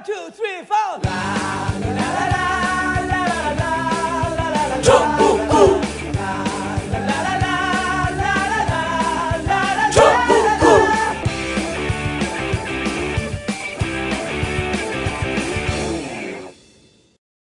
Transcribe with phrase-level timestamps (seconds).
[0.00, 1.00] One, two, three, four.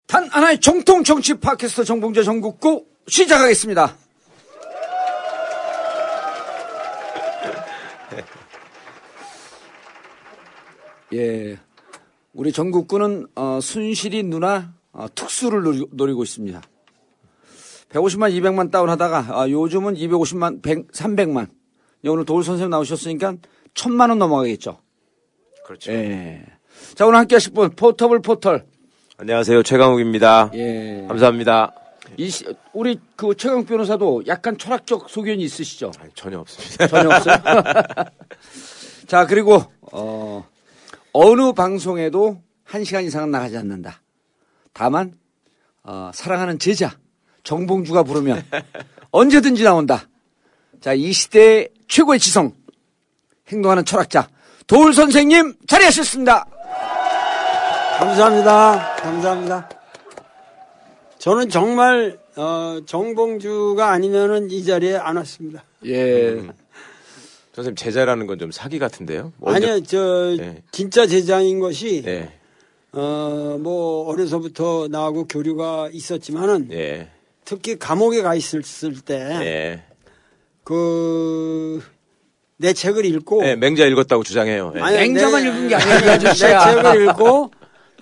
[0.07, 3.95] 단 하나의 정통 정치 팟캐스트 정봉재 전국구 시작하겠습니다.
[11.13, 11.59] 예,
[12.33, 16.61] 우리 전국구는 어, 순실이 누나 어, 특수를 노리, 고 있습니다.
[17.89, 21.49] 150만, 200만 다운하다가 아, 요즘은 250만, 100, 300만.
[22.05, 23.35] 오늘 도울 선생님 나오셨으니까
[23.73, 24.79] 천만 원 넘어가겠죠.
[25.65, 25.91] 그렇죠.
[25.91, 26.45] 예.
[26.95, 28.65] 자 오늘 함께 하실 분 포터블 포털.
[29.17, 30.51] 안녕하세요 최강욱입니다.
[30.53, 31.05] 예.
[31.07, 31.73] 감사합니다.
[32.17, 35.91] 이 시- 우리 그 최강 변호사도 약간 철학적 소견이 있으시죠?
[35.99, 36.87] 아니, 전혀 없습니다.
[36.87, 37.35] 전혀 없어요.
[39.07, 40.47] 자 그리고 어,
[41.13, 44.01] 어느 방송에도 한 시간 이상은 나가지 않는다.
[44.73, 45.13] 다만
[45.83, 46.95] 어, 사랑하는 제자
[47.43, 48.43] 정봉주가 부르면
[49.11, 50.03] 언제든지 나온다.
[50.81, 52.53] 자 이 시대의 최고의 지성
[53.49, 54.29] 행동하는 철학자
[54.67, 56.45] 도울 선생님 자리하셨습니다.
[57.97, 58.95] 감사합니다.
[58.95, 59.69] 감사합니다.
[61.17, 65.63] 저는 정말 어, 정봉주가 아니면은 이 자리에 안 왔습니다.
[65.85, 66.47] 예.
[67.59, 69.33] 선생님 제자라는 건 좀 사기 같은데요?
[69.45, 70.63] 아니요, 저 네.
[70.71, 72.31] 진짜 제자인 것이 네.
[72.93, 77.09] 어, 뭐 어려서부터 나하고 교류가 있었지만은 예.
[77.45, 79.83] 특히 감옥에 가 있었을 때 예.
[80.63, 81.81] 그내
[82.73, 84.73] 책을 읽고 예, 맹자 읽었다고 주장해요.
[84.75, 84.79] 예.
[84.81, 86.33] 아니, 맹자만 내- 읽은 게 아니야, 이 내.
[86.33, 87.51] 책을 읽고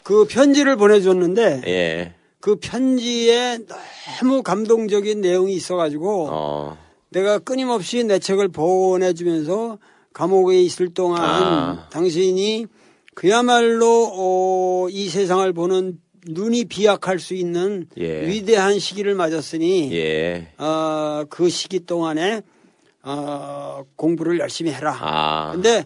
[0.04, 2.14] 그 편지를 보내줬는데 예.
[2.40, 3.60] 그 편지에
[4.22, 6.78] 너무 감동적인 내용이 있어가지고 어.
[7.18, 9.80] 내가 끊임없이 내 책을 보내주면서
[10.14, 11.90] 감옥에 있을 동안 아.
[11.92, 12.68] 당신이
[13.16, 18.28] 그야말로 어, 이 세상을 보는 눈이 비약할 수 있는 예.
[18.28, 20.50] 위대한 시기를 맞았으니 예.
[20.60, 22.42] 어, 그 시기 동안에
[23.02, 24.96] 어, 공부를 열심히 해라.
[25.00, 25.52] 아.
[25.54, 25.86] 근데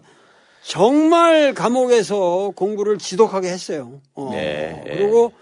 [0.62, 4.02] 정말 감옥에서 공부를 지독하게 했어요.
[4.14, 4.96] 어, 네, 예.
[4.96, 5.32] 그리고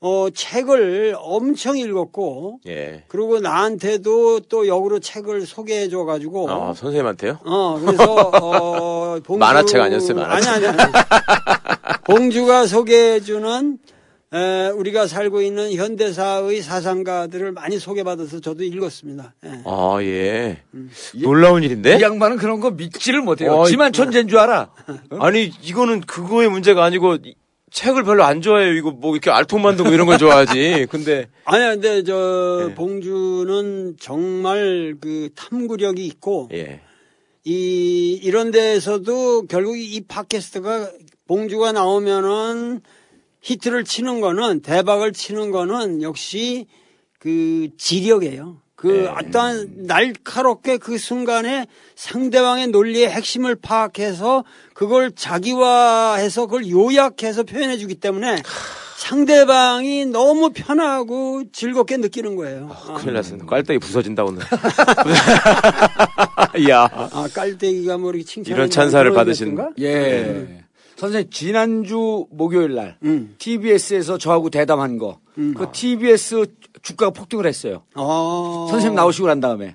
[0.00, 3.04] 어, 책을 엄청 읽었고 예.
[3.08, 7.38] 그리고 나한테도 또 역으로 책을 소개해 줘 가지고 아, 선생님한테요?
[7.44, 10.52] 어 그래서 어 봉주 만화책 아니었어요, 만화책?
[10.52, 10.92] 아니 아니 아니
[12.04, 13.78] 봉주가 소개해 주는
[14.34, 19.34] 에, 우리가 살고 있는 현대사의 사상가들을 많이 소개받아서 저도 읽었습니다.
[19.44, 19.50] 예.
[19.64, 20.62] 아, 예.
[21.22, 21.96] 놀라운 일인데?
[21.98, 23.52] 이 양반은 그런 거 믿지를 못해요.
[23.54, 24.70] 어이, 지만 천재인 줄 알아.
[25.20, 27.34] 아니, 이거는 그거의 문제가 아니고 이-
[27.70, 28.72] 책을 별로 안 좋아해요.
[28.74, 30.86] 이거 뭐 이렇게 알통 만들고 이런 걸 좋아하지.
[30.90, 32.74] 근데 아니야, 근데 저 예.
[32.74, 36.80] 봉주는 정말 그 탐구력이 있고 예.
[37.44, 40.90] 이 이런 데에서도 결국 이 팟캐스트가
[41.26, 42.80] 봉주가 나오면은
[43.40, 46.66] 히트를 치는 거는 대박을 치는 거는 역시
[47.18, 48.60] 그 지력이에요.
[48.76, 49.06] 그 네.
[49.06, 54.44] 어떠한 날카롭게 그 순간에 상대방의 논리의 핵심을 파악해서
[54.76, 58.42] 그걸 자기화해서 그걸 요약해서 표현해 주기 때문에
[58.98, 62.68] 상대방이 너무 편하고 즐겁게 느끼는 거예요.
[62.98, 63.46] 큰일 났습니다.
[63.46, 64.42] 깔때기 부서진다, 오늘.
[66.58, 66.82] 이야.
[66.92, 70.62] 아, 깔때기가 뭐 이렇게 칭찬 이런 찬사를 받으신- 예.
[70.96, 73.34] 선생님, 지난주 목요일 날, 음.
[73.38, 76.44] TBS에서 저하고 대담한 거, 그 TBS
[76.82, 77.82] 주가가 폭등을 했어요.
[77.94, 78.66] 어.
[78.70, 79.74] 선생님 나오시고 난 다음에.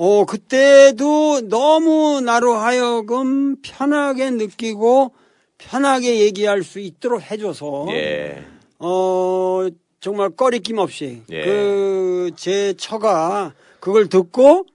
[0.00, 5.12] 어, 그때도 너무 나로 하여금 편하게 느끼고
[5.58, 8.44] 편하게 얘기할 수 있도록 해줘서 예.
[8.78, 9.66] 어
[10.00, 11.44] 정말 꺼리낌 없이 예.
[11.44, 14.66] 그제 처가 그걸 듣고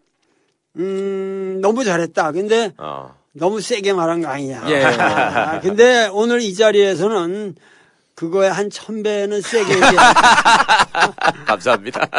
[0.75, 2.33] 음 너무 잘했다.
[2.33, 3.15] 근데 어.
[3.31, 4.65] 너무 세게 말한 거 아니냐.
[4.71, 4.83] 예.
[4.83, 7.55] 아, 근데 오늘 이 자리에서는
[8.15, 9.95] 그거에 한 천 배는 세게 얘기해.
[11.47, 12.09] 감사합니다.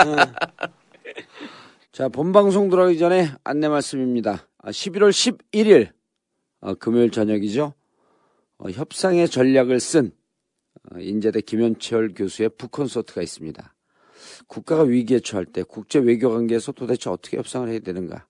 [1.94, 4.48] 자, 본방송 들어가기 전에 안내 말씀입니다.
[4.58, 5.92] 아, 11월 11일,
[6.60, 7.72] 어, 금요일 저녁이죠.
[8.58, 10.10] 어, 협상의 전략을 쓴
[10.90, 13.74] 어, 인제대 김현철 교수의 북콘서트가 있습니다.
[14.48, 18.26] 국가가 위기에 처할 때 국제 외교 관계에서 도대체 어떻게 협상을 해야 되는가?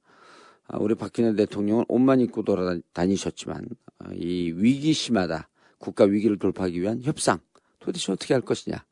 [0.68, 3.66] 아, 우리 박근혜 대통령은 옷만 입고 돌아다니셨지만
[4.00, 7.38] 아, 이 위기심마다 국가 위기를 돌파하기 위한 협상
[7.78, 8.84] 도대체 어떻게 할 것이냐?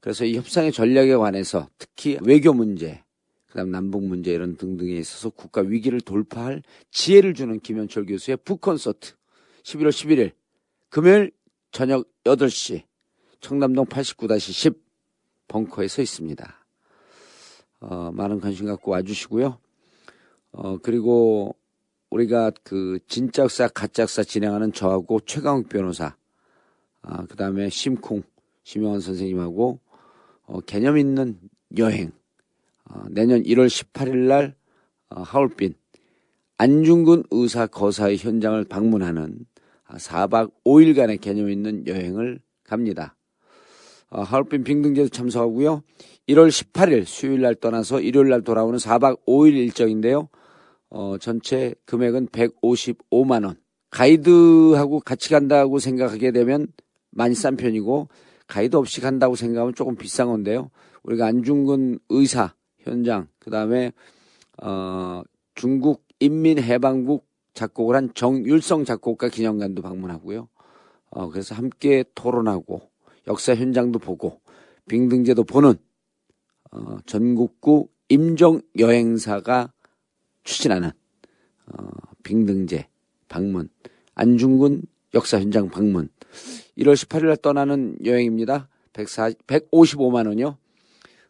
[0.00, 3.03] 그래서 이 협상의 전략에 관해서 특히 외교 문제,
[3.54, 9.12] 그다음 남북 문제 이런 등등에 있어서 국가 위기를 돌파할 지혜를 주는 김현철 교수의 북 콘서트
[9.62, 10.32] 11월 11일
[10.88, 11.30] 금요일
[11.70, 12.82] 저녁 8시
[13.38, 14.76] 청담동 89-10
[15.46, 16.66] 벙커에 서 있습니다.
[17.78, 19.60] 어, 많은 관심 갖고 와주시고요.
[20.50, 21.54] 어, 그리고
[22.10, 26.16] 우리가 그 진짜 역사, 가짜 역사 진행하는 저하고 최강욱 변호사,
[27.02, 28.24] 아, 그 다음에 심쿵,
[28.64, 29.78] 심영원 선생님하고
[30.46, 31.38] 어, 개념 있는
[31.76, 32.10] 여행.
[32.90, 34.54] 어, 내년 1월 18일 날
[35.10, 35.74] 어, 하울빈
[36.58, 39.46] 안중근 의사 거사의 현장을 방문하는
[39.88, 43.16] 4박 5일간의 개념 있는 여행을 갑니다.
[44.10, 45.82] 어, 하울빈 빙등제도 참석하고요.
[46.28, 50.28] 1월 18일 수요일 날 떠나서 일요일 날 돌아오는 4박 5일 일정인데요.
[50.90, 53.56] 어, 전체 금액은 155만 원.
[53.90, 56.66] 가이드하고 같이 간다고 생각하게 되면
[57.10, 58.08] 많이 싼 편이고
[58.46, 60.70] 가이드 없이 간다고 생각하면 조금 비싼 건데요.
[61.04, 62.54] 우리가 안중근 의사
[62.84, 63.92] 현장 그 다음에
[64.62, 65.22] 어,
[65.54, 70.48] 중국 인민해방국 작곡을 한 정율성 작곡가 기념관도 방문하고요.
[71.10, 72.90] 어, 그래서 함께 토론하고
[73.28, 74.40] 역사 현장도 보고
[74.88, 75.74] 빙등제도 보는
[76.72, 79.72] 어, 전국구 임정 여행사가
[80.42, 80.90] 추진하는
[81.66, 81.86] 어,
[82.22, 82.88] 빙등제
[83.28, 83.68] 방문
[84.14, 84.82] 안중근
[85.14, 86.08] 역사 현장 방문
[86.78, 88.68] 1월 18일 날 떠나는 여행입니다.
[88.92, 90.58] 140, 155만 원이요.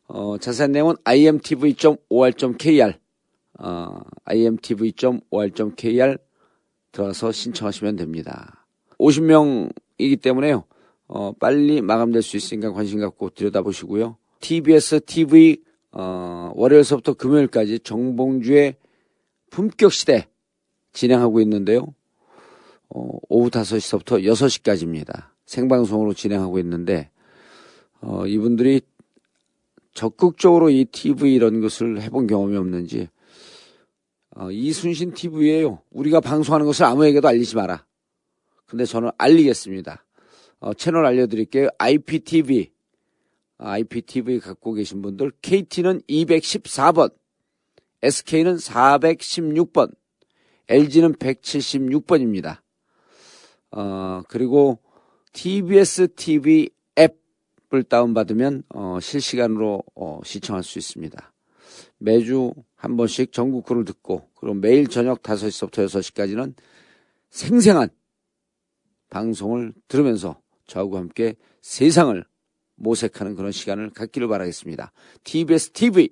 [0.06, 2.94] 어, 자세한 내용은 imtv.or.kr
[3.58, 6.18] 어, imtv.or.kr
[6.92, 8.66] 들어가서 신청하시면 됩니다.
[8.98, 10.64] 50명이기 때문에요.
[11.06, 14.16] 어, 빨리 마감될 수 있으니까 관심 갖고 들여다보시고요.
[14.40, 15.62] TBS TV
[15.92, 18.76] 어, 월요일서부터 금요일까지 정봉주의
[19.50, 20.28] 품격 시대
[20.92, 21.94] 진행하고 있는데요.
[22.88, 25.28] 어, 오후 5시서부터 6시까지입니다.
[25.46, 27.10] 생방송으로 진행하고 있는데
[28.00, 28.80] 어, 이분들이
[29.94, 33.08] 적극적으로 이 TV 이런 것을 해본 경험이 없는지
[34.36, 35.80] 어, 이순신 TV예요.
[35.90, 37.86] 우리가 방송하는 것을 아무에게도 알리지 마라.
[38.66, 40.04] 근데 저는 알리겠습니다.
[40.58, 41.68] 어, 채널 알려드릴게요.
[41.78, 42.72] IPTV.
[43.58, 47.14] IPTV 갖고 계신 분들 KT는 214번,
[48.02, 49.94] SK는 416번,
[50.68, 52.58] LG는 176번입니다.
[53.70, 54.80] 어, 그리고
[55.32, 56.70] TBS TV
[57.74, 61.32] 앱을 다운받으면 어, 실시간으로 어, 시청할 수 있습니다.
[61.98, 66.54] 매주 한 번씩 전국구를 듣고 그리고 매일 저녁 5시부터 6시까지는
[67.30, 67.88] 생생한
[69.10, 72.24] 방송을 들으면서 저하고 함께 세상을
[72.76, 74.92] 모색하는 그런 시간을 갖기를 바라겠습니다.
[75.24, 76.10] TBS TV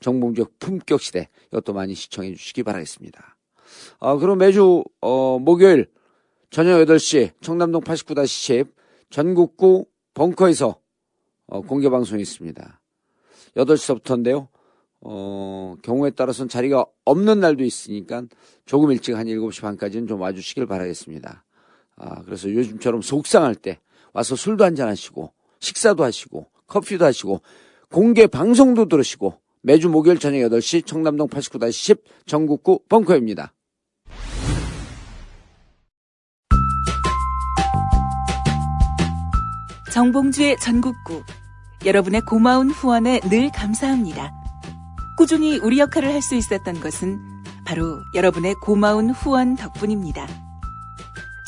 [0.00, 3.36] 정봉적 품격 시대 이것도 많이 시청해 주시기 바라겠습니다.
[3.98, 5.86] 어, 그럼 매주 어, 목요일
[6.50, 8.68] 저녁 8시 청담동 89-10
[9.10, 9.86] 전국구
[10.20, 10.78] 벙커에서
[11.46, 12.80] 어, 공개 방송이 있습니다.
[13.56, 14.48] 8시부터인데요.
[15.00, 18.24] 어, 경우에 따라서는 자리가 없는 날도 있으니까
[18.66, 21.42] 조금 일찍 한 7시 반까지는 좀 와주시길 바라겠습니다.
[21.96, 23.80] 아, 그래서 요즘처럼 속상할 때
[24.12, 27.40] 와서 술도 한잔 하시고 식사도 하시고 커피도 하시고
[27.90, 33.54] 공개 방송도 들으시고 매주 목요일 저녁 8시 청담동 89-10 전국구 벙커입니다.
[39.90, 41.24] 정봉주의 전국구
[41.84, 44.32] 여러분의 고마운 후원에 늘 감사합니다.
[45.16, 47.18] 꾸준히 우리 역할을 할 수 있었던 것은
[47.64, 50.26] 바로 여러분의 고마운 후원 덕분입니다.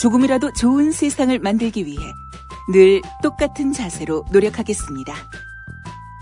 [0.00, 2.12] 조금이라도 좋은 세상을 만들기 위해
[2.72, 5.14] 늘 똑같은 자세로 노력하겠습니다.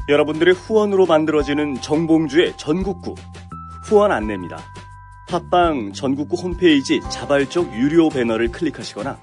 [0.09, 3.15] 여러분들의 후원으로 만들어지는 정봉주의 전국구
[3.85, 4.59] 후원 안내입니다.
[5.29, 9.17] 팟빵 전국구 홈페이지 자발적 유료 배너를 클릭하시거나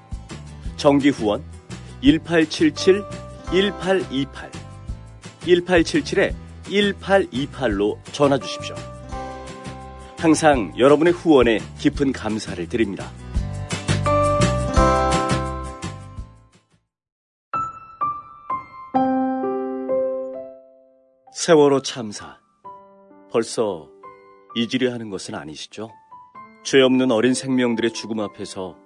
[0.76, 1.44] 정기 후원
[2.02, 3.02] 1877
[3.50, 4.50] 1828
[5.40, 8.74] 1877에 1828로 전화 주십시오.
[10.18, 13.10] 항상 여러분의 후원에 깊은 감사를 드립니다.
[21.32, 22.36] 세월호 참사.
[23.30, 23.88] 벌써
[24.56, 25.90] 잊으려 하는 것은 아니시죠?
[26.64, 28.76] 죄 없는 어린 생명들의 죽음 앞에서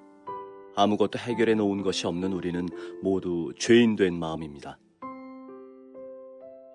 [0.74, 2.68] 아무것도 해결해 놓은 것이 없는 우리는
[3.02, 4.78] 모두 죄인된 마음입니다.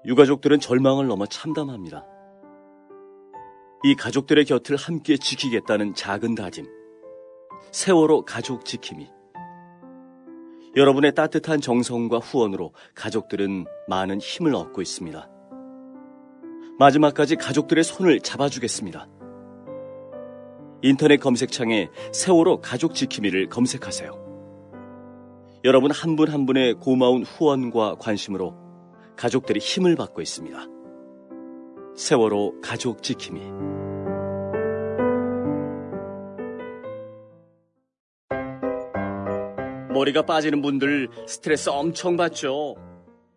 [0.06, 2.06] 유가족들은 절망을 넘어 참담합니다.
[3.84, 6.66] 이 가족들의 곁을 함께 지키겠다는 작은 다짐.
[7.72, 9.10] 세월호 가족 지킴이.
[10.76, 15.30] 여러분의 따뜻한 정성과 후원으로 가족들은 많은 힘을 얻고 있습니다.
[16.80, 19.08] 마지막까지 가족들의 손을 잡아주겠습니다.
[20.84, 24.28] 인터넷 검색창에 세월호 가족 지킴이를 검색하세요.
[25.64, 28.56] 여러분 한 분한 한 분의 고마운 후원과 관심으로
[29.16, 30.60] 가족들이 힘을 받고 있습니다.
[31.96, 33.42] 세월호 가족 지킴이.
[39.92, 42.76] 머리가 빠지는 분들 스트레스 엄청 받죠.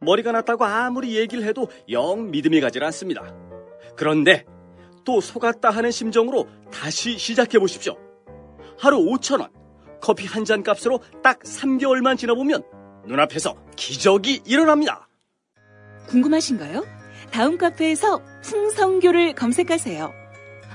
[0.01, 3.35] 머리가 났다고 아무리 얘기를 해도 영 믿음이 가질 않습니다.
[3.97, 4.45] 그런데
[5.05, 7.97] 또 속았다 하는 심정으로 다시 시작해 보십시오.
[8.79, 9.51] 하루 5천원,
[10.01, 12.63] 커피 한 잔 값으로 딱 3개월만 지나보면
[13.07, 15.09] 눈앞에서 기적이 일어납니다.
[16.09, 16.85] 궁금하신가요?
[17.31, 20.13] 다음 카페에서 풍성교를 검색하세요.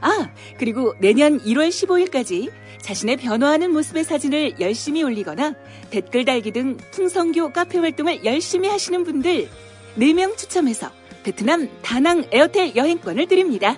[0.01, 2.51] 아, 그리고 내년 1월 15일까지
[2.82, 5.55] 자신의 변화하는 모습의 사진을 열심히 올리거나
[5.89, 9.50] 댓글 달기 등 풍성교 카페 활동을 열심히 하시는 분들
[9.98, 10.91] 4명 추첨해서
[11.24, 13.77] 베트남 다낭 에어텔 여행권을 드립니다.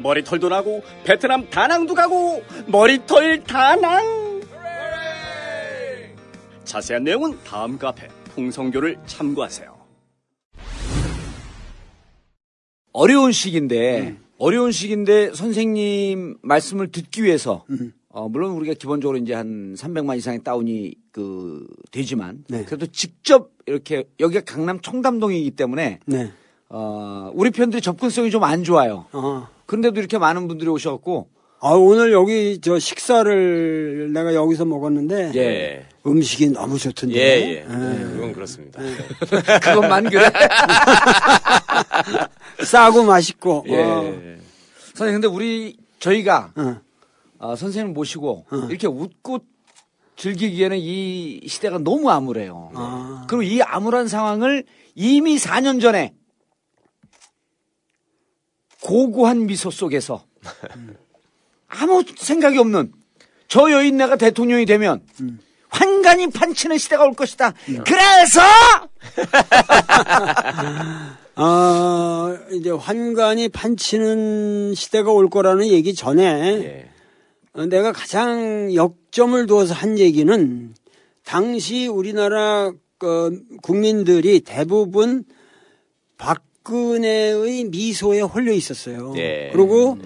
[0.00, 4.18] 머리털도 나고 베트남 다낭도 가고 머리털 다낭.
[6.64, 9.76] 자세한 내용은 다음 카페 풍성교를 참고하세요.
[12.92, 17.64] 어려운 시기인데 어려운 시기인데 선생님 말씀을 듣기 위해서
[18.08, 22.64] 어, 물론 우리가 기본적으로 이제 한 300만 이상의 다운이 그 되지만 네.
[22.64, 26.32] 그래도 직접 이렇게 여기가 강남 청담동이기 때문에 네.
[26.68, 29.06] 어, 우리 편들이 접근성이 좀 안 좋아요.
[29.12, 29.48] 어.
[29.68, 31.28] 그런데도 이렇게 많은 분들이 오셔갖고
[31.60, 35.86] 아, 오늘 여기 저 식사를 내가 여기서 먹었는데 예.
[36.06, 37.16] 음식이 너무 좋던데.
[37.16, 37.62] 예, 예.
[37.64, 38.80] 그건 그렇습니다.
[39.60, 40.30] 그것만 그래.
[42.64, 43.64] 싸고 맛있고.
[43.68, 43.82] 예.
[43.82, 44.04] 어.
[44.94, 46.76] 선생님 근데 우리 저희가 어.
[47.38, 49.40] 어, 선생님 모시고 이렇게 웃고
[50.16, 52.70] 즐기기에는 이 시대가 너무 암울해요.
[52.74, 53.26] 아.
[53.28, 56.14] 그리고 이 암울한 상황을 이미 4년 전에
[58.82, 60.24] 고고한 미소 속에서
[61.68, 62.92] 아무 생각이 없는
[63.48, 65.02] 저 여인네가 대통령이 되면
[65.68, 67.52] 환관이 판치는 시대가 올 것이다.
[67.84, 68.40] 그래서
[71.40, 76.90] 아, 이제 환관이 판치는 시대가 올 거라는 얘기 전에 예.
[77.52, 80.74] 어, 내가 가장 역점을 두어서 한 얘기는
[81.24, 85.22] 당시 우리나라 그 국민들이 대부분
[86.16, 89.14] 박 근혜의 미소에 홀려 있었어요.
[89.16, 89.48] 예.
[89.52, 89.96] 그리고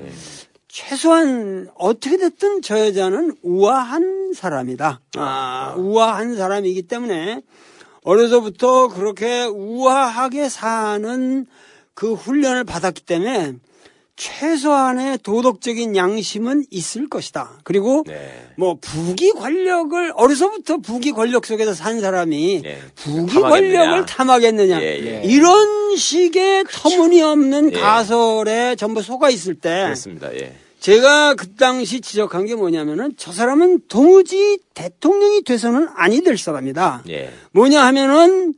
[0.69, 5.01] 최소한 어떻게 됐든 저 여자는 우아한 사람이다.
[5.17, 7.43] 아, 우아한 사람이기 때문에
[8.05, 11.47] 어려서부터 그렇게 우아하게 사는
[11.95, 13.55] 그 훈련을 받았기 때문에
[14.23, 17.59] 최소한의 도덕적인 양심은 있을 것이다.
[17.65, 18.47] 그리고 네.
[18.57, 22.79] 뭐 부귀 권력을 어려서부터 부귀 권력 속에서 산 사람이 예.
[22.95, 23.79] 부귀 탐하겠느냐.
[23.81, 25.23] 권력을 탐하겠느냐 예, 예.
[25.25, 27.81] 이런 식의 터무니없는 예.
[27.81, 30.33] 가설에 전부 속아 있을 때 그렇습니다.
[30.35, 30.55] 예.
[30.79, 37.03] 제가 그 당시 지적한 게 뭐냐면은 저 사람은 도무지 대통령이 돼서는 아니 될 사람이다.
[37.09, 37.33] 예.
[37.51, 38.55] 뭐냐 하면은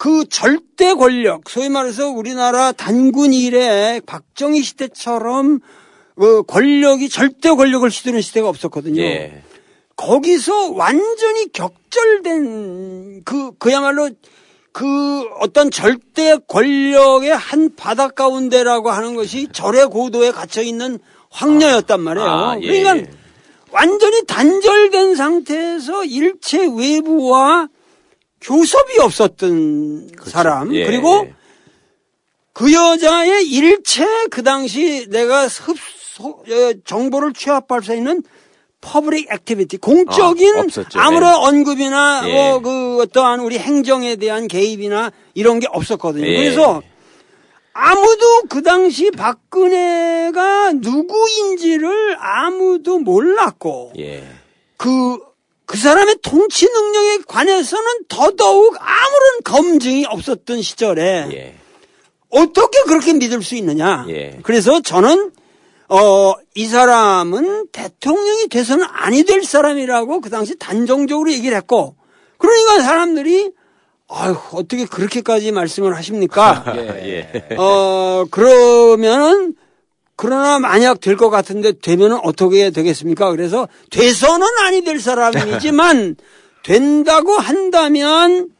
[0.00, 5.60] 그 절대 권력, 소위 말해서 우리나라 단군 이래 박정희 시대처럼
[6.16, 9.02] 그 권력이 절대 권력을 휘두르는 시대가 없었거든요.
[9.02, 9.42] 예.
[9.96, 14.08] 거기서 완전히 격절된 그 그야말로
[14.72, 22.26] 그 어떤 절대 권력의 한 바닥 가운데라고 하는 것이 절의 고도에 갇혀 있는 황녀였단 말이에요.
[22.26, 23.10] 아, 예, 그러니까 예.
[23.70, 27.68] 완전히 단절된 상태에서 일체 외부와
[28.40, 30.86] 교섭이 없었던 사람 예.
[30.86, 31.28] 그리고
[32.52, 38.22] 그 여자의 일체 그 당시 내가 흡소, 어, 정보를 취합할 수 있는
[38.80, 40.98] public activity 공적인 아, 없었죠.
[40.98, 41.46] 아무런 예.
[41.48, 42.32] 언급이나 예.
[42.32, 46.26] 뭐 그 어떠한 우리 행정에 대한 개입이나 이런 게 없었거든요.
[46.26, 46.36] 예.
[46.36, 46.82] 그래서
[47.72, 54.24] 아무도 그 당시 박근혜가 누구인지를 아무도 몰랐고 예.
[54.76, 55.18] 그,
[55.70, 61.54] 그 사람의 통치 능력에 관해서는 더더욱 아무런 검증이 없었던 시절에 예.
[62.28, 64.04] 어떻게 그렇게 믿을 수 있느냐.
[64.08, 64.40] 예.
[64.42, 65.30] 그래서 저는,
[65.88, 71.94] 어, 이 사람은 대통령이 돼서는 아니 될 사람이라고 그 당시 단정적으로 얘기를 했고,
[72.38, 73.52] 그러니까 사람들이,
[74.08, 76.64] 아유, 어떻게 그렇게까지 말씀을 하십니까?
[77.06, 77.46] 예.
[77.56, 79.54] 어, 그러면은,
[80.20, 83.30] 그러나 만약 될 것 같은데 되면은 어떻게 되겠습니까?
[83.30, 86.16] 그래서 돼서는 아니 될 사람이지만
[86.62, 88.50] 된다고 한다면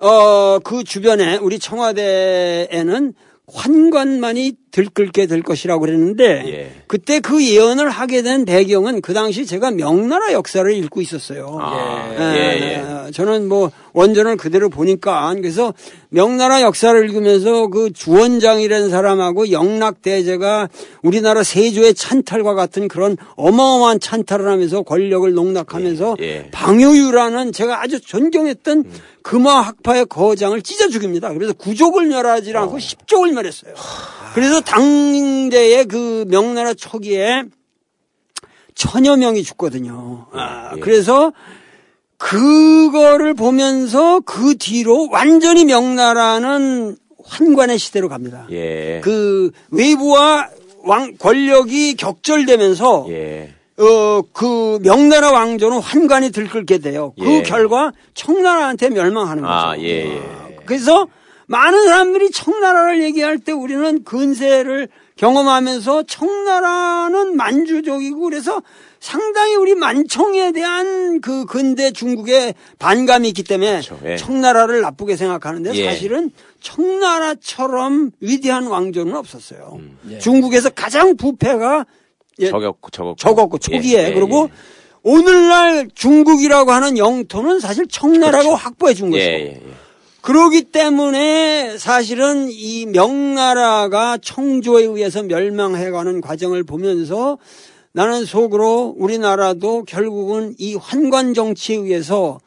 [0.00, 3.14] 어, 그 주변에 우리 청와대에는
[3.50, 6.70] 환관만이 들끓게 될 것이라고 그랬는데 예.
[6.86, 11.58] 그때 그 예언을 하게 된 배경은 그 당시 제가 명나라 역사를 읽고 있었어요.
[11.60, 13.10] 아, 예, 예, 예.
[13.10, 15.72] 저는 뭐 원전을 그대로 보니까 그래서
[16.10, 20.68] 명나라 역사를 읽으면서 그 주원장이라는 사람하고 영락대제가
[21.02, 26.50] 우리나라 세조의 찬탈과 같은 그런 어마어마한 찬탈을 하면서 권력을 농락하면서 예, 예.
[26.50, 28.84] 방효유라는 제가 아주 존경했던
[29.22, 31.32] 금화학파의 거장을 찢어 죽입니다.
[31.32, 32.62] 그래서 구족을 멸하지 어.
[32.62, 33.74] 않고 십족을 멸했어요.
[34.34, 37.44] 그래서 당대의 그 명나라 초기에
[38.74, 40.26] 천여 명이 죽거든요.
[40.32, 40.80] 아, 예.
[40.80, 41.32] 그래서
[42.16, 48.46] 그거를 보면서 그 뒤로 완전히 명나라는 환관의 시대로 갑니다.
[48.50, 49.00] 예.
[49.02, 50.48] 그 외부와
[50.84, 53.54] 왕 권력이 격절되면서 예.
[53.78, 57.14] 어, 그 명나라 왕조는 환관이 들끓게 돼요.
[57.18, 57.42] 그 예.
[57.42, 59.52] 결과 청나라한테 멸망하는 거죠.
[59.54, 60.22] 아, 예, 예.
[60.64, 61.06] 그래서
[61.48, 68.62] 많은 사람들이 청나라를 얘기할 때 우리는 근세를 경험하면서 청나라는 만주족이고 그래서
[69.00, 73.98] 상당히 우리 만청에 대한 그 근대 중국의 반감이 있기 때문에 그렇죠.
[74.04, 74.16] 예.
[74.16, 75.84] 청나라를 나쁘게 생각하는데 예.
[75.86, 79.78] 사실은 청나라처럼 위대한 왕조는 없었어요.
[79.80, 80.18] 음.
[80.20, 81.86] 중국에서 가장 부패가
[82.40, 83.16] 예, 적었고, 적었고.
[83.16, 84.78] 적었고 초기에 예, 예, 그리고 예.
[85.02, 89.87] 오늘날 중국이라고 하는 영토는 사실 청나라가 확보해 준 예, 것이고 예, 예.
[90.20, 97.38] 그러기 때문에 사실은 이 명나라가 청조에 의해서 멸망해가는 과정을 보면서
[97.92, 102.38] 나는 속으로 우리나라도 결국은 이 환관 정치에 의해서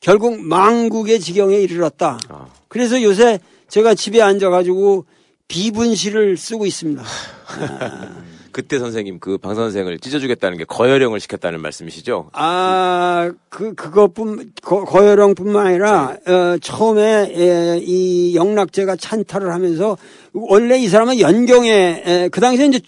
[0.00, 2.18] 결국 망국의 지경에 이르렀다.
[2.28, 2.46] 아.
[2.68, 5.06] 그래서 요새 제가 집에 앉아가지고
[5.48, 7.02] 비분시를 쓰고 있습니다.
[8.56, 12.30] 그때 선생님 그 방 선생을 찢어주겠다는 게 거열형을 시켰다는 말씀이시죠?
[12.32, 19.98] 아, 그, 그것뿐, 거, 거열형뿐만 아니라, 어, 처음에, 에, 이 영락제가 찬탈을 하면서,
[20.32, 22.80] 원래 이 사람은 연경에, 에, 그 당시에 이제,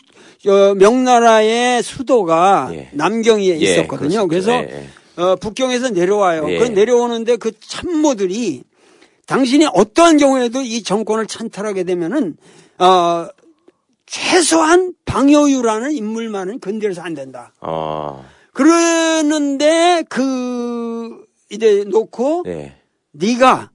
[0.51, 2.89] 어, 명나라의 수도가 예.
[2.95, 4.27] 남경에 예, 있었거든요.
[4.27, 4.69] 그래서 예,
[5.19, 5.23] 예.
[5.23, 6.51] 어, 북경에서 내려와요.
[6.51, 6.59] 예.
[6.61, 8.63] 그 내려오는데 그 참모들이
[9.27, 12.37] 당신이 어떠한 경우에도 이 정권을 찬탈하게 되면은
[12.79, 13.29] 어,
[14.09, 17.53] 최소한 방여유라는 인물만은 건드려서 안 된다.
[17.61, 22.75] 어, 그러는데 그 이제 놓고 예.
[23.13, 23.71] 네가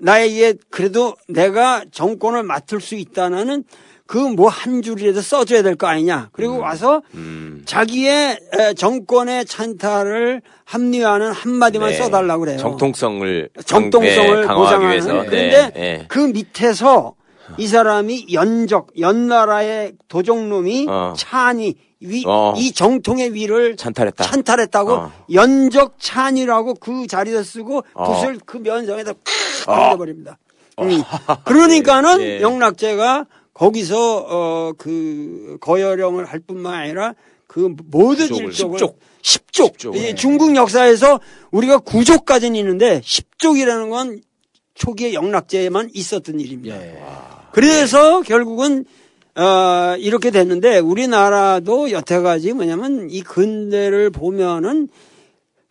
[0.00, 3.64] 나에게 그래도 내가 정권을 맡을 수 있다는
[4.06, 6.30] 그 뭐 한 줄이라도 써줘야 될 거 아니냐.
[6.32, 7.62] 그리고 와서 음.
[7.66, 11.96] 자기의 에, 정권의 찬탈을 합리화하는 한마디만 네.
[11.96, 12.56] 써달라고 그래요.
[12.58, 14.88] 정통성을 정통성을 강- 예, 강화하기 보장하는.
[14.90, 15.08] 위해서.
[15.28, 16.04] 그런데 네, 예.
[16.08, 17.14] 그 밑에서
[17.56, 21.14] 이 사람이 연적, 연나라의 도적놈이 어.
[21.16, 22.54] 찬이 위, 어.
[22.56, 24.24] 이 정통의 위를 찬탈했다.
[24.24, 25.12] 찬탈했다고 어.
[25.32, 28.12] 연적 찬이라고 그 자리에다 쓰고 어.
[28.12, 29.12] 붓을 그 면성에다
[29.66, 30.38] 팍 얹어버립니다.
[30.80, 31.02] 음.
[31.44, 32.40] 그러니까는 예.
[32.40, 37.14] 영락제가 거기서 어 그 거열령을 할 뿐만 아니라
[37.48, 39.00] 그 모든 구족을, 일족을 십족.
[39.22, 39.72] 십족.
[39.72, 39.96] 십족.
[39.96, 40.14] 이 네.
[40.14, 41.18] 중국 역사에서
[41.50, 44.20] 우리가 구족까지는 있는데 십족이라는 건
[44.74, 46.76] 초기에 영락제에만 있었던 일입니다.
[46.80, 47.02] 예.
[47.58, 48.84] 그래서 결국은
[49.34, 54.88] 어, 이렇게 됐는데 우리나라도 여태까지 뭐냐면 이 근대를 보면은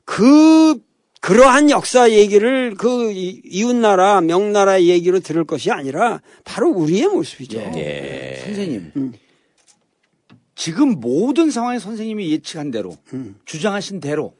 [0.03, 0.77] 그
[1.21, 7.59] 그러한 역사 얘기를 그 이- 이웃나라 명나라 얘기로 들을 것이 아니라 바로 우리의 모습이죠.
[7.75, 8.41] 예.
[8.43, 8.91] 선생님.
[8.97, 9.13] 음.
[10.55, 13.35] 지금 모든 상황에 선생님이 예측한 대로 음.
[13.45, 14.33] 주장하신 대로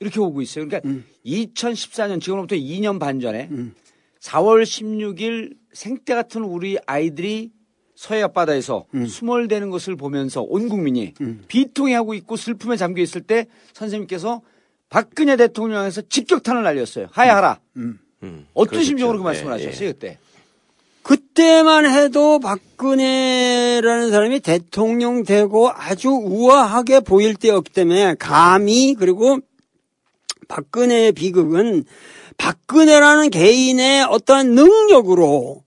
[0.00, 0.66] 이렇게 오고 있어요.
[0.68, 0.88] 그러니까
[1.26, 3.74] 2014년 지금부터 2년 반 전에 음.
[4.20, 7.50] 4월 16일 생때 같은 우리 아이들이
[7.94, 9.06] 서해 앞바다에서 음.
[9.06, 11.14] 수몰되는 것을 보면서 온 국민이
[11.48, 14.40] 비통해하고 있고 슬픔에 잠겨 있을 때 선생님께서
[14.88, 17.08] 박근혜 대통령에서 직격탄을 날렸어요.
[17.10, 17.60] 하야하라.
[17.76, 17.98] 음.
[18.54, 18.84] 어떤 그러셨죠.
[18.86, 19.92] 심정으로 그 말씀을 예, 하셨어요 예.
[19.92, 20.18] 그때?
[21.02, 29.38] 그때만 해도 박근혜라는 사람이 대통령 되고 아주 우아하게 보일 때였기 때문에 감히 그리고
[30.48, 31.84] 박근혜의 비극은
[32.36, 35.62] 박근혜라는 개인의 어떠한 능력으로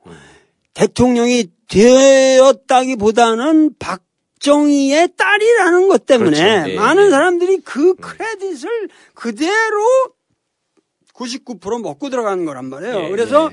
[0.73, 6.69] 대통령이 되었다기보다는 박정희의 딸이라는 것 때문에 그렇죠.
[6.69, 7.09] 예, 많은 예.
[7.09, 9.77] 사람들이 그 크레딧을 그대로
[11.13, 13.05] 99% 먹고 들어가는 거란 말이에요.
[13.05, 13.49] 예, 그래서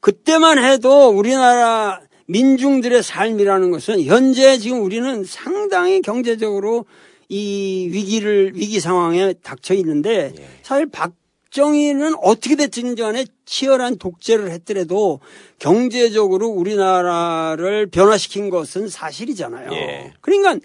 [0.00, 6.86] 그때만 해도 우리나라 민중들의 삶이라는 것은 현재 지금 우리는 상당히 경제적으로
[7.28, 11.12] 이 위기를 위기 상황에 닥쳐 있는데 사실 박
[11.50, 15.20] 정희는 어떻게 됐든 간에 치열한 독재를 했더라도
[15.58, 19.72] 경제적으로 우리나라를 변화시킨 것은 사실이잖아요.
[19.72, 20.12] 예.
[20.20, 20.64] 그러니까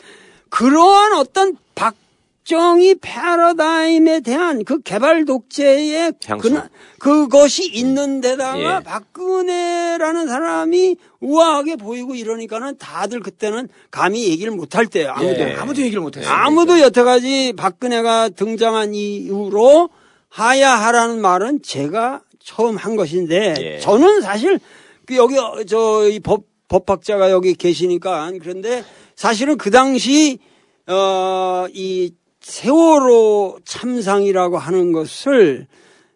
[0.50, 6.14] 그러한 어떤 박정희 패러다임에 대한 그 개발 독재의.
[6.40, 6.62] 그,
[7.00, 8.84] 그것이 있는 데다가 예.
[8.84, 15.14] 박근혜라는 사람이 우아하게 보이고 이러니까는 다들 그때는 감히 얘기를 못할 때예요.
[15.14, 15.40] 아무도.
[15.40, 15.56] 예.
[15.56, 16.32] 아무도 얘기를 못했어요.
[16.32, 19.90] 아무도 여태까지 박근혜가 등장한 이후로
[20.36, 23.80] 하야 하라는 말은 제가 처음 한 것인데 예.
[23.80, 24.60] 저는 사실
[25.06, 28.84] 그 여기 저 이 법 법학자가 여기 계시니까 그런데
[29.16, 30.40] 사실은 그 당시
[30.88, 35.68] 어이 세월호 참상이라고 하는 것을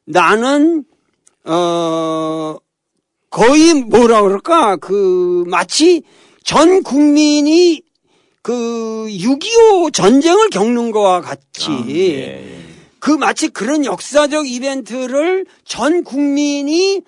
[0.06, 0.84] 나는
[1.46, 2.58] 어
[3.30, 6.02] 거의 뭐라 그럴까 그 마치
[6.44, 7.82] 전 국민이
[8.42, 12.69] 그 6.25 전쟁을 겪는 거와 같이 예.
[13.10, 17.02] 그 마치 그런 역사적 이벤트를 전 국민이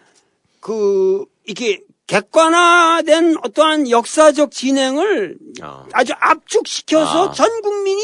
[0.60, 5.86] 그 이렇게 객관화된 어떠한 역사적 진행을 아.
[5.94, 7.32] 아주 압축시켜서 아.
[7.34, 8.02] 전 국민이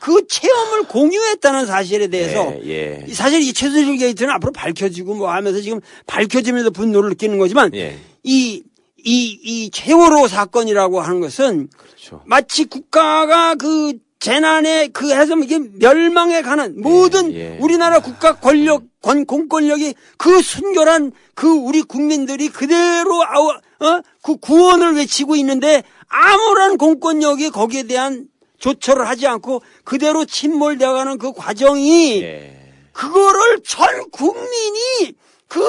[0.00, 3.12] 그 체험을 공유했다는 사실에 대해서 예, 예.
[3.12, 7.98] 사실 이 최순실 게이트는 앞으로 밝혀지고 뭐 하면서 지금 밝혀지면서 분노를 느끼는 거지만 예.
[8.22, 8.62] 이,
[9.04, 12.22] 이, 이 최호로 사건이라고 하는 것은 그렇죠.
[12.24, 17.58] 마치 국가가 그 재난에 그 해서 이게 멸망에 가는 모든 예.
[17.60, 24.96] 우리나라 국가 권력 권 공권력이 그 순결한 그 우리 국민들이 그대로 아우 어 그 구원을
[24.96, 28.26] 외치고 있는데 아무런 공권력이 거기에 대한
[28.58, 32.72] 조처를 하지 않고 그대로 침몰되어가는 그 과정이 예.
[32.92, 35.12] 그거를 전 국민이
[35.46, 35.62] 그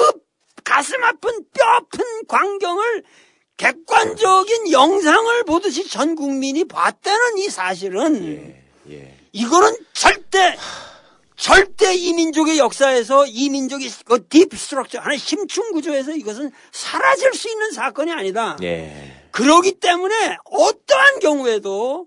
[0.64, 3.02] 가슴 아픈 뼈 아픈 광경을
[3.56, 8.54] 객관적인 영상을 보듯이 전 국민이 봤다는 이 사실은
[8.90, 9.14] 예.
[9.32, 10.56] 이거는 절대
[11.36, 17.72] 절대 이 민족의 역사에서 이 민족의 그 딥스트럭처 하나의 심층 구조에서 이것은 사라질 수 있는
[17.72, 18.56] 사건이 아니다.
[18.62, 19.26] 예.
[19.30, 22.06] 그러기 때문에 어떠한 경우에도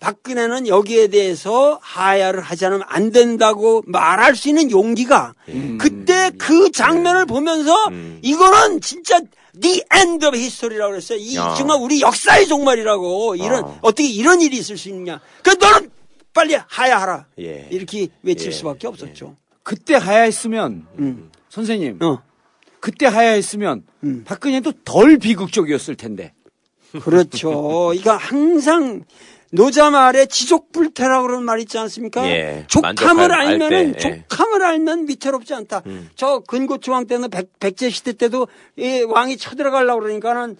[0.00, 5.34] 박근혜는 여기에 대해서 하야를 하지 않으면 안 된다고 말할 수 있는 용기가
[5.78, 8.18] 그때 그 장면을 보면서 음.
[8.22, 9.20] 이거는 진짜
[9.60, 11.18] the end of history라고 그랬어요.
[11.18, 11.54] 이 야.
[11.56, 13.78] 정말 우리 역사의 종말이라고 이런 어.
[13.82, 15.20] 어떻게 이런 일이 있을 수 있느냐.
[15.42, 15.90] 그 너는
[16.32, 17.26] 빨리 하야하라.
[17.40, 17.68] 예.
[17.70, 18.50] 이렇게 외칠 예.
[18.50, 19.36] 수밖에 없었죠.
[19.62, 21.30] 그때 하야했으면 음.
[21.48, 22.22] 선생님 어.
[22.80, 24.24] 그때 하야했으면 음.
[24.26, 26.34] 박근혜도 덜 비극적이었을 텐데.
[27.02, 27.92] 그렇죠.
[27.94, 29.04] 이거 항상
[29.54, 32.28] 노자말에 지족불태라고 그러는 말 있지 않습니까?
[32.28, 34.24] 예, 족함을 알 알면은 때, 예.
[34.28, 35.82] 족함을 알면 위태롭지 않다.
[35.86, 36.10] 음.
[36.16, 40.56] 저 근고초왕 때는 백, 백제 시대 때도 이 왕이 쳐들어가려고 그러니까는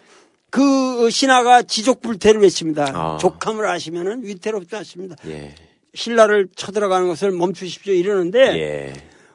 [0.51, 2.93] 그 신하가 지족불태를 외칩니다.
[2.95, 3.19] 아.
[3.21, 5.17] 족함을 아시면은 위태롭지 않습니다.
[5.27, 5.55] 예.
[5.95, 8.93] 신라를 쳐들어가는 것을 멈추십시오 이러는데 예.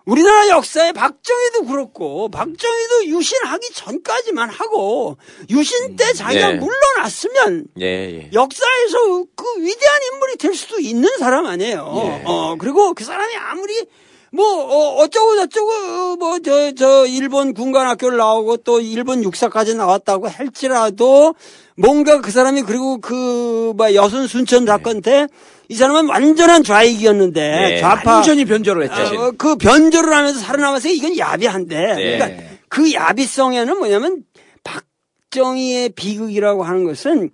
[0.10, 5.18] 우리나라 역사에 박정희도 그렇고 박정희도 유신하기 전까지만 하고
[5.52, 6.56] 유신 때 자기가 예.
[6.56, 7.86] 물러났으면 예.
[7.86, 8.30] 예.
[8.34, 11.94] 역사에서 그 위대한 인물이 될 수도 있는 사람 아니에요.
[11.96, 12.24] 예.
[12.26, 13.86] 어, 그리고 그 사람이 아무리
[14.32, 21.34] 뭐, 어, 어쩌고 저쩌고, 뭐, 저, 저, 일본 군관학교를 나오고 또 일본 육사까지 나왔다고 할지라도
[21.76, 25.26] 뭔가 그 사람이 그리고 그, 뭐, 여순 순천 사건 때
[25.70, 27.80] 이 사람은 완전한 좌익이었는데 예.
[27.80, 28.16] 좌파.
[28.16, 29.22] 완전히 변절을 했죠.
[29.22, 31.76] 어, 그 변절을 하면서 살아남아서 이건 야비한데.
[31.96, 32.18] 네.
[32.18, 34.24] 그러니까 그 야비성에는 뭐냐면
[34.64, 37.30] 박정희의 비극이라고 하는 것은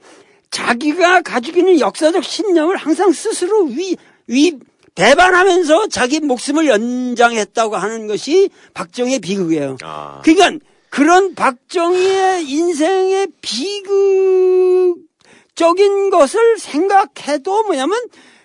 [0.51, 3.95] 자기가 가지고 있는 역사적 신념을 항상 스스로 위,
[4.27, 4.57] 위,
[4.95, 9.77] 배반하면서 자기 목숨을 연장했다고 하는 것이 박정희의 비극이에요.
[9.83, 10.21] 아.
[10.23, 14.97] 그러니까 그런 박정희의 인생의 비극
[15.55, 17.97] 적인 것을 생각해도 뭐냐면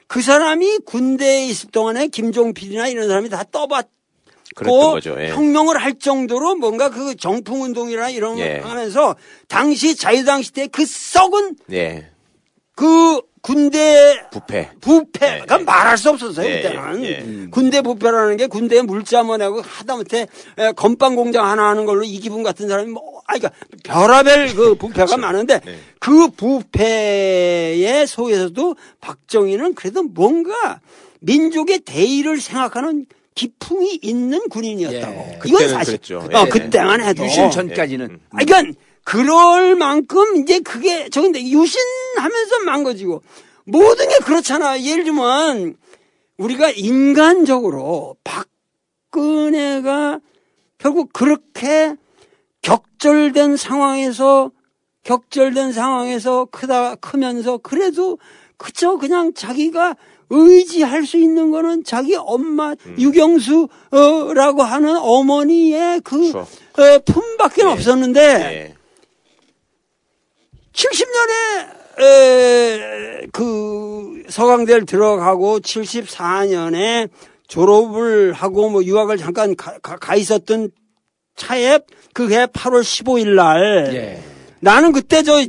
[0.07, 5.17] 그 사람이 군대에 있을 동안에 김종필이나 이런 사람이 다 떠봤고 거죠.
[5.21, 5.29] 예.
[5.29, 8.59] 혁명을 할 정도로 뭔가 그 정풍 운동이나 이런 예.
[8.59, 9.15] 걸 하면서
[9.49, 12.11] 당시 자유당 시대 그 썩은 예.
[12.75, 14.71] 그 군대 부패.
[14.81, 15.65] 부패가 예, 예.
[15.65, 17.19] 말할 수 없었어요 예, 그때는 예, 예.
[17.21, 17.49] 음.
[17.51, 20.27] 군대 부패라는 게 군대에 물자만 내고 하다못해
[20.59, 23.51] 에, 건빵 공장 하나 하는 걸로 이 기분 같은 사람이 뭐 아니 그러니까
[23.85, 25.79] 별하별 그 부패가 많은데 예.
[25.99, 30.81] 그 부패의 속에서도 박정희는 그래도 뭔가
[31.21, 35.39] 민족의 대의를 생각하는 기풍이 있는 군인이었다고 예.
[35.47, 36.19] 이건 사실 그랬죠.
[36.33, 36.49] 어, 예.
[36.49, 38.21] 그때만 해도 유신 전까지는.
[38.33, 38.79] 아니, 그러니까
[39.11, 43.23] 그럴 만큼 이제 그게 저근데 유신하면서 망가지고
[43.65, 44.81] 모든 게 그렇잖아.
[44.81, 45.75] 예를 들면
[46.39, 48.15] 우리가 인간적으로
[49.11, 50.21] 박근혜가
[50.79, 51.97] 결국 그렇게
[52.63, 54.53] 격절된 상황에서
[55.03, 58.17] 격절된 상황에서 크다 크면서 그래도
[58.59, 59.97] 그저 그냥 자기가
[60.29, 66.31] 의지할 수 있는 거는 자기 엄마 유경수라고 하는 어머니의 그.
[66.39, 66.47] 어,
[67.05, 67.67] 품밖에 예.
[67.67, 68.80] 없었는데 예.
[70.73, 77.09] 70년에 에, 그 서강대를 들어가고 74년에
[77.49, 80.71] 졸업을 하고 뭐 유학을 잠깐 가, 가- 가 있었던
[81.37, 81.81] 차에
[82.15, 84.23] 그해 8월 15일 날 예.
[84.61, 85.43] 나는 그때 저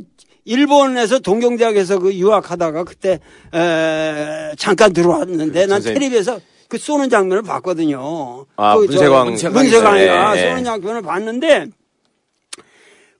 [0.44, 3.20] 일본에서 동경대학에서 그 유학하다가 그때
[3.54, 6.00] 에, 잠깐 들어왔는데 난 선생님.
[6.00, 8.46] 텔레비에서 그 쏘는 장면을 봤거든요.
[8.56, 8.92] 아, 그저
[9.24, 9.52] 문세광.
[9.52, 10.48] 문세광이가 예, 예.
[10.48, 11.66] 쏘는 장면을 봤는데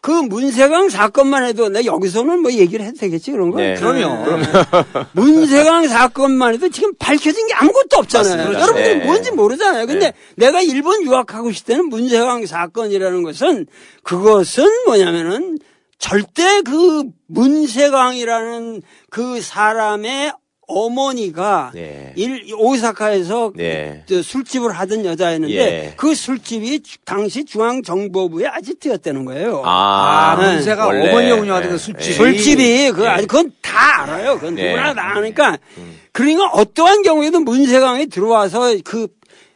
[0.03, 3.59] 그 문세광 사건만 해도 내 여기서는 뭐 얘기를 해도 되겠지 그런 거?
[3.59, 3.75] 네.
[3.75, 4.27] 그럼요.
[5.15, 8.37] 문세광 사건만 해도 지금 밝혀진 게 아무것도 없잖아요.
[8.37, 8.61] 맞습니다.
[8.62, 9.05] 여러분들 네.
[9.05, 9.87] 뭔지 모르잖아요.
[9.87, 10.15] 근데 네.
[10.35, 13.69] 내가 일본 유학하고 있을 때는 문세광 사건이라는 것은
[14.03, 15.59] 그것은 뭐냐면은
[15.99, 20.33] 절대 그 문세광이라는 그 사람의
[20.68, 22.12] 어머니가 네.
[22.16, 24.05] 일, 오사카에서 네.
[24.09, 25.94] 저 술집을 하던 여자였는데 예.
[25.96, 29.62] 그 술집이 주- 당시 중앙정보부의 아지트였다는 거예요.
[29.64, 31.11] 아, 아, 문세가 원래.
[31.11, 31.72] 어머니가 운영하던 예.
[31.72, 32.14] 그 술집.
[32.14, 33.09] 술집이 그 예.
[33.09, 34.35] 아니 그건 다 알아요.
[34.37, 34.70] 그건 예.
[34.70, 35.59] 누구나 다 아니까
[36.12, 39.09] 그러니까 어떠한 경우에도 문세강이 들어와서 그,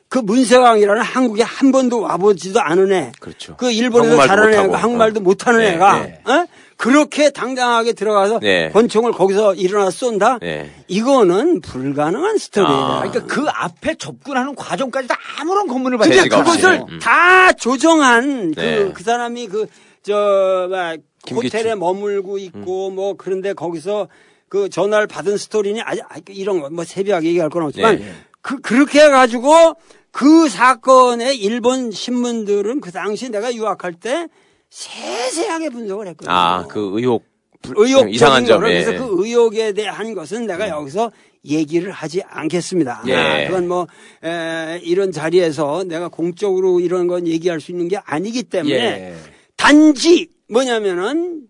[0.09, 3.13] 그 문세강이라는 한국에 한 번도 와보지도 않은 애.
[3.21, 3.57] 그렇죠.
[3.57, 4.51] 그 일본에서 못하고.
[4.51, 5.23] 애가 한국말도 어.
[5.23, 6.21] 못하는 네, 애가 네.
[6.25, 6.47] 어?
[6.77, 8.71] 그렇게 당당하게 들어가서 네.
[8.71, 10.39] 권총을 거기서 일어나 쏜다?
[10.41, 10.71] 네.
[10.89, 12.73] 이거는 불가능한 스토리다.
[12.73, 13.03] 아.
[13.09, 16.95] 그러니까 그 앞에 접근하는 과정까지도 아무런 검문을 받지 재지가 그것을 없이.
[16.95, 16.99] 음.
[17.01, 18.93] 다 조정한 그, 네.
[18.93, 19.67] 그 사람이 그,
[20.03, 21.59] 저, 막, 김기춘.
[21.61, 24.09] 호텔에 머물고 있고 뭐 그런데 거기서
[24.49, 28.13] 그 전화를 받은 스토리니 아직 아, 이런 거 뭐 세비하게 얘기할 건 없지만 네.
[28.43, 29.75] 그, 그렇게 해 가지고
[30.13, 34.29] 그 사건의 일본 신문들은 그 당시 내가 유학할 때
[34.71, 36.33] 세세하게 분석을 했거든요.
[36.35, 37.25] 아, 그 의혹.
[37.63, 38.63] 불- 의혹적인 이상한 점.
[38.69, 38.85] 예.
[38.85, 41.11] 그래서 그 의혹에 대한 것은 내가 여기서
[41.45, 43.03] 얘기를 하지 않겠습니다.
[43.07, 43.15] 예.
[43.15, 43.87] 아, 그건 뭐
[44.23, 49.15] 에, 이런 자리에서 내가 공적으로 이런 건 얘기할 수 있는 게 아니기 때문에 예.
[49.57, 51.49] 단지 뭐냐면은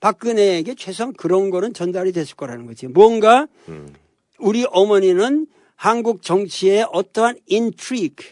[0.00, 2.86] 박근혜에게 최소한 그런 거는 전달이 됐을 거라는 거지.
[2.86, 3.92] 뭔가 음.
[4.38, 5.46] 우리 어머니는
[5.76, 8.24] 한국 정치의 어떠한 intrigue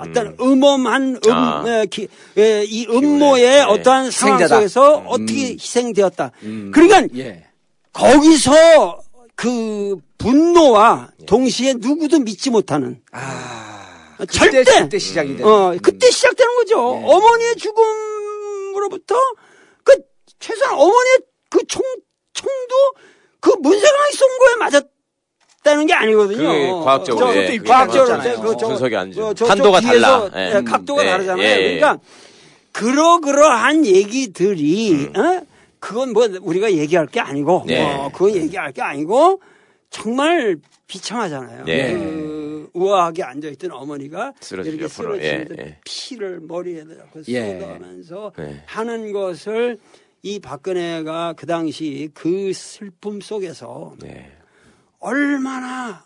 [0.00, 1.64] 어떤 음험한 음, 아.
[1.66, 3.60] 에, 기- 에, 이 음모의 네.
[3.62, 4.56] 어떠한 상황 희생자다.
[4.56, 6.32] 속에서 어떻게 희생되었다.
[6.42, 6.70] 음.
[6.74, 7.46] 그러니까 예.
[7.92, 9.00] 거기서
[9.34, 14.16] 그 분노와 동시에 누구도 믿지 못하는 아.
[14.30, 14.62] 절대!
[14.64, 15.42] 그때, 그때 시작이 돼.
[15.44, 16.76] 어 그때 시작되는 거죠.
[17.02, 17.04] 예.
[17.12, 19.14] 어머니의 죽음으로부터
[19.82, 19.96] 그
[20.38, 21.18] 최소한 어머니의
[21.50, 21.82] 그 총
[22.34, 22.74] 총도
[23.40, 24.82] 그 문세강이 쏜 거에 맞았
[25.64, 26.46] 다는 게 아니거든요.
[26.46, 28.40] 그게 과학적으로, 저, 예, 과학적으로.
[28.42, 28.94] 그 저- 분석이.
[28.94, 30.30] 그 저쪽 한도가 뒤에서, 달라.
[30.52, 30.56] 예.
[30.56, 31.42] 예, 각도가 예, 다르잖아요.
[31.44, 31.56] 예, 예.
[31.80, 31.98] 그러니까
[32.72, 35.16] 그러그러한 얘기들이 음.
[35.16, 35.42] 어?
[35.80, 37.82] 그건 뭐 우리가 얘기할 게 아니고 네.
[37.82, 39.40] 어, 그건 얘기할 게 아니고
[39.90, 41.64] 정말 비참하잖아요.
[41.64, 41.92] 네.
[41.92, 44.88] 그 우아하게 앉아 있던 어머니가 쓰러지죠, 이렇게.
[44.92, 45.78] 쓰러지는데 예, 예.
[45.84, 47.58] 피를 머리에다 자꾸 예.
[47.60, 48.62] 쏟아면서 네.
[48.66, 49.78] 하는 것을
[50.22, 54.32] 이 박근혜가 그 당시 그 슬픔 속에서 네.
[55.04, 56.04] 얼마나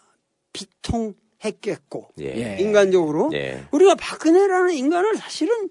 [0.53, 2.25] 비통했겠고 예.
[2.25, 2.57] 예.
[2.61, 3.65] 인간적으로 예.
[3.71, 5.71] 우리가 박근혜라는 인간을 사실은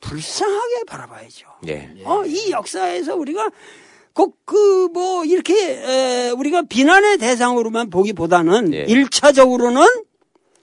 [0.00, 1.46] 불쌍하게 바라봐야죠.
[1.68, 1.90] 예.
[2.04, 3.48] 어, 이 역사에서 우리가
[4.12, 8.84] 꼭그뭐 이렇게 에, 우리가 비난의 대상으로만 보기보다는 예.
[8.84, 9.82] 일차적으로는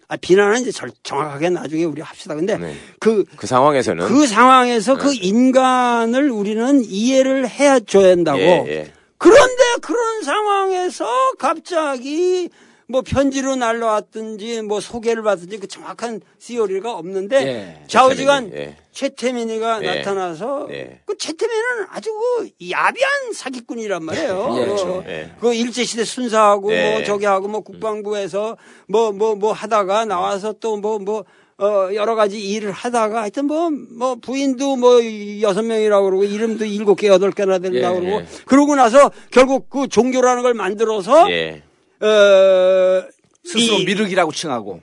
[0.07, 2.35] 아, 비난은 이제 절- 정확하게 나중에 우리 합시다.
[2.35, 2.75] 근데 네.
[2.99, 8.39] 그 그 상황에서는 그 상황에서 그 인간을 우리는 이해를 해야 줘야 한다고.
[8.39, 8.93] 예, 예.
[9.17, 12.49] 그런데 그런 상황에서 갑자기
[12.91, 17.87] 뭐 편지로 날라왔든지 뭐 소개를 받든지 그 정확한 시오리가 없는데 예.
[17.87, 18.77] 좌우지간 최태민이, 예.
[18.91, 19.95] 최태민이가 예.
[19.95, 20.99] 나타나서 예.
[21.05, 24.55] 그 최태민은 아주 그 야비한 사기꾼이란 말이에요.
[24.57, 24.61] 예.
[24.63, 25.31] 어, 예.
[25.39, 26.91] 그 일제 시대 순사하고 예.
[26.91, 28.57] 뭐 저기 하고 뭐 국방부에서
[28.87, 31.23] 뭐 뭐뭐 하다가 나와서 또 뭐뭐
[31.61, 34.99] 어, 여러 가지 일을 하다가 하여튼 뭐, 뭐 부인도 뭐
[35.41, 38.25] 여섯 명이라고 그러고 이름도 일곱 개, 여덟 개나 된다고 예, 그러고 예.
[38.45, 41.61] 그러고 나서 결국 그 종교라는 걸 만들어서 예.
[42.01, 43.03] 어,
[43.43, 44.81] 스스로 이- 미륵이라고 칭하고.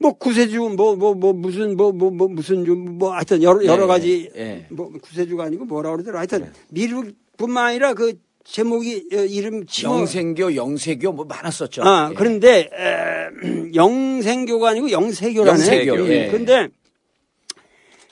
[0.00, 3.86] 뭐 구세주 뭐 뭐 뭐 무슨 뭐 뭐 뭐 무슨 좀뭐 하여튼 여러 여러 예,
[3.88, 4.66] 가지 예.
[4.70, 8.12] 뭐 구세주가 아니고 뭐라 그러더라 하여튼 미륵뿐만 아니라 그
[8.50, 11.82] 제목이 어, 이름 칭호 영생교, 영세교 뭐 많았었죠.
[11.84, 12.14] 아 예.
[12.14, 16.28] 그런데 에, 영생교가 아니고 영세교라네 영세교, 음, 예.
[16.28, 16.68] 근데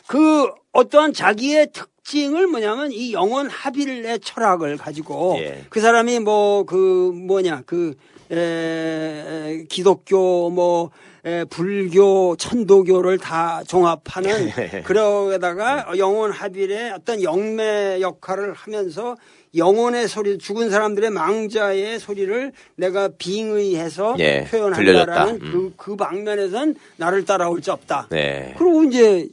[0.07, 5.65] 그 어떠한 자기의 특징을 뭐냐면 이 영원 합일의 철학을 가지고 예.
[5.71, 7.95] 그 사람이 뭐 그 뭐냐 그
[8.31, 10.91] 에, 기독교 뭐
[11.25, 14.51] 에, 불교 천도교를 다 종합하는
[14.85, 19.17] 그러다가 영원 합일의 어떤 영매 역할을 하면서
[19.57, 25.53] 영혼의 소리 죽은 사람들의 망자의 소리를 내가 빙의해서 예, 표현한다라는 들려줬다.
[25.53, 28.09] 그, 그 방면에선 나를 따라올 수 없다.
[28.11, 28.55] 네.
[28.59, 29.29] 그리고 이제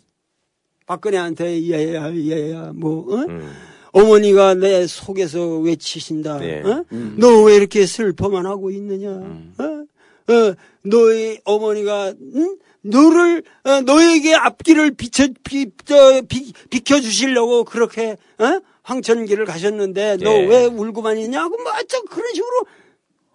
[0.85, 3.25] 박근혜한테 얘야 얘야 뭐 어?
[3.27, 3.51] 음.
[3.93, 6.39] 어머니가 내 속에서 외치신다.
[6.39, 6.61] 네.
[6.61, 6.83] 어?
[6.89, 9.09] 너왜 이렇게 슬퍼만 하고 있느냐?
[9.11, 9.85] 어?
[10.33, 12.57] 어, 너의 어머니가 응?
[12.81, 18.61] 너를 어, 너에게 앞길을 비춰 비, 저, 비, 비켜주시려고 그렇게 어?
[18.83, 20.45] 황천길을 가셨는데 너 예.
[20.45, 22.65] 왜 울고만 있냐고 뭐좀 그런 식으로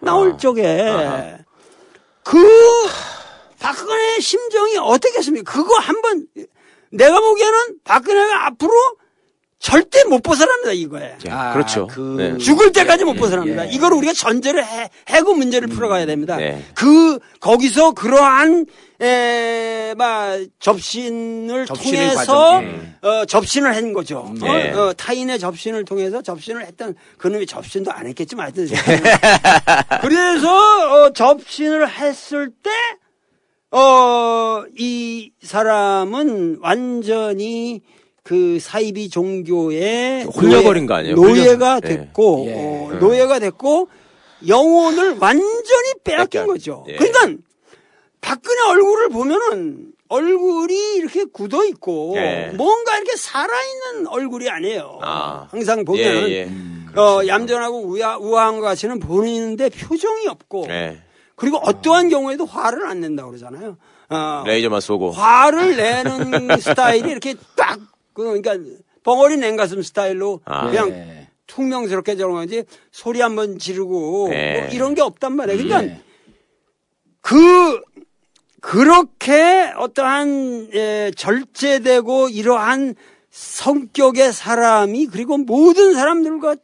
[0.01, 0.37] 나올 아.
[0.37, 1.39] 적에 아하.
[2.23, 2.39] 그
[3.59, 5.51] 박근혜의 심정이 어떻겠습니까?
[5.51, 6.27] 그거 한번
[6.91, 8.73] 내가 보기에는 박근혜가 앞으로
[9.59, 11.17] 절대 못 벗어납니다 이거에.
[11.29, 11.89] 아, 그렇죠.
[11.89, 12.39] 그- 네.
[12.39, 13.67] 죽을 때까지 못 벗어납니다.
[13.69, 13.73] 예.
[13.73, 16.37] 이걸 우리가 전제를 해, 해고 문제를 풀어가야 됩니다.
[16.37, 16.63] 네.
[16.75, 18.67] 그 거기서 그러한
[19.01, 24.33] 에, 막 접신을 접신의 통해서 과정, 어, 접신을 한 거죠.
[24.41, 24.73] 네.
[24.73, 28.69] 어, 어, 타인의 접신을 통해서 접신을 했던 그놈이 접신도 안 했겠지만 하여튼
[30.03, 32.71] 그래서 어, 접신을 했을 때
[33.77, 37.83] 어, 이 사람은 완전히
[38.29, 41.15] 그 사이비 종교의 흘려버린 거 아니에요?
[41.15, 41.97] 노예가 흘려- 예.
[41.97, 42.55] 됐고, 예.
[42.55, 43.89] 어, 노예가 됐고,
[44.47, 46.47] 영혼을 완전히 빼앗긴.
[46.47, 46.85] 거죠.
[46.89, 46.97] 예.
[46.97, 47.43] 그러니까
[48.21, 52.53] 박근혜 얼굴을 보면은 얼굴이 이렇게 굳어 있고 예.
[52.55, 54.99] 뭔가 이렇게 살아있는 얼굴이 아니에요.
[55.03, 55.49] 아.
[55.51, 57.01] 항상 보면은 예, 예.
[57.01, 61.01] 어, 얌전하고 우아, 우아한 것 같이는 보이는데 표정이 없고 예.
[61.35, 63.79] 그리고 어떠한 경우에도 화를 안 낸다고 그러잖아요.
[64.11, 65.13] 어, 레이저만 쏘고.
[65.13, 67.79] 화를 내는 스타일이 이렇게 딱,
[68.19, 68.57] 그, 그러니까
[69.05, 70.69] 벙어리 냉가슴 스타일로 아.
[70.69, 71.29] 그냥 예.
[71.47, 74.61] 퉁명스럽게 저런 건지 소리 한번 지르고 네.
[74.61, 75.63] 뭐 이런 게 없단 말이에요.
[75.63, 76.01] 그러니까 예.
[77.21, 77.81] 그,
[78.61, 82.97] 그렇게 어떠한, 예, 절제되고 이러한
[83.31, 86.57] 성격의 사람이 그리고 모든 사람들과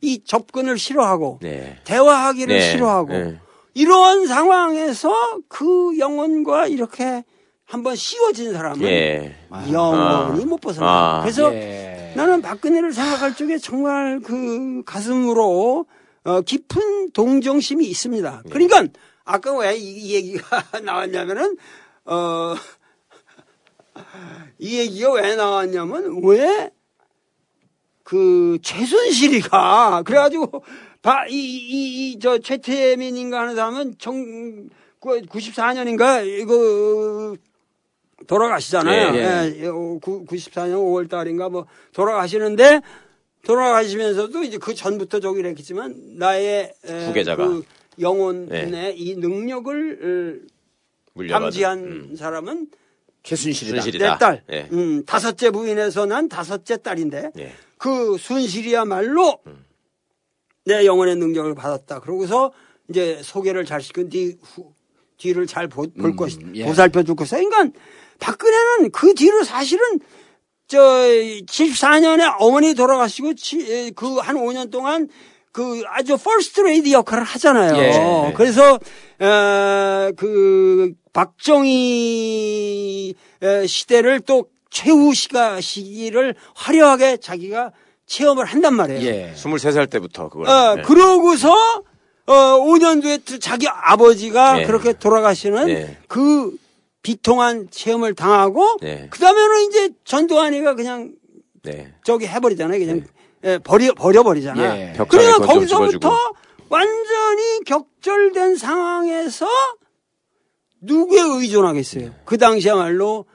[0.00, 1.78] 이 접근을 싫어하고 네.
[1.84, 2.70] 대화하기를 네.
[2.70, 3.40] 싫어하고 네.
[3.74, 5.12] 이러한 상황에서
[5.48, 7.24] 그 영혼과 이렇게
[7.64, 9.36] 한번 씌워진 사람은 예.
[9.72, 10.46] 영원히 아.
[10.46, 10.86] 못 벗어나.
[10.86, 11.20] 아.
[11.22, 12.12] 그래서 예.
[12.16, 15.86] 나는 박근혜를 생각할 적에 정말 그 가슴으로
[16.24, 18.42] 어, 깊은 동정심이 있습니다.
[18.46, 18.48] 예.
[18.50, 18.86] 그러니까
[19.24, 21.56] 아까 왜 이 얘기가 나왔냐면은
[22.04, 22.54] 어,
[24.58, 26.70] 이 얘기가 왜 나왔냐면 왜
[28.04, 30.62] 그 최순실이가 그래가지고
[31.02, 34.68] 바, 이, 이, 이, 저 최태민인가 하는 사람은 정,
[35.00, 37.34] 94년인가 이거
[38.26, 39.14] 돌아가시잖아요.
[39.14, 39.62] 예, 예.
[39.62, 42.80] 예, 어, 구- 94년 5월 달인가 뭐 돌아가시는데
[43.44, 47.46] 돌아가시면서도 이제 그 전부터 저기를 했겠지만 나의 에, 후계자가.
[47.46, 47.64] 그
[48.00, 48.92] 영혼의 네.
[48.96, 50.46] 이 능력을 어,
[51.14, 51.44] 물려받은.
[51.44, 52.16] 감지한 음.
[52.16, 52.68] 사람은
[53.22, 53.80] 최순실이다.
[53.82, 54.12] 순실이다.
[54.14, 54.42] 내 딸.
[54.50, 54.68] 예.
[54.72, 57.52] 음, 다섯째 부인에서 난 다섯째 딸인데 예.
[57.78, 59.38] 그 순실이야말로
[60.64, 62.00] 내 영혼의 능력을 받았다.
[62.00, 62.52] 그러고서
[62.88, 64.72] 이제 소개를 잘 시킨 뒤 후,
[65.18, 66.64] 뒤를 잘볼 음, 것이 예.
[66.64, 67.36] 보살펴 줄 것이다.
[67.38, 67.78] 그러니까
[68.24, 70.00] 박근혜는 그 뒤로 사실은
[70.66, 73.32] 저 74년에 어머니 돌아가시고
[73.94, 75.08] 그 한 5년 동안
[75.52, 77.76] 그 아주 퍼스트 레이디 역할을 하잖아요.
[77.76, 78.32] 예.
[78.34, 78.80] 그래서
[79.20, 87.72] 어, 그 박정희 에, 시대를 또 최후 시가 시기를 화려하게 자기가
[88.06, 89.02] 체험을 한단 말이에요.
[89.04, 89.34] 예.
[89.36, 90.48] 23살 때부터 그걸.
[90.48, 90.82] 어, 예.
[90.82, 91.52] 그러고서
[92.26, 94.66] 어 5년 뒤에 또 자기 아버지가 예.
[94.66, 95.98] 그렇게 돌아가시는 예.
[96.08, 96.56] 그
[97.04, 99.08] 비통한 체험을 당하고 예.
[99.10, 101.14] 그다음에는 이제 전두환이가 그냥
[101.62, 101.94] 네.
[102.02, 102.78] 저기 해버리잖아요.
[102.78, 103.04] 그냥
[103.44, 104.80] 예, 버려 버려버리잖아.
[104.80, 104.92] 예.
[105.08, 106.16] 그러니까 거기서부터.
[106.70, 109.46] 완전히 격절된 상황에서
[110.80, 112.12] 누구에 의존하겠어요?
[112.24, 113.26] 그 당시야말로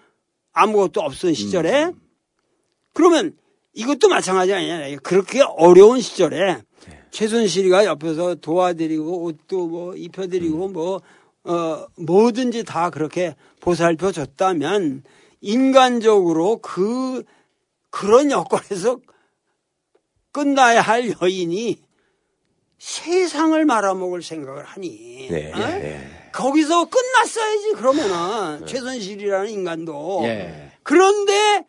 [0.52, 1.92] 아무것도 없던 시절에
[2.94, 3.38] 그러면
[3.74, 4.98] 이것도 마찬가지 아니냐.
[5.04, 6.58] 그렇게 어려운 시절에
[7.12, 11.02] 최순실이가 옆에서 도와드리고 옷도 뭐 입혀드리고 뭐,
[11.50, 15.04] 어, 뭐든지 다 그렇게 보살펴 줬다면
[15.42, 17.24] 인간적으로 그,
[17.90, 19.00] 그런 여건에서
[20.32, 21.82] 끝나야 할 여인이
[22.78, 25.28] 세상을 말아먹을 생각을 하니.
[25.30, 25.52] 네.
[25.52, 25.60] 어?
[25.60, 26.30] 예.
[26.32, 30.72] 거기서 끝났어야지 그러면은 최순실이라는 인간도 예.
[30.84, 31.66] 그런데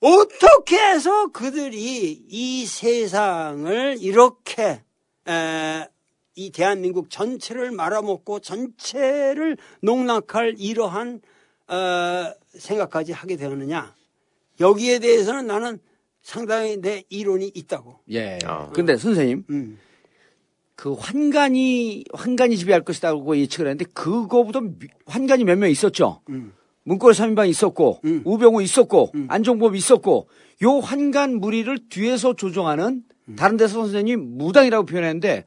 [0.00, 4.82] 어떻게 해서 그들이 이 세상을 이렇게
[5.26, 5.88] 에,
[6.36, 11.20] 이 대한민국 전체를 말아먹고 전체를 농락할 이러한
[11.68, 13.94] 어, 생각까지 하게 되었느냐
[14.60, 15.78] 여기에 대해서는 나는
[16.22, 18.00] 상당히 내 이론이 있다고.
[18.10, 18.38] 예.
[18.44, 18.68] 아.
[18.70, 19.78] 근데 선생님, 음.
[20.74, 26.22] 그 환관이, 환관이 지배할 것이다고 예측을 했는데, 그거보다 미- 환관이 몇 명 있었죠?
[26.30, 26.52] 음.
[26.82, 28.22] 문고리 3인방 있었고, 음.
[28.24, 29.26] 우병우 있었고, 음.
[29.30, 30.28] 안종범 있었고,
[30.64, 33.36] 요 환관 무리를 뒤에서 조종하는 음.
[33.36, 35.44] 다른 데서 선생님 무당이라고 표현했는데,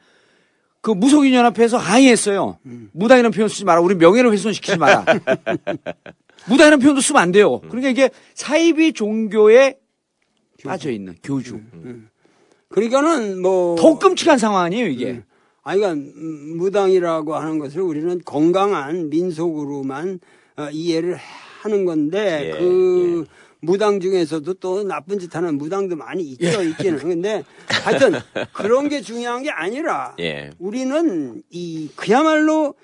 [0.81, 2.57] 그 무속인 연합회에서 항의했어요.
[2.65, 2.89] 음.
[2.93, 3.81] 무당이라는 표현 쓰지 마라.
[3.81, 5.05] 우리 명예를 훼손시키지 마라.
[6.47, 7.59] 무당이라는 표현도 쓰면 안 돼요.
[7.61, 9.77] 그러니까 이게 사이비 종교에
[10.63, 11.59] 빠져 있는 교주.
[12.69, 15.11] 그러니까는 뭐 더 끔찍한 상황 아니에요, 이게.
[15.11, 15.23] 음.
[15.63, 20.19] 아니, 그러니까 음, 무당이라고 하는 것을 우리는 건강한 민속으로만
[20.57, 21.17] 어, 이해를
[21.61, 23.25] 하는 건데 예, 그
[23.61, 26.99] 무당 중에서도 또 나쁜 짓 하는 무당도 많이 있죠, 있기는.
[26.99, 27.43] 근데
[27.83, 28.19] 하여튼
[28.53, 30.51] 그런 게 중요한 게 아니라 예.
[30.59, 32.75] 우리는 이 그야말로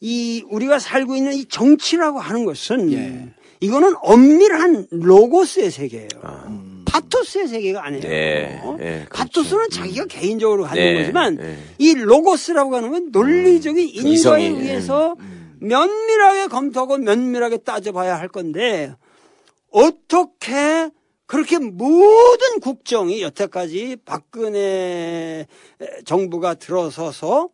[0.00, 3.34] 이 우리가 살고 있는 이 정치라고 하는 것은 예.
[3.60, 6.08] 이거는 엄밀한 로고스의 세계예요.
[6.22, 6.66] 아.
[6.86, 8.04] 파토스의 세계가 아니에요.
[8.06, 9.08] 예, 예, 그렇죠.
[9.12, 11.58] 파토스는 자기가 개인적으로 가진 네, 거지만 네.
[11.78, 15.16] 이 로고스라고 하는 건 논리적인 인과에 이성이, 의해서
[15.60, 18.94] 면밀하게 검토하고 면밀하게 따져봐야 할 건데
[19.76, 20.90] 어떻게
[21.26, 25.46] 그렇게 모든 국정이 여태까지 박근혜
[26.06, 27.50] 정부가 들어서서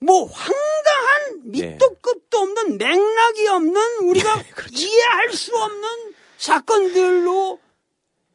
[0.00, 1.68] 뭐 황당한 네.
[1.68, 4.74] 밑도 끝도 없는 맥락이 없는 우리가 그렇죠.
[4.76, 5.88] 이해할 수 없는
[6.36, 7.58] 사건들로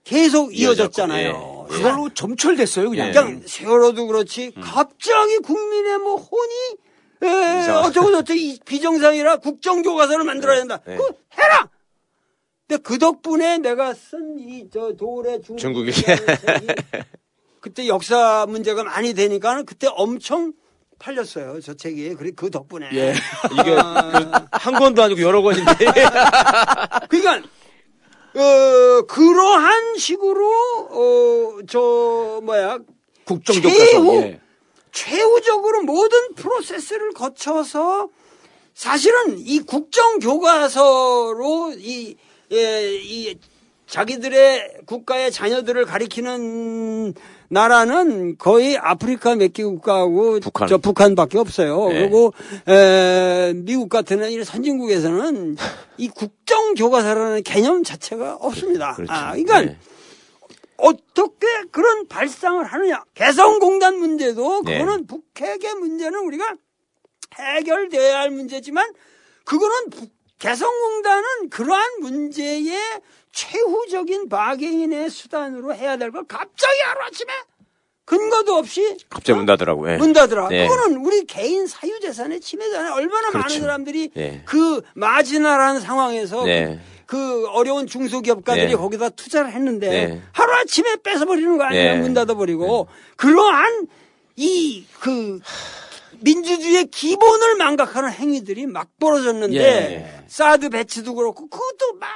[0.04, 1.68] 계속 이어졌잖아요.
[1.70, 3.10] 그걸로 점철됐어요, 그냥.
[3.10, 3.12] 예.
[3.12, 6.78] 그냥 세월호도 그렇지 갑자기 국민의 뭐 혼이.
[7.22, 10.82] 어쩌고 저쩌고 이 비정상이라 국정교과서를 만들어야 된다.
[10.88, 10.98] 네.
[10.98, 11.70] 그거 해라.
[12.72, 15.92] 근데 그 덕분에 내가 쓴 이저 돌의 중국이.
[17.60, 20.54] 그때 역사 문제가 많이 되니까는 그때 엄청
[20.98, 21.60] 팔렸어요.
[21.60, 22.16] 저 책이.
[22.16, 22.90] 그래 그 덕분에.
[22.94, 23.14] 예.
[23.52, 25.74] 이게 그한 권도 아니고 여러 권인데.
[27.10, 27.46] 그러니까
[28.36, 30.50] 어, 그러한 식으로
[30.92, 32.80] 어, 저 뭐야
[33.26, 33.76] 국정교과서.
[33.76, 34.40] 최후 예.
[34.94, 38.08] 최후적으로 모든 프로세스를 거쳐서
[38.74, 42.16] 사실은 이 국정 교과서로 이,
[42.52, 43.38] 예, 이
[43.88, 47.14] 자기들의 국가의 자녀들을 가리키는
[47.50, 50.68] 나라는 거의 아프리카 몇 개 국가하고 북한.
[50.70, 51.90] 저 북한밖에 없어요.
[51.90, 52.00] 네.
[52.00, 52.34] 그리고
[52.70, 55.58] 에, 미국 같은 이 선진국에서는
[55.98, 58.94] 이 국정 교과서라는 개념 자체가 없습니다.
[58.96, 59.12] 그렇죠.
[59.12, 59.78] 아, 그러니까 네.
[60.78, 63.04] 어떻게 그런 발상을 하느냐.
[63.14, 64.80] 개성공단 문제도 네.
[64.80, 66.54] 그거는 북핵의 문제는 우리가
[67.38, 68.92] 해결돼야 할 문제지만
[69.44, 72.74] 그거는 북- 개성공단은 그러한 문제의
[73.32, 77.32] 최후적인 바게인의 수단으로 해야 될 걸 갑자기 하루아침에
[78.06, 79.90] 근거도 없이 갑자기 문 닫으라고.
[79.94, 79.98] 예.
[79.98, 80.50] 문 닫으라.
[80.50, 80.68] 네.
[80.68, 82.94] 그거는 우리 개인 사유재산의 침해잖아요.
[82.94, 83.62] 얼마나 많은 그렇죠.
[83.62, 84.42] 사람들이 네.
[84.46, 86.80] 그 마지나라는 상황에서 네.
[87.06, 88.76] 그 어려운 중소기업가들이 네.
[88.76, 90.22] 거기다 투자를 했는데 네.
[90.34, 91.94] 하루아침에 뺏어버리는 거 아니에요.
[91.94, 92.00] 네.
[92.02, 92.88] 문 닫아버리고.
[93.16, 93.88] 그러한
[94.36, 95.40] 이그
[96.22, 100.24] 민주주의의 기본을 망각하는 행위들이 막 벌어졌는데 예.
[100.28, 102.10] 사드 배치도 그렇고 그것도 막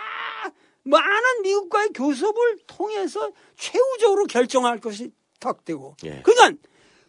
[0.83, 5.95] 많은 미국과의 교섭을 통해서 최후적으로 결정할 것이 탁 되고.
[6.03, 6.21] 예.
[6.23, 6.57] 그러니까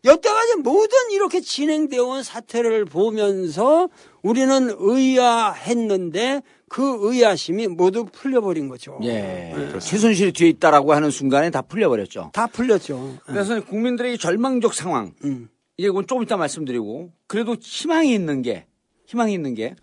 [0.05, 3.89] 여태까지 모든 이렇게 진행되어 온 사태를 보면서
[4.23, 8.99] 우리는 의아했는데 그 의아심이 모두 풀려버린 거죠.
[9.03, 9.55] 예.
[9.81, 12.31] 최순실이 뒤에 있다라고 하는 순간에 다 풀려버렸죠.
[12.33, 13.19] 다 풀렸죠.
[13.27, 15.49] 그래서 국민들의 이 절망적 상황, 음.
[15.77, 18.67] 이제 그건 좀 이따 말씀드리고, 그래도 희망이 있는 게,
[19.07, 19.75] 희망이 있는 게,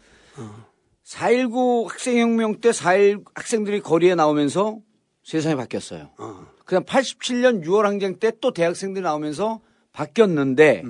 [1.06, 4.80] 4.19 학생혁명 때 4.1 학생들이 거리에 나오면서
[5.24, 6.10] 세상이 바뀌었어요.
[6.18, 6.48] 어.
[6.66, 10.84] 그다음 87년 6월 항쟁 때 또 대학생들이 나오면서 바뀌었는데,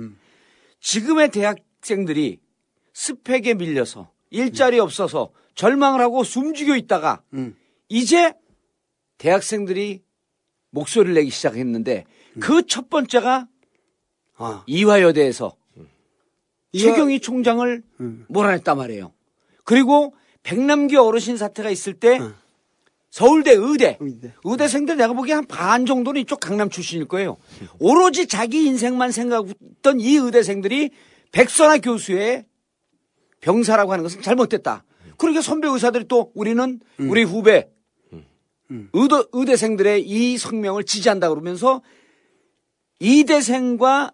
[0.80, 2.38] 지금의 대학생들이
[2.92, 7.56] 스펙에 밀려서 일자리 없어서 절망을 하고 숨죽여 있다가 음.
[7.88, 8.32] 이제
[9.18, 10.02] 대학생들이
[10.70, 12.04] 목소리를 내기 시작했는데
[12.40, 13.46] 그 첫 번째가
[14.36, 14.62] 아.
[14.66, 15.54] 이화여대에서
[16.72, 18.24] 이화- 최경희 총장을 음.
[18.28, 19.12] 몰아냈단 말이에요.
[19.64, 22.34] 그리고 백남기 어르신 사태가 있을 때 음.
[23.10, 24.34] 서울대 의대 의대.
[24.44, 27.36] 의대생들 내가 보기에 한 반 정도는 이쪽 강남 출신일 거예요.
[27.78, 30.90] 오로지 자기 인생만 생각했던 이 의대생들이
[31.30, 32.44] 백선아 교수의
[33.40, 34.82] 병사라고 하는 것은 잘못됐다.
[35.16, 37.70] 그러니까 선배 의사들이 또 우리는 우리 후배
[38.92, 41.82] 의대, 의대생들의 이 성명을 지지한다 그러면서
[42.98, 44.12] 이대생과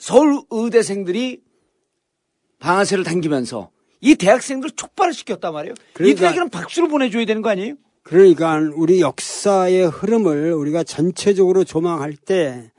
[0.00, 1.42] 서울 의대생들이
[2.58, 3.70] 방아쇠를 당기면서
[4.00, 5.74] 이 대학생들 촉발을 시켰단 말이에요.
[5.92, 7.74] 그러니까- 이들에게는 박수를 보내줘야 되는 거 아니에요?
[8.02, 12.72] 그러니까 우리 역사의 흐름을 우리가 전체적으로 조망할 때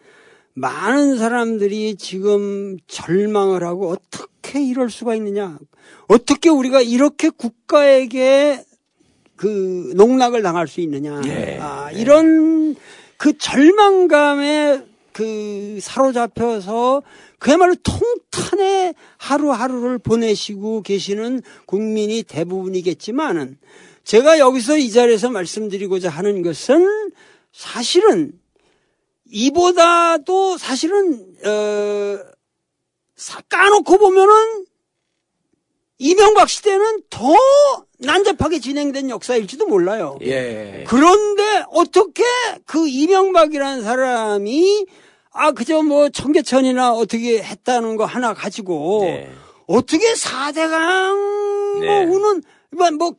[0.55, 5.59] 많은 사람들이 지금 절망을 하고 어떻게 이럴 수가 있느냐.
[6.07, 8.65] 어떻게 우리가 이렇게 국가에게
[9.35, 11.21] 그 농락을 당할 수 있느냐.
[11.25, 11.59] 예.
[11.61, 12.75] 아, 이런
[13.17, 17.03] 그 절망감에 그 사로잡혀서
[17.39, 23.57] 그야말로 통탄의 하루하루를 보내시고 계시는 국민이 대부분이겠지만은
[24.03, 27.11] 제가 여기서 이 자리에서 말씀드리고자 하는 것은
[27.51, 28.31] 사실은
[29.25, 32.19] 이보다도 사실은 어
[33.15, 34.65] 사- 까놓고 보면은
[35.99, 37.33] 이명박 시대는 더
[38.01, 40.17] 난잡하게 진행된 역사일지도 몰라요.
[40.21, 40.83] 예.
[40.87, 42.23] 그런데 어떻게
[42.65, 44.85] 그 이명박이라는 사람이
[45.31, 49.31] 아 그저 뭐 청계천이나 어떻게 했다는 거 하나 가지고 네.
[49.67, 52.05] 어떻게 사대강 네.
[52.05, 53.15] 뭐 우는 뭐, 뭐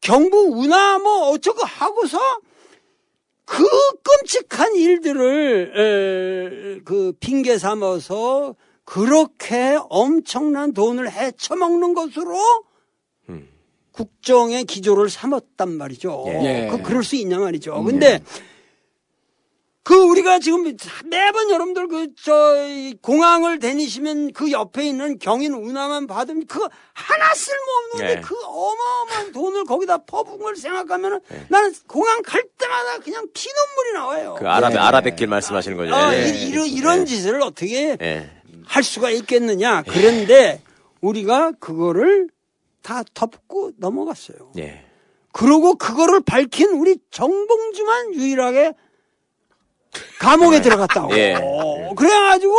[0.00, 2.18] 경부 운하 뭐 어쩌고 하고서
[3.44, 3.64] 그
[4.02, 12.75] 끔찍한 일들을 에, 그 핑계 삼아서 그렇게 엄청난 돈을 헤쳐먹는 것으로 음.
[13.96, 16.24] 국정의 기조를 삼았단 말이죠.
[16.42, 16.68] 예.
[16.70, 17.82] 그 그럴 수 있냐 말이죠.
[17.84, 18.20] 근데
[19.82, 20.64] 그 우리가 지금
[21.04, 22.56] 매번 여러분들 그 저
[23.02, 26.58] 공항을 다니시면 그 옆에 있는 경인 운하만 받으면 그
[26.92, 28.20] 하나 쓸모없는데 네.
[28.20, 34.36] 그 어마어마한 돈을 거기다 퍼부은 걸 생각하면은 나는 공항 갈 때마다 그냥 피눈물이 나와요.
[34.38, 34.76] 그 아랍 예.
[34.78, 35.94] 아랍의 말씀하시는 거죠.
[35.94, 36.28] 아, 예.
[36.30, 38.30] 이- 이런, 이런 짓을 어떻게 예.
[38.64, 39.84] 할 수가 있겠느냐.
[39.88, 40.62] 그런데
[41.00, 42.28] 우리가 그거를
[42.86, 44.52] 다 덮고 넘어갔어요.
[44.58, 44.84] 예.
[45.32, 48.74] 그러고 그거를 밝힌 우리 정봉주만 유일하게
[50.20, 51.16] 감옥에 들어갔다고.
[51.18, 51.34] 예.
[51.34, 52.54] 어, 그래가지고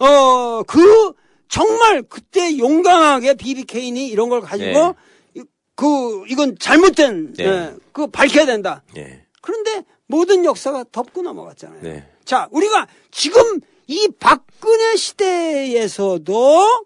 [0.00, 1.12] 어 그
[1.48, 4.96] 정말 그때 용감하게 케인이 이런 걸 가지고
[5.36, 5.44] 이-
[5.76, 7.44] 그 이건 잘못된 예.
[7.44, 8.82] 예, 그 밝혀야 된다.
[8.96, 9.24] 예.
[9.40, 11.82] 그런데 모든 역사가 덮고 넘어갔잖아요.
[11.82, 12.08] 네.
[12.24, 16.84] 자, 우리가 지금 이 박근혜 시대에서도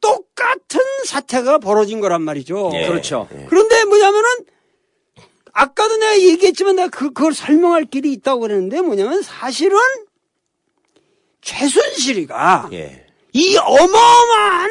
[0.00, 2.70] 똑같은 사태가 벌어진 거란 말이죠.
[2.74, 2.86] 예.
[2.86, 3.28] 그렇죠.
[3.32, 3.46] 예.
[3.48, 4.28] 그런데 뭐냐면은
[5.52, 9.76] 아까도 내가 얘기했지만 내가 그, 그걸 설명할 길이 있다고 그랬는데 뭐냐면 사실은
[11.40, 13.06] 최순실이가 예.
[13.32, 14.70] 이 어마어마한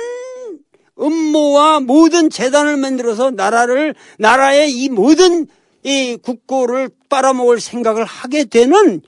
[1.00, 5.48] 음모와 모든 재단을 만들어서 나라를 나라의 이 모든
[5.84, 9.02] 이 국고를 빨아먹을 생각을 하게 되는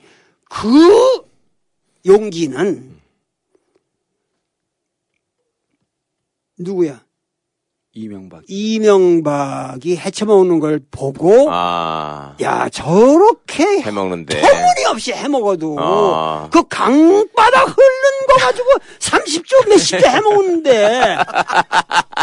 [0.49, 1.23] 그
[2.05, 2.98] 용기는
[6.59, 7.08] 누구야?
[8.03, 8.41] 이명박.
[8.47, 12.33] 이명박이 해쳐먹는 걸 보고 아.
[12.41, 14.39] 야 저렇게 해먹는데.
[14.41, 16.49] 터무니없이 해먹어도 아.
[16.51, 18.67] 그 강바닥 흐른 거 가지고
[18.99, 21.17] 30조 몇십 개 해먹는데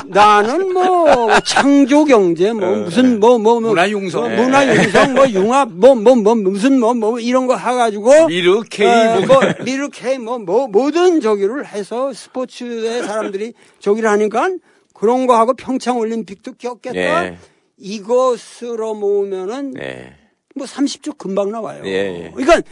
[0.07, 4.35] 나는 뭐 창조 경제 뭐 무슨 뭐 뭐 뭐 문화융성.
[4.37, 8.87] 뭐 문화융성 뭐 융합 뭐 뭐 뭐 무슨 뭐 뭐 이런 거 해가지고 미르 K
[8.87, 14.49] 어, 뭐뭐 미르 K 뭐, 뭐 모든 저기를 해서 스포츠의 사람들이 저기를 하니까
[14.97, 17.27] 그런 거 하고 평창 올림픽도 겪겠다.
[17.27, 17.39] 예.
[17.77, 20.17] 이것으로 모으면은 예.
[20.55, 21.83] 뭐 30조 금방 나와요.
[21.85, 22.33] 예, 예.
[22.35, 22.63] 그러니까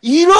[0.00, 0.34] 이런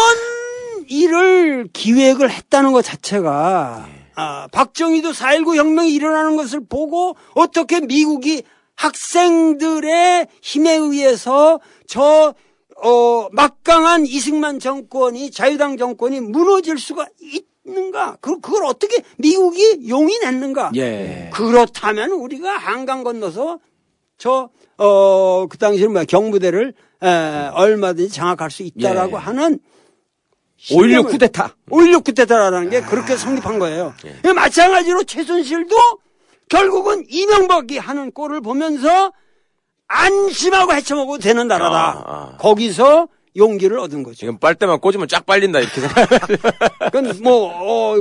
[0.88, 4.10] 일을 기획을 했다는 것 자체가 예.
[4.14, 8.42] 아, 박정희도 4.19 혁명이 일어나는 것을 보고 어떻게 미국이
[8.74, 12.34] 학생들의 힘에 의해서 저
[12.82, 18.16] 어, 막강한 이승만 정권이 자유당 정권이 무너질 수가 있 는가?
[18.20, 20.72] 그, 그걸 어떻게 미국이 용인했는가?
[20.76, 21.30] 예.
[21.32, 23.58] 그렇다면 우리가 한강 건너서
[24.16, 27.08] 저, 어, 그 당시에는 뭐야, 경부대를, 에,
[27.52, 29.20] 얼마든지 장악할 수 있다라고 예.
[29.20, 29.58] 하는
[30.70, 31.54] 5.16 쿠데타.
[31.70, 33.94] 5.16 쿠데타라는 게 그렇게 성립한 거예요.
[34.24, 35.76] 예, 마찬가지로 최순실도
[36.48, 39.12] 결국은 이명박이 하는 꼴을 보면서
[39.86, 41.76] 안심하고 헤쳐먹어도 되는 나라다.
[41.76, 42.36] 아, 아.
[42.38, 44.16] 거기서 용기를 얻은 거죠.
[44.16, 46.08] 지금 빨대만 꽂으면 쫙 빨린다 이렇게 생각.
[46.92, 48.00] 그건 뭐, 어,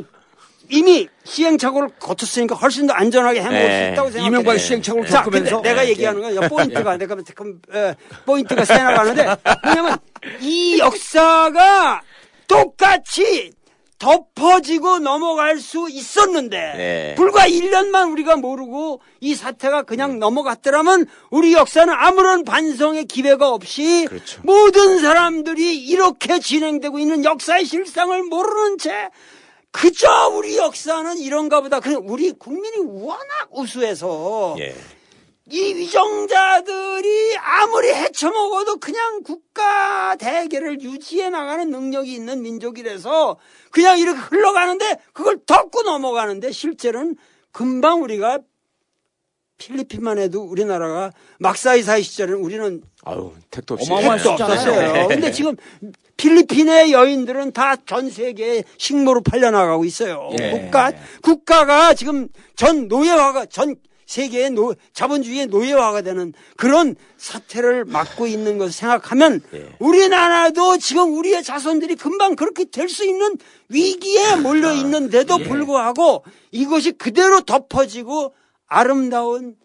[0.69, 3.85] 이미 시행착오를 거쳤으니까 훨씬 더 안전하게 해먹을 네.
[3.87, 4.27] 수 있다고 생각해요.
[4.27, 9.25] 이명박이 시행착오를 자, 겪으면서 내가 얘기하는 건 야, 포인트가 내가 지금 에, 포인트가 새 나가는데
[9.63, 9.97] 뭐냐면
[10.41, 12.01] 이 역사가
[12.47, 13.51] 똑같이
[13.99, 17.15] 덮어지고 넘어갈 수 있었는데 네.
[17.15, 24.41] 불과 1년만 우리가 모르고 이 사태가 그냥 넘어갔더라면 우리 역사는 아무런 반성의 기회가 없이 그렇죠.
[24.43, 29.09] 모든 사람들이 이렇게 진행되고 있는 역사의 실상을 모르는 채
[29.71, 31.79] 그저 우리 역사는 이런가 보다.
[32.03, 34.75] 우리 국민이 워낙 우수해서 예.
[35.49, 43.37] 이 위정자들이 아무리 헤쳐먹어도 그냥 국가 대계를 유지해 나가는 능력이 있는 민족이라서
[43.71, 47.15] 그냥 이렇게 흘러가는데 그걸 덮고 넘어가는데 실제로는
[47.53, 48.39] 금방 우리가
[49.57, 53.91] 필리핀만 해도 우리나라가 막사이사이 시절에는 우리는 아유 택도 없이.
[53.91, 54.53] 어마어마한 택도 숫자네요.
[54.53, 55.07] 없었어요.
[55.07, 55.55] 근데 지금
[56.17, 60.29] 필리핀의 여인들은 다 전 세계에 식모로 팔려나가고 있어요.
[60.39, 60.51] 예.
[60.51, 60.91] 국가,
[61.23, 63.75] 국가가 지금 전 노예화가, 전
[64.07, 69.75] 세계의 노, 자본주의의 노예화가 되는 그런 사태를 막고 있는 것을 생각하면 예.
[69.79, 73.35] 우리나라도 지금 우리의 자손들이 금방 그렇게 될 수 있는
[73.67, 78.33] 위기에 몰려 있는데도 불구하고 이것이 그대로 덮어지고
[78.65, 79.57] 아름다운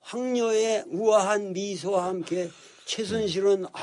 [0.00, 2.48] 황녀의 우아한 미소와 함께
[2.86, 3.78] 최순실은 아,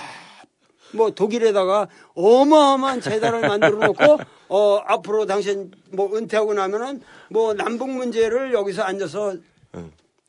[0.93, 4.17] 뭐 독일에다가 어마어마한 재단을 만들어 놓고
[4.49, 9.35] 어 앞으로 당신 뭐 은퇴하고 나면은 뭐 남북 문제를 여기서 앉아서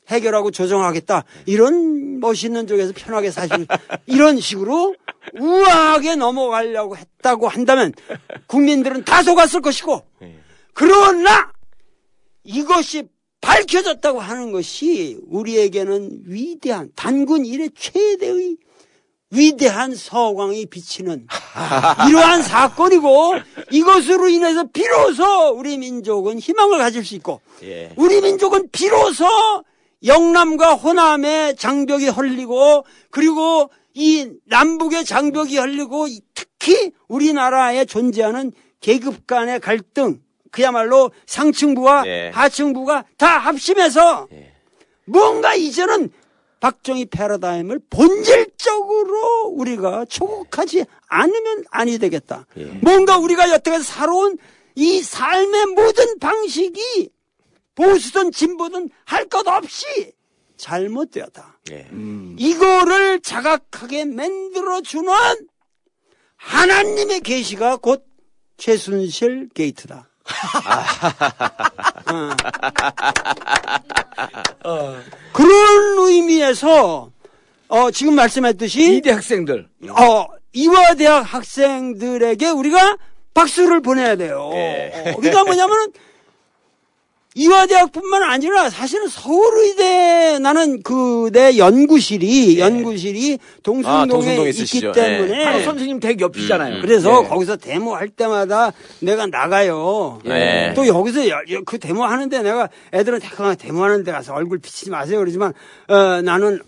[0.09, 1.23] 해결하고 조정하겠다.
[1.45, 3.67] 이런 멋있는 쪽에서 편하게 사실
[4.07, 4.95] 이런 식으로
[5.39, 7.93] 우아하게 넘어가려고 했다고 한다면
[8.47, 10.01] 국민들은 다 속았을 것이고
[10.73, 11.51] 그러나
[12.43, 13.07] 이것이
[13.41, 18.57] 밝혀졌다고 하는 것이 우리에게는 위대한 단군 일의 최대의
[19.29, 21.27] 위대한 서광이 비치는
[22.07, 23.33] 이러한 사건이고
[23.71, 27.91] 이것으로 인해서 비로소 우리 민족은 희망을 가질 수 있고 예.
[27.97, 29.25] 우리 민족은 비로소
[30.05, 40.21] 영남과 호남의 장벽이 헐리고 그리고 이 남북의 장벽이 헐리고 특히 우리나라에 존재하는 계급 간의 갈등
[40.51, 42.31] 그야말로 상층부와 예.
[42.33, 44.53] 하층부가 다 합심해서 예.
[45.05, 46.11] 뭔가 이제는
[46.59, 52.45] 박정희 패러다임을 본질적으로 우리가 초국하지 않으면 아니 되겠다.
[52.57, 52.65] 예.
[52.81, 54.37] 뭔가 우리가 여태까지 살아온
[54.75, 57.09] 이 삶의 모든 방식이
[57.75, 59.85] 보수든 진보든 할 것 없이
[60.57, 61.59] 잘못되었다.
[61.71, 61.87] 예.
[62.37, 65.13] 이거를 자각하게 만들어주는
[66.37, 68.05] 하나님의 계시가 곧
[68.57, 70.06] 최순실 게이트다.
[74.63, 74.97] 어.
[75.33, 77.11] 그런 의미에서
[77.69, 79.67] 어, 지금 말씀했듯이 이대 학생들.
[79.89, 82.97] 어, 이화 대학 학생들에게 우리가
[83.33, 84.49] 박수를 보내야 돼요.
[84.53, 84.91] 예.
[84.93, 85.87] 어, 그러니까 뭐냐면은
[87.37, 94.91] 이화대학뿐만 아니라 사실은 서울의대 나는 그 내 연구실이 연구실이 아, 동순동에 동순동에 있기 있으시죠.
[94.91, 96.77] 때문에 바로 선생님 댁 옆이잖아요.
[96.77, 97.27] 음, 그래서 예.
[97.27, 98.71] 거기서 데모할 때마다
[99.01, 100.19] 내가 나가요.
[100.25, 100.73] 예.
[100.75, 101.21] 또 여기서
[101.65, 105.19] 그 데모하는데 내가 애들한테 그 데모하는 데 가서 얼굴 비치지 마세요.
[105.19, 105.53] 그러지만
[105.87, 106.61] 어, 나는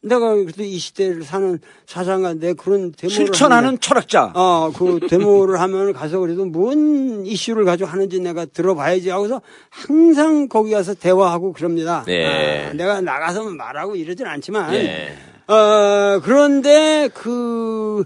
[0.00, 4.32] 내가 그래도 이 시대를 사는 사상가인데 그런 데모를 실천하는 하는데 철학자.
[4.34, 10.70] 어, 그 데모를 하면 가서 그래도 뭔 이슈를 가지고 하는지 내가 들어봐야지 하고서 항상 거기
[10.70, 12.04] 가서 대화하고 그럽니다.
[12.06, 12.68] 네.
[12.68, 15.14] 아, 내가 나가서 말하고 이러진 않지만 예.
[15.52, 18.04] 어, 그런데 그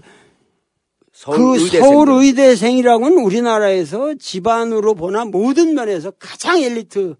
[1.11, 7.15] 서울 그 의대생이라고는 우리나라에서 집안으로 보나 모든 면에서 가장 엘리트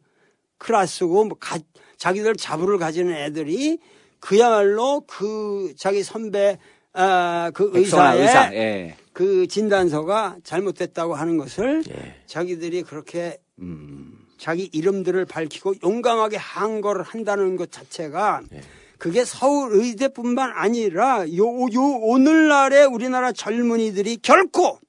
[0.57, 1.59] 클래스고 뭐 가-
[1.97, 3.77] 자기들 자부를 가지는 애들이
[4.23, 6.57] 그야말로 그 자기 선배
[6.93, 8.53] 아, 그 의사의 의사.
[8.53, 8.95] 예.
[9.11, 12.15] 그 진단서가 잘못됐다고 하는 것을 예.
[12.25, 14.17] 자기들이 그렇게 음.
[14.37, 18.61] 자기 이름들을 밝히고 용감하게 항거를 한다는 것 자체가 예.
[18.97, 24.79] 그게 서울 의대뿐만 아니라 요, 요 오늘날의 우리나라 젊은이들이 결코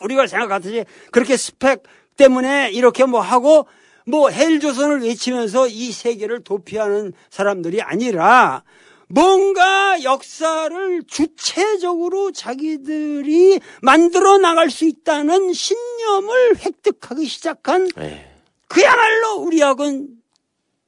[0.00, 1.84] 우리가 생각하듯이 그렇게 스펙
[2.18, 3.66] 때문에 이렇게 뭐 하고
[4.06, 8.62] 뭐 헬조선을 외치면서 이 세계를 도피하는 사람들이 아니라
[9.08, 18.30] 뭔가 역사를 주체적으로 자기들이 만들어 나갈 수 있다는 신념을 획득하기 시작한 예.
[18.68, 20.08] 그야말로 우리하고는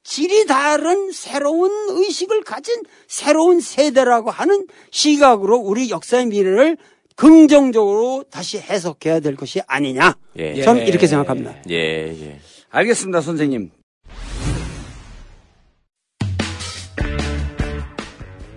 [0.03, 6.77] 질이 다른 새로운 의식을 가진 새로운 세대라고 하는 시각으로 우리 역사의 미래를
[7.15, 10.17] 긍정적으로 다시 해석해야 될 것이 아니냐.
[10.37, 10.61] 예.
[10.63, 11.55] 전 이렇게 생각합니다.
[11.69, 12.39] 예, 예.
[12.71, 13.71] 알겠습니다, 선생님.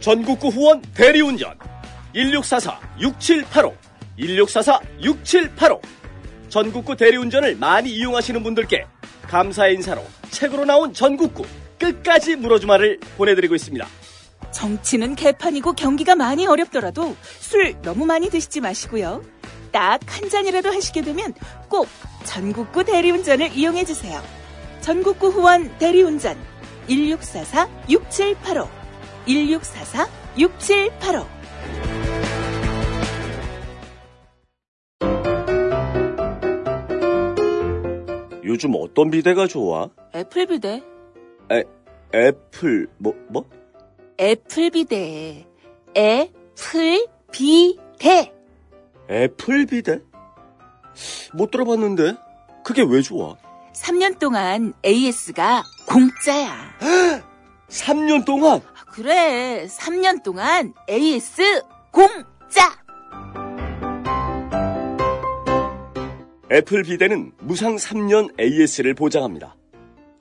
[0.01, 1.57] 전국구 후원 대리운전
[2.15, 3.75] 1644-6785
[4.19, 5.81] 1644-6785
[6.49, 8.85] 전국구 대리운전을 많이 이용하시는 분들께
[9.23, 11.45] 감사의 인사로 책으로 나온 전국구
[11.79, 13.87] 끝까지 물어주마를 보내드리고 있습니다.
[14.51, 19.23] 정치는 개판이고 경기가 많이 어렵더라도 술 너무 많이 드시지 마시고요.
[19.73, 21.35] 딱 한 잔이라도 하시게 되면
[21.69, 21.89] 꼭
[22.25, 24.21] 전국구 대리운전을 이용해 주세요.
[24.81, 26.37] 전국구 후원 대리운전
[26.89, 28.69] 1644-6785
[29.27, 31.27] 1644-6785
[38.45, 39.89] 요즘 어떤 비데가 좋아?
[40.15, 40.83] 애플 비대
[41.51, 41.63] 애,
[42.15, 43.45] 애플 뭐 뭐?
[44.21, 45.47] 애플 비데
[45.97, 48.32] 애플 비데
[49.13, 50.01] 애플 비데?
[51.35, 52.15] 못 들어봤는데
[52.65, 53.37] 그게 왜 좋아?
[53.75, 56.79] 3년 동안 AS가 공짜야.
[57.69, 62.71] 3년 동안 아, 그래, 3년 동안 AS 공짜!
[66.51, 69.57] 애플 비데는 무상 3년 AS를 보장합니다.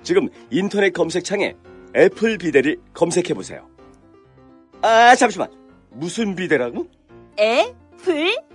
[0.04, 1.56] 지금 인터넷 검색창에
[1.96, 3.70] 애플 비데를 검색해 보세요.
[4.82, 5.50] 아 잠시만
[5.92, 6.88] 무슨 비데라고?
[7.38, 8.36] 애플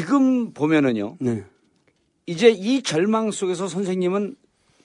[0.00, 1.18] 지금 보면은요.
[1.20, 1.44] 네.
[2.24, 4.34] 이제 이 절망 속에서 선생님은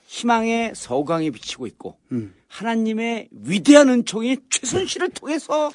[0.08, 2.34] 희망의 서광이 비치고 있고 음.
[2.48, 5.70] 하나님의 위대한 은총이 최순실을 통해서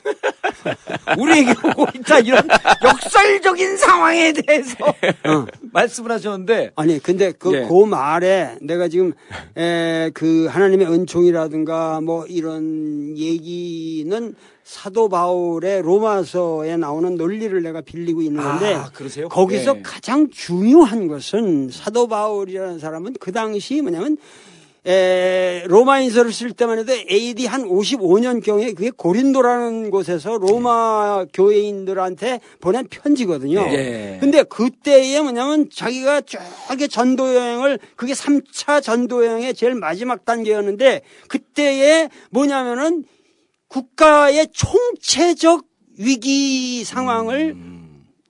[1.17, 2.47] 우리에게 오고 있다 이런
[2.83, 4.75] 역설적인 상황에 대해서
[5.73, 7.67] 말씀을 하셨는데 아니 근데 그, 예.
[7.67, 9.13] 그 말에 내가 지금
[9.57, 18.41] 에, 그 하나님의 은총이라든가 뭐 이런 얘기는 사도 바울의 로마서에 나오는 논리를 내가 빌리고 있는
[18.41, 19.27] 건데 아, 그러세요?
[19.27, 19.81] 거기서 예.
[19.81, 24.17] 가장 중요한 것은 사도 바울이라는 사람은 그 당시 뭐냐면
[24.87, 33.59] 에, 로마인서를 쓸 때만 해도 AD 한 55년경에 그게 고린도라는 곳에서 로마 교회인들한테 보낸 편지거든요.
[33.73, 34.17] 예.
[34.19, 42.09] 근데 그때에 뭐냐면 자기가 저기 전도 여행을 그게 3차 전도 여행의 제일 마지막 단계였는데 그때에
[42.31, 43.03] 뭐냐면은
[43.67, 45.63] 국가의 총체적
[45.99, 47.55] 위기 상황을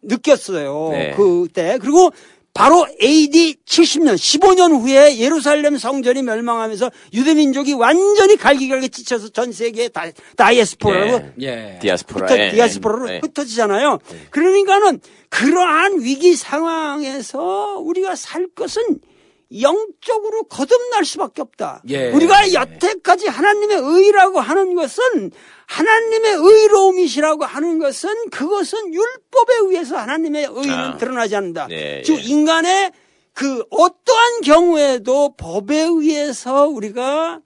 [0.01, 0.89] 느꼈어요.
[0.91, 1.13] 네.
[1.15, 1.77] 그때.
[1.79, 2.11] 그리고
[2.53, 10.03] 바로 AD 70년, 15년 후에 예루살렘 성전이 멸망하면서 유대민족이 완전히 갈기갈기 찢혀서 전 세계에 다,
[10.35, 11.33] 다이에스포라고 네.
[11.41, 11.79] 예.
[11.81, 12.25] 디아스포라.
[12.25, 12.51] 흩어, 예.
[12.51, 13.19] 디아스포라로 네.
[13.23, 13.99] 흩어지잖아요.
[14.31, 14.99] 그러니까는
[15.29, 18.99] 그러한 위기 상황에서 우리가 살 것은
[19.59, 21.83] 영적으로 거듭날 수밖에 없다.
[21.89, 22.11] 예.
[22.11, 25.31] 우리가 여태까지 하나님의 의라고 하는 것은
[25.65, 30.97] 하나님의 의로움이시라고 하는 것은 그것은 율법에 의해서 하나님의 의는 아.
[30.97, 31.67] 드러나지 않는다.
[31.71, 32.21] 예, 즉 예.
[32.21, 32.91] 인간의
[33.33, 37.41] 그 어떠한 경우에도 법에 의해서 우리가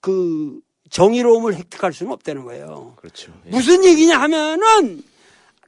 [0.00, 2.94] 그 정의로움을 획득할 수는 없다는 거예요.
[2.96, 3.32] 그렇죠.
[3.46, 3.50] 예.
[3.50, 5.02] 무슨 얘기냐 하면은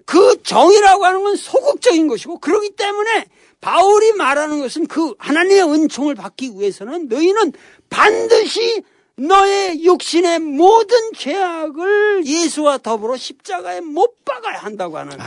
[0.05, 3.27] 그 정의라고 하는 건 소극적인 것이고 그렇기 때문에
[3.61, 7.53] 바울이 말하는 것은 그 하나님의 은총을 받기 위해서는 너희는
[7.91, 8.83] 반드시
[9.17, 15.19] 너의 육신의 모든 죄악을 예수와 더불어 십자가에 못 박아야 한다고 하는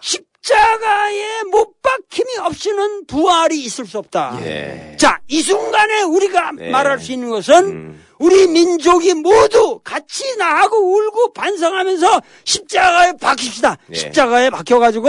[0.00, 4.38] 십자가에 못 박힘이 없이는 부활이 있을 수 없다.
[4.42, 4.96] 예.
[4.98, 6.70] 자, 이 순간에 우리가 네.
[6.70, 8.04] 말할 수 있는 것은 음.
[8.18, 13.78] 우리 민족이 모두 같이 나하고 울고 반성하면서 십자가에 박힙시다.
[13.86, 13.96] 네.
[13.96, 15.08] 십자가에 박혀가지고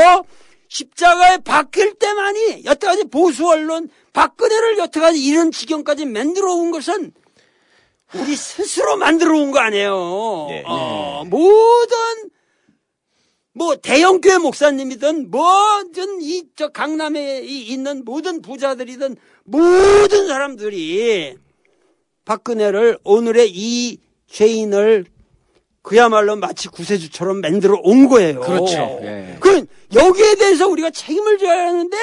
[0.69, 7.11] 십자가에 박힐 때만이 여태까지 보수 언론 박근혜를 여태까지 이런 지경까지 만들어 온 것은
[8.15, 10.47] 우리 스스로 만들어 온 거 아니에요.
[10.51, 10.63] 예.
[10.65, 11.95] 어, 모든
[13.53, 21.35] 뭐 대형교회 목사님이든 뭐든 이 저 강남에 이- 있는 모든 부자들이든 모든 사람들이
[22.25, 23.97] 박근혜를 오늘의 이
[24.27, 25.05] 죄인을
[25.89, 28.41] 그야말로 마치 구세주처럼 만들어 온 거예요.
[28.41, 28.99] 그렇죠.
[29.01, 29.37] 예.
[29.39, 31.97] 그 여기에 대해서 우리가 책임을 져야 하는데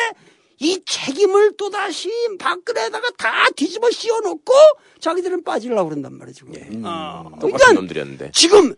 [0.59, 2.11] 이 책임을 또 다시
[2.41, 4.53] 박근혜에다가 다 뒤집어 씌워놓고
[4.99, 6.47] 자기들은 빠지려고 그런단 말이죠.
[6.83, 7.27] 어.
[7.41, 8.33] 똑같은 그러니까 놈들이었는데.
[8.35, 8.75] 지금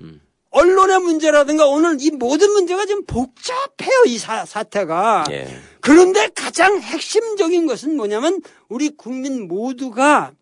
[0.50, 5.24] 언론의 문제라든가 오늘 이 모든 문제가 지금 복잡해요 이 사, 사태가.
[5.30, 5.48] 예.
[5.80, 10.32] 그런데 가장 핵심적인 것은 뭐냐면 우리 국민 모두가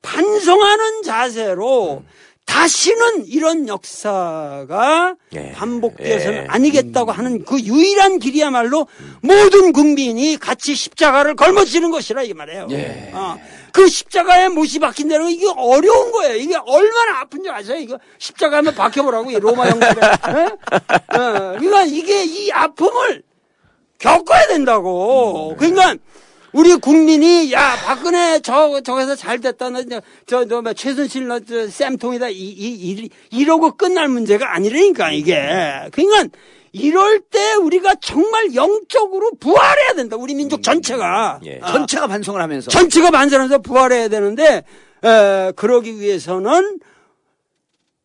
[0.00, 2.02] 반성하는 자세로
[2.50, 5.52] 다시는 이런 역사가 예.
[5.52, 6.46] 반복되어서는 예.
[6.48, 8.88] 아니겠다고 하는 그 유일한 길이야말로
[9.22, 12.66] 모든 국민이 같이 십자가를 걸머지는 것이라 이 말이에요.
[12.72, 13.12] 예.
[13.14, 13.38] 어,
[13.72, 16.34] 그 십자가에 못이 박힌다는 거 이게 어려운 거예요.
[16.34, 17.78] 이게 얼마나 아픈지 아세요?
[17.78, 19.90] 이거 십자가 한번 박혀보라고 이 로마 형들에.
[19.92, 20.44] 예?
[21.16, 23.22] 어, 그러니까 이게 이 아픔을
[24.00, 25.54] 겪어야 된다고.
[25.56, 25.94] 그러니까
[26.52, 32.34] 우리 국민이 야 박근혜 저 저기서 잘 됐다 너저너 뭐 최순실 너 저 쌤통이다 이,
[32.34, 35.34] 이, 이 이 러고 끝날 문제가 아니라니까 이게.
[35.92, 36.36] 그러니까
[36.72, 40.16] 이럴 때 우리가 정말 영적으로 부활해야 된다.
[40.16, 41.40] 우리 민족 전체가.
[41.44, 41.58] 예.
[41.62, 44.62] 아, 전체가 반성을 하면서 전체가 반전해서 부활해야 되는데
[45.04, 46.78] 에, 그러기 위해서는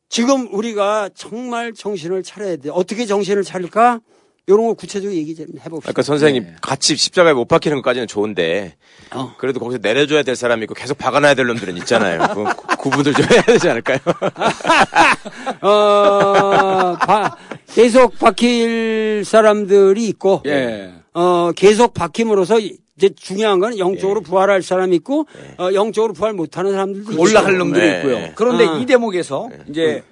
[0.10, 2.70] 지금 우리가 정말 정신을 차려야 돼.
[2.72, 4.00] 어떻게 정신을 차릴까?
[4.48, 5.80] 이런 거 구체적으로 얘기 좀 해봅시다.
[5.92, 8.76] 그러니까 선생님 같이 십자가에 못 박히는 것까지는 좋은데
[9.12, 9.34] 어.
[9.38, 12.20] 그래도 거기서 내려줘야 될 사람이 있고 계속 박아놔야 될 놈들은 있잖아요.
[12.34, 13.98] 그 구- 구분을 좀 해야 되지 않을까요?
[15.62, 17.36] 어, 바-
[17.74, 20.94] 계속 박힐 사람들이 있고, 예.
[21.14, 25.26] 어, 계속 박힘으로써 이제 중요한 건 영적으로 부활할 사람이 있고,
[25.58, 27.20] 어, 영적으로 부활 못하는 사람들도.
[27.20, 27.98] 올라갈 놈들이 네.
[27.98, 28.30] 있고요.
[28.36, 28.78] 그런데 아.
[28.78, 30.04] 이 대목에서 이제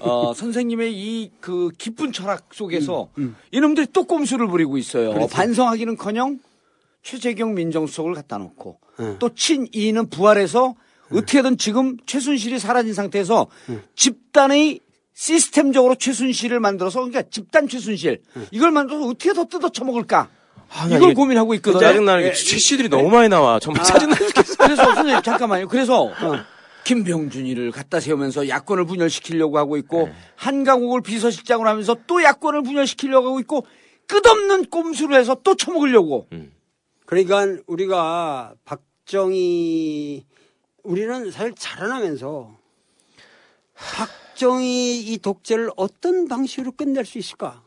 [0.00, 3.08] 어, 선생님의 이 그 깊은 철학 속에서
[3.52, 5.26] 이놈들이 또 꼼수를 부리고 있어요.
[5.28, 6.38] 반성하기는커녕
[7.02, 8.78] 최재경 민정수석을 갖다 놓고
[9.18, 10.74] 또 친이는 부활해서
[11.12, 13.46] 어떻게든 지금 최순실이 사라진 상태에서
[13.96, 14.80] 집단의
[15.14, 18.20] 시스템적으로 최순실을 만들어서 그러니까 집단 최순실
[18.50, 20.28] 이걸 만들어서 어떻게 더 뜯어 쳐먹을까
[20.86, 21.80] 이걸 이게 고민하고 있거든요.
[21.80, 23.58] 짜증나는 게 예, 최 씨들이 너무 많이 나와.
[23.58, 24.56] 정말 짜증나 죽겠어.
[24.58, 25.66] 그래서 선생님 잠깐만요.
[25.68, 26.10] 그래서
[26.88, 33.66] 김병준이를 갖다 세우면서 야권을 분열시키려고 하고 있고 한강욱을 비서실장으로 하면서 또 야권을 분열시키려고 하고 있고
[34.06, 36.28] 끝없는 꼼수를 해서 또 처먹으려고.
[37.04, 40.24] 그러니까 우리가 박정희
[40.82, 42.56] 우리는 사실 자라나면서
[43.74, 47.62] 박정희 이 독재를 어떤 방식으로 끝낼 수 있을까?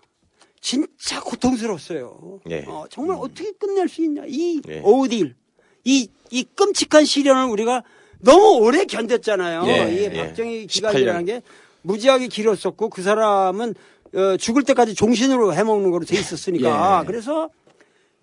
[0.62, 2.40] 진짜 고통스러웠어요.
[2.50, 2.66] 예.
[2.68, 4.24] 어, 정말 어떻게 끝낼 수 있냐?
[4.26, 4.82] 이 예.
[4.84, 5.36] 오딜,
[5.84, 7.84] 이, 이 끔찍한 시련을 우리가
[8.22, 9.68] 너무 오래 견뎠잖아요.
[9.68, 10.14] 예, 이 예.
[10.14, 10.70] 박정희 18년.
[10.70, 11.42] 기간이라는 게
[11.82, 13.76] 무지하게 길었었고 그 사람은
[14.14, 17.02] 어, 죽을 때까지 종신으로 해먹는 거로 돼 있었으니까.
[17.02, 17.08] 예.
[17.08, 17.50] 그래서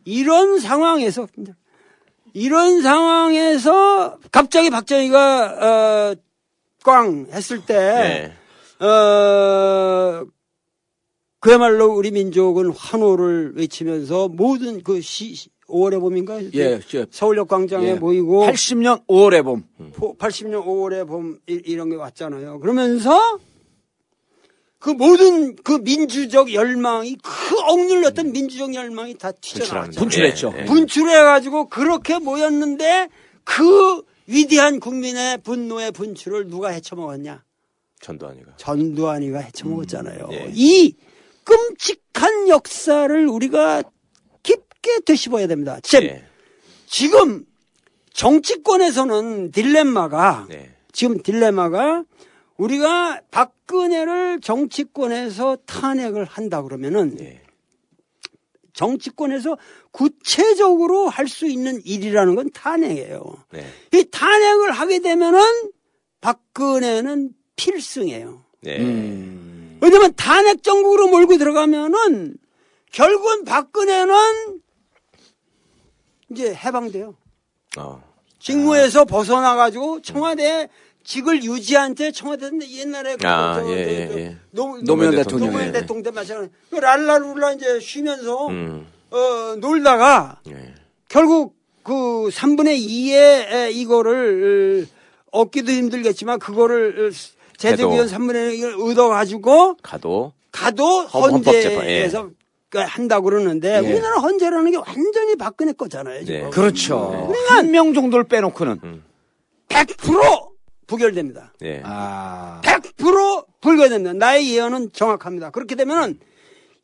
[0.04, 1.26] 이런 상황에서
[2.34, 6.14] 이런 상황에서 갑자기 박정희가 어,
[6.84, 8.32] 꽝 했을 때
[8.80, 8.84] 예.
[8.84, 10.24] 어,
[11.40, 16.40] 그야말로 우리 민족은 환호를 외치면서 모든 그 시, 5월의 봄인가?
[16.54, 17.94] 예, 저- 서울역 광장에 예.
[17.94, 19.64] 모이고 80년 5월의 봄.
[19.94, 22.58] 포- 80년 5월의 봄 이- 이런 게 왔잖아요.
[22.60, 23.38] 그러면서
[24.78, 29.98] 그 모든 그 민주적 열망이 그 억눌렸던 민주적 열망이 다 튀어나왔죠.
[30.00, 30.52] 분출했죠.
[30.56, 30.64] 예, 예.
[30.66, 33.08] 분출해 가지고 그렇게 모였는데
[33.44, 37.42] 그 위대한 국민의 분노의 분출을 누가 헤쳐먹었냐?
[38.00, 38.52] 전두환이가.
[38.56, 40.24] 전두환이가 헤쳐먹었잖아요.
[40.26, 40.50] 음, 예.
[40.54, 40.94] 이
[41.44, 43.82] 끔찍한 역사를 우리가
[44.82, 45.78] 깊게 되씹어야 됩니다.
[45.82, 46.24] 지금, 예.
[46.86, 47.44] 지금
[48.12, 50.74] 정치권에서는 딜레마가 네.
[50.92, 52.04] 지금 딜레마가
[52.56, 57.42] 우리가 박근혜를 정치권에서 탄핵을 한다 그러면은 예.
[58.72, 59.56] 정치권에서
[59.90, 63.44] 구체적으로 할 수 있는 일이라는 건 탄핵이에요.
[63.52, 63.66] 네.
[63.92, 65.40] 이 탄핵을 하게 되면은
[66.20, 68.44] 박근혜는 필승이에요.
[68.62, 68.78] 네.
[68.80, 69.78] 음.
[69.80, 72.36] 왜냐면 탄핵 정국으로 몰고 들어가면은
[72.92, 74.60] 결국은 박근혜는
[76.30, 77.14] 이제 해방돼요.
[77.78, 78.02] 어.
[78.38, 80.68] 직무에서 벗어나가지고 청와대
[81.04, 84.36] 직을 유지한 채 청와대는 옛날에 그 아, 저- 예, 저- 예, 저 예.
[84.50, 85.48] 노- 노무현 대통령.
[85.50, 86.50] 노무현 예, 대통령 때 마찬가지.
[86.70, 88.86] 그 랄라룰라 이제 쉬면서 음.
[89.10, 90.74] 어, 놀다가 예.
[91.08, 94.86] 결국 그 3분의 2의 이거를
[95.32, 97.12] 어, 얻기도 힘들겠지만 그거를
[97.56, 102.34] 제대위원 3분의 1을 얻어가지고 가도 가도 헌- 헌법재판, 헌재에서 그
[102.76, 103.78] 한다고 그러는데 예.
[103.78, 106.24] 우리나라 헌재라는 게 완전히 박근혜 거잖아요.
[106.24, 106.42] 지금.
[106.44, 106.50] 네.
[106.50, 107.32] 그렇죠.
[107.48, 109.02] 한명 정도를 빼놓고는.
[109.68, 110.48] 100%
[110.86, 111.52] 부결됩니다.
[111.62, 111.82] 예.
[111.84, 112.60] 아.
[112.64, 114.12] 100% 불가됩니다.
[114.12, 115.50] 나의 예언은 정확합니다.
[115.50, 116.18] 그렇게 되면은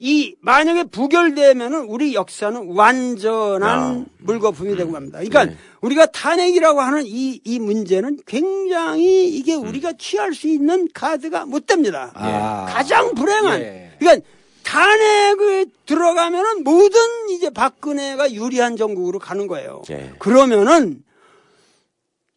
[0.01, 4.05] 이 만약에 부결되면은 우리 역사는 완전한 아.
[4.19, 5.19] 물거품이 되고 맙니다.
[5.19, 5.57] 그러니까 네.
[5.81, 12.11] 우리가 탄핵이라고 하는 이, 이 문제는 굉장히 이게 우리가 취할 수 있는 카드가 못 됩니다.
[12.15, 12.67] 아.
[12.69, 13.61] 가장 불행한.
[13.61, 13.93] 예.
[13.99, 14.27] 그러니까
[14.65, 17.01] 탄핵을 들어가면은 모든
[17.31, 19.83] 이제 박근혜가 유리한 정국으로 가는 거예요.
[19.91, 20.13] 예.
[20.19, 21.05] 그러면은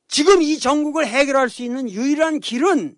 [0.08, 2.96] 지금 이 전국을 해결할 수 있는 유일한 길은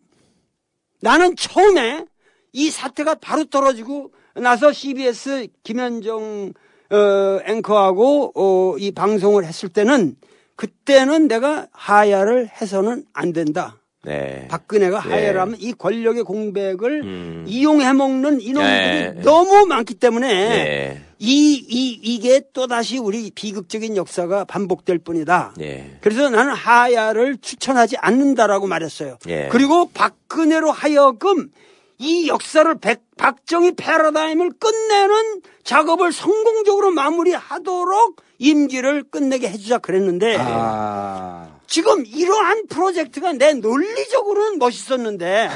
[1.01, 2.05] 나는 처음에
[2.51, 6.53] 이 사태가 바로 떨어지고 나서 CBS 김현정
[6.91, 10.15] 어, 앵커하고 어, 이 방송을 했을 때는
[10.55, 13.78] 그때는 내가 하야를 해서는 안 된다.
[14.03, 14.47] 네.
[14.49, 15.09] 박근혜가 네.
[15.09, 17.45] 하야를 하면 이 권력의 공백을 음.
[17.47, 19.21] 이용해 먹는 이놈들이 네.
[19.23, 21.01] 너무 많기 때문에 네.
[21.19, 25.53] 이, 이, 이게 또다시 우리 비극적인 역사가 반복될 뿐이다.
[25.59, 25.97] 예.
[25.99, 29.17] 그래서 나는 하야를 추천하지 않는다라고 말했어요.
[29.27, 29.49] 예.
[29.51, 31.49] 그리고 박근혜로 하여금
[31.97, 41.48] 이 역사를 백- 박정희 패러다임을 끝내는 작업을 성공적으로 마무리하도록 임기를 끝내게 해주자 그랬는데 아.
[41.69, 45.49] 지금 이러한 프로젝트가 내 논리적으로는 멋있었는데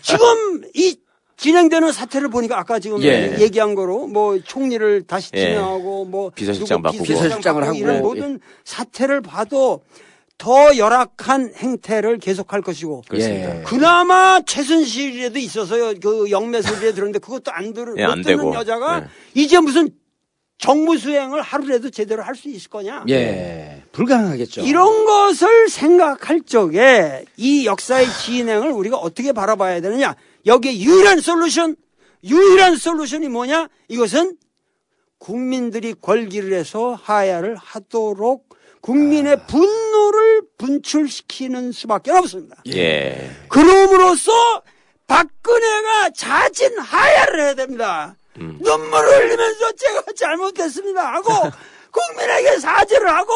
[0.00, 0.96] 지금 이
[1.36, 3.36] 진행되는 사태를 보니까 아까 지금 예.
[3.38, 5.40] 얘기한 거로 뭐 총리를 다시 예.
[5.50, 7.04] 지명하고 뭐 비서실장 바꾸고.
[7.04, 8.08] 비서실장을 바꾸고 이런 하고.
[8.08, 9.82] 모든 사태를 봐도
[10.36, 13.58] 더 열악한 행태를 계속할 것이고 그렇습니다.
[13.58, 13.62] 예.
[13.62, 18.54] 그나마 최순실에도 있어서요 그 영매 소리에 들었는데 그것도 안 들을 예, 못안 듣는 되고.
[18.54, 19.06] 여자가 네.
[19.34, 19.90] 이제 무슨
[20.60, 23.04] 정무 수행을 하루라도 제대로 할 수 있을 거냐?
[23.08, 23.82] 예.
[23.92, 24.62] 불가능하겠죠.
[24.62, 30.14] 이런 것을 생각할 적에 이 역사의 진행을 우리가 어떻게 바라봐야 되느냐?
[30.46, 31.76] 여기에 유일한 솔루션,
[32.24, 33.68] 유일한 솔루션이 뭐냐?
[33.88, 34.36] 이것은
[35.18, 38.48] 국민들이 권기를 해서 하야를 하도록
[38.80, 42.62] 국민의 분노를 분출시키는 수밖에 없습니다.
[42.68, 43.30] 예.
[43.48, 44.32] 그럼으로써
[45.06, 48.16] 박근혜가 자진 하야를 해야 됩니다.
[48.36, 51.30] 눈물을 흘리면서 제가 잘못했습니다 하고
[51.92, 53.32] 국민에게 사죄를 하고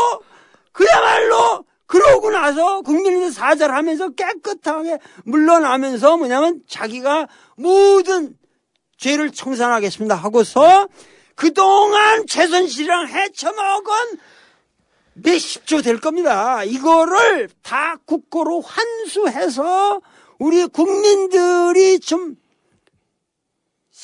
[0.73, 7.27] 그야말로 그러고 나서 국민에게 사죄를 하면서 깨끗하게 물러나면서 뭐냐면 자기가
[7.57, 8.37] 모든
[8.97, 10.89] 죄를 청산하겠습니다 하고서
[11.35, 13.93] 그동안 최선실이랑 헤쳐먹은
[15.15, 16.65] 몇십 조 될 겁니다.
[16.65, 20.01] 이거를 다 국고로 환수해서
[20.39, 22.37] 우리 국민들이 좀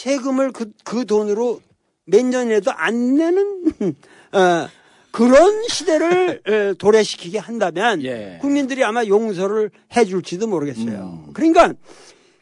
[0.01, 1.61] 세금을 그, 그 돈으로
[2.07, 3.65] 몇 년이라도 안 내는
[4.33, 4.69] 어,
[5.11, 8.39] 그런 시대를 에, 도래시키게 한다면 예.
[8.41, 11.29] 국민들이 아마 용서를 해줄지도 모르겠어요.
[11.35, 11.75] 그러니까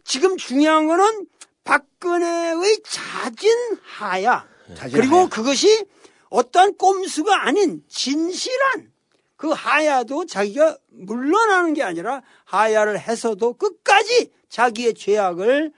[0.04, 1.26] 지금 중요한 거는
[1.64, 3.50] 박근혜의 자진
[3.82, 5.28] 하야 자진 그리고.
[5.28, 5.84] 그것이
[6.30, 8.92] 어떠한 꼼수가 아닌 진실한
[9.36, 15.72] 그 하야도 자기가 물러나는 게 아니라 하야를 해서도 끝까지 자기의 죄악을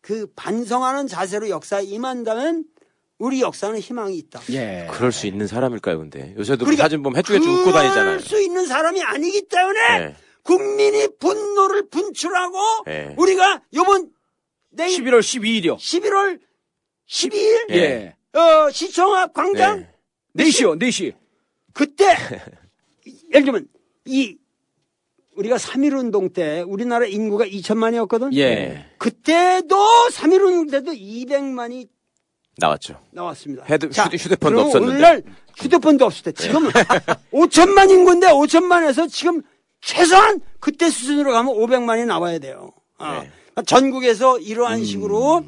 [0.00, 2.64] 그 반성하는 자세로 역사에 임한다면
[3.18, 4.40] 우리 역사는 희망이 있다.
[4.50, 4.88] 예.
[4.92, 6.34] 그럴 수 있는 사람일까요, 근데?
[6.38, 8.04] 요새도 그러니까 사진 보면 해주겠지 웃고 다니잖아요.
[8.04, 10.16] 그럴 수 있는 사람이 아니기 때문에 네.
[10.42, 13.14] 국민이 분노를 분출하고 네.
[13.18, 14.10] 우리가 요번
[14.70, 15.76] 내일 11월 12일이요.
[15.76, 16.40] 11월
[17.08, 18.16] 12일 예.
[18.34, 19.86] 어, 시청 앞 광장
[20.32, 20.44] 네.
[20.44, 21.14] 4시요, 4시.
[21.72, 22.04] 그때
[23.34, 23.68] 예를 들면
[24.04, 24.36] 이
[25.38, 28.34] 우리가 3.1 운동 때 우리나라 인구가 2천만이었거든.
[28.36, 28.86] 예.
[28.98, 29.76] 그때도
[30.10, 31.88] 3.1 운동 때도 200만이
[32.56, 33.00] 나왔죠.
[33.12, 33.64] 나왔습니다.
[33.70, 34.92] 헤드- 휴대- 휴대 폰도 그럼 없었는데.
[34.94, 35.22] 오늘날
[35.56, 36.64] 휴대폰도 없을 때 지금
[37.32, 39.42] 5천만 인구인데 5천만에서 지금
[39.80, 42.72] 최소한 그때 수준으로 가면 500만이 나와야 돼요.
[42.98, 43.20] 어.
[43.22, 43.30] 네.
[43.64, 45.44] 전국에서 이러한 식으로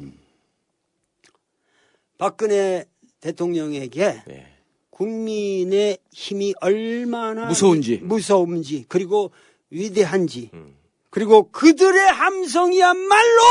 [2.17, 2.85] 박근혜
[3.19, 4.47] 대통령에게 네.
[4.89, 7.99] 국민의 힘이 얼마나 무서운지.
[8.03, 9.31] 무서운지 그리고
[9.71, 10.75] 위대한지 음.
[11.09, 13.41] 그리고 그들의 함성이야말로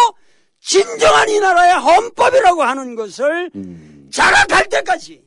[0.61, 3.51] 진정한 이 나라의 헌법이라고 하는 것을
[4.11, 5.25] 자각할 때까지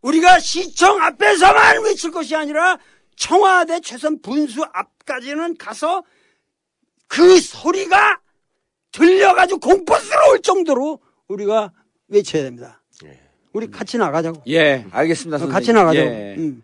[0.00, 2.78] 우리가 시청 앞에서만 외칠 것이 아니라
[3.16, 6.02] 청와대 최선 분수 앞까지는 가서
[7.06, 8.20] 그 소리가
[8.92, 11.72] 들려가지고 공포스러울 정도로 우리가
[12.08, 12.82] 외쳐야 됩니다.
[13.52, 14.42] 우리 같이 나가자고.
[14.48, 15.36] 예, 알겠습니다.
[15.36, 15.52] 어, 선생님.
[15.52, 16.06] 같이 나가자고.
[16.06, 16.34] 예.
[16.36, 16.62] 음.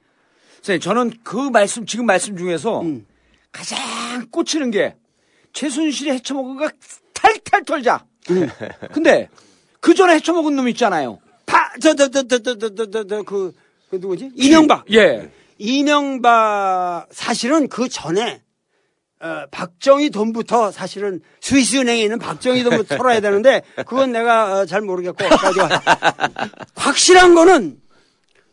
[0.56, 3.06] 선생님, 저는 그 말씀, 지금 말씀 중에서 음.
[3.52, 4.96] 가장 꽂히는 게
[5.52, 6.70] 최순실이 헤쳐먹은 거
[7.12, 8.04] 탈탈 털자.
[8.92, 9.28] 근데
[9.80, 11.18] 그 전에 헤쳐먹은 놈 있잖아요.
[11.46, 13.52] 파, 저, 저, 저, 저, 저, 저, 저, 저, 저, 그,
[13.90, 14.30] 그 누구지?
[14.36, 14.84] 이명박.
[14.92, 15.30] 예.
[15.58, 18.42] 이명박, 사실은 그 전에,
[19.20, 24.80] 어, 박정희 돈부터 사실은 스위스 은행에 있는 박정희 돈부터 털어야 되는데, 그건 내가 어, 잘
[24.80, 25.22] 모르겠고,
[26.76, 27.80] 확실한 거는,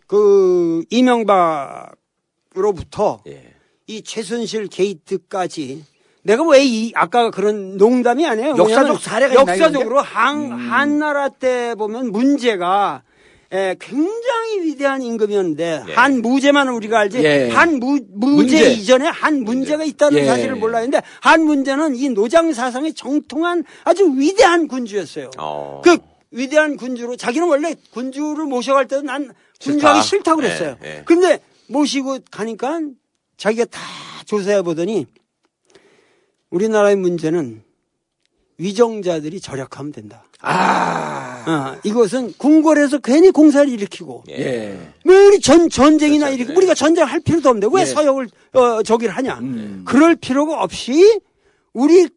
[0.07, 3.53] 그, 이명박으로부터 예.
[3.87, 5.83] 이 최순실 게이트까지
[6.23, 8.55] 내가 왜 이 아까 그런 농담이 아니에요.
[8.57, 13.03] 역사적 사례가 역사적으로 한 한나라 때 보면 문제가
[13.53, 15.93] 에, 굉장히 위대한 임금이었는데 예.
[15.93, 17.49] 한 무제만 우리가 알지 예.
[17.49, 18.71] 한 무, 무제, 문제.
[18.73, 20.25] 이전에 한 문제가 있다는 예.
[20.25, 25.31] 사실을 몰랐는데 한 문제는 이 노장 사상에 정통한 아주 위대한 군주였어요.
[25.37, 25.81] 어.
[25.81, 25.97] 그
[26.31, 29.31] 위대한 군주로 자기는 원래 군주를 모셔갈 때도 난
[29.61, 30.17] 군주하기 싫다.
[30.17, 30.75] 싫다고 그랬어요.
[30.83, 31.01] 예, 예.
[31.05, 32.81] 근데 모시고 가니까
[33.37, 33.79] 자기가 다
[34.25, 35.05] 조사해 보더니
[36.49, 37.61] 우리나라의 문제는
[38.57, 40.23] 위정자들이 절약하면 된다.
[40.41, 41.43] 아.
[41.47, 44.77] 어, 이것은 궁궐에서 괜히 공사를 일으키고 예.
[45.05, 46.35] 왜 우리 전 전쟁이나 그렇죠.
[46.35, 46.57] 일으키고 네.
[46.57, 47.85] 우리가 전쟁할 필요도 없는데 왜 예.
[47.85, 49.39] 서역을 어, 저기를 하냐?
[49.39, 49.83] 음.
[49.85, 51.21] 그럴 필요가 없이
[51.73, 52.09] 우리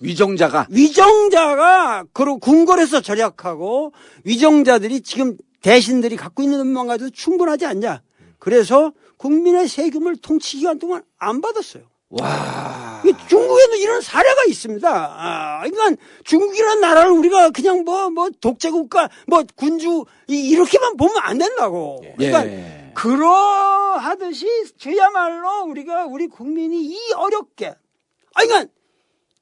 [0.00, 3.92] 위정자가 위정자가 그리고 궁궐에서 절약하고
[4.24, 8.02] 위정자들이 지금 대신들이 갖고 있는 돈만 가지고 충분하지 않냐.
[8.38, 8.92] 그래서
[9.26, 11.84] 국민의 세금을 통치 기간 동안 안 받았어요.
[12.10, 13.00] 와.
[13.06, 14.88] 이 중국에도 이런 사례가 있습니다.
[14.90, 21.38] 아, 그러니까 중국이라는 나라를 우리가 그냥 뭐, 뭐, 독재국가, 뭐, 군주, 이- 이렇게만 보면 안
[21.38, 22.02] 된다고.
[22.16, 22.90] 그러니까, 예.
[22.94, 24.46] 그러하듯이,
[24.76, 28.70] 저야말로 우리가, 우리 국민이 이 어렵게, 아, 그러니까,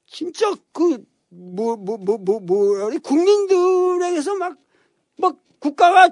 [0.05, 4.55] 진짜 그, 뭐, 뭐, 뭐, 뭐, 뭐, 국민들에게서 막,
[5.17, 6.09] 막, 국가가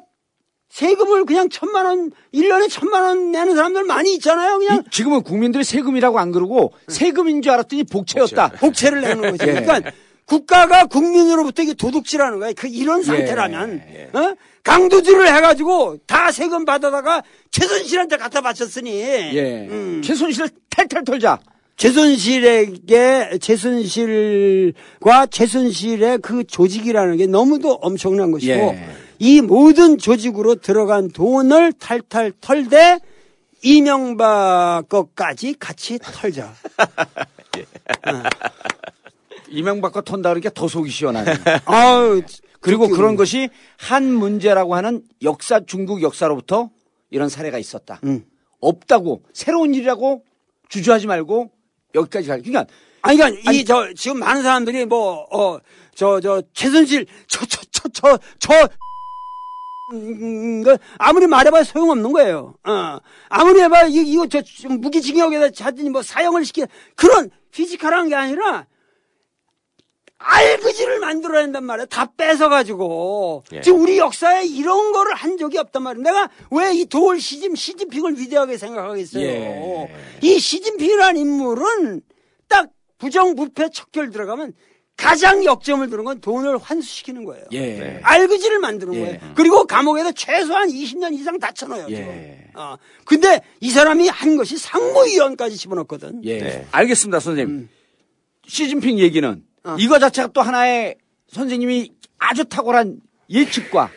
[0.69, 4.59] 세금을 그냥 천만 원, 일년에 천만 원 내는 사람들 많이 있잖아요.
[4.59, 8.49] 그냥 이- 지금은 국민들이 세금이라고 안 그러고 세금인 줄 알았더니 복채였다.
[8.59, 9.49] 복채 를 내는 거지.
[9.49, 9.61] 예.
[9.61, 9.91] 그러니까
[10.25, 12.53] 국가가 국민으로부터 이게 도둑질하는 거야.
[12.55, 13.81] 그 이런 상태라면
[14.13, 14.35] 어?
[14.63, 19.67] 강도질을 해가지고 다 세금 받아다가 최순실한테 갖다 바쳤으니 예.
[19.71, 20.01] 음.
[20.05, 21.39] 최순실을 탈탈 털자.
[21.77, 28.85] 최순실에게 최순실과 최순실의 그 조직이라는 게 너무도 엄청난 것이고 예.
[29.19, 32.99] 이 모든 조직으로 들어간 돈을 탈탈 털되
[33.61, 36.53] 이명박 것까지 같이 털자.
[39.49, 41.33] 이명박과 턴다 그러니까 더 속이 시원하네.
[41.65, 42.21] 아유,
[42.61, 46.69] 그리고 그런 것이 한 문제라고 하는 역사 중국 역사로부터
[47.09, 47.99] 이런 사례가 있었다.
[48.05, 48.23] 음.
[48.61, 50.23] 없다고 새로운 일이라고
[50.69, 51.51] 주저하지 말고
[51.95, 52.41] 여기까지 갈.
[52.41, 55.59] 그러니까 아니, 그러니까, 이, 저, 지금 많은 사람들이 뭐, 어,
[55.95, 58.69] 저, 저, 최순실, 저, 저, 저, 저, 저,
[59.93, 62.55] 음, 그, 아무리 말해봐야 소용없는 거예요.
[62.63, 62.97] 어.
[63.29, 66.63] 아무리 해봐야, 이, 이거, 저, 무기징역에다 자든지 뭐 사형을 시키
[66.95, 68.67] 그런 physical한 게 아니라,
[70.21, 71.85] 알거지를 만들어낸단 말이야.
[71.85, 73.45] 다 뺏어가지고.
[73.53, 73.61] 예.
[73.61, 76.03] 지금 우리 역사에 이런 거를 한 적이 없단 말이야.
[76.03, 79.23] 내가 왜 이 도올 시진, 시진핑을 위대하게 생각하겠어요.
[79.23, 79.95] 예.
[80.21, 82.01] 이 시진핑이라는 인물은
[82.49, 84.53] 딱 부정부패 척결 들어가면
[84.99, 87.45] 가장 역점을 두는 건 돈을 환수시키는 거예요.
[87.53, 87.99] 예.
[88.03, 88.99] 알그지를 만드는 예.
[88.99, 89.19] 거예요.
[89.33, 91.85] 그리고 감옥에다 최소한 20년 이상 다쳐넣어요.
[91.89, 91.95] 예.
[91.95, 92.43] 지금.
[92.55, 92.75] 어.
[93.05, 96.21] 근데 이 사람이 한 것이 상무위원까지 집어넣거든.
[96.25, 96.39] 예.
[96.39, 96.67] 네.
[96.71, 97.69] 알겠습니다, 선생님.
[98.45, 99.75] 시진핑 얘기는 어.
[99.79, 100.97] 이거 자체가 또 하나의
[101.29, 103.91] 선생님이 아주 탁월한 예측과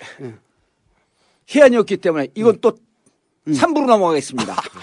[1.53, 2.77] 해안이었기 때문에 이건 또
[3.49, 4.55] 3부로 넘어가겠습니다.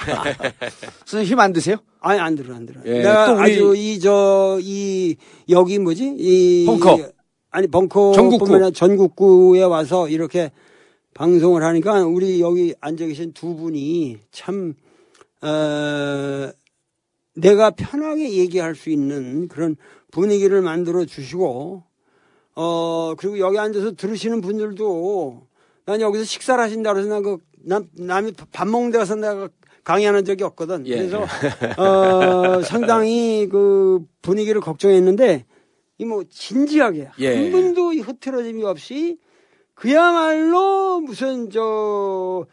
[1.06, 1.78] 선생님 힘 안 드세요?
[2.02, 2.82] 아니 안 들어 안 들어.
[2.86, 5.16] 예, 내가 아주 이 저이
[5.50, 7.12] 여기 뭐지 이 벙커.
[7.52, 8.72] 아니 벙커 전국구.
[8.74, 10.52] 전국구에 와서 이렇게
[11.14, 14.74] 방송을 하니까 우리 여기 앉아 계신 두 분이 참
[15.42, 16.52] 어,
[17.36, 19.76] 내가 편하게 얘기할 수 있는 그런
[20.12, 21.84] 분위기를 만들어 주시고
[22.56, 25.48] 어, 그리고 여기 앉아서 들으시는 분들도
[25.86, 29.50] 난 여기서 식사를 하신다 그래서 난 그, 남, 남이 밥 먹는 데 가서 내가
[29.90, 30.86] 강의하는 적이 없거든.
[30.86, 30.98] 예.
[30.98, 31.26] 그래서,
[31.82, 35.48] 어, 상당히 그 분위기를 걱정했는데,
[35.98, 37.36] 이 뭐, 진지하게, 예.
[37.36, 39.18] 한 분도 이 흐트러짐이 없이,
[39.74, 42.46] 그야말로 무슨 저,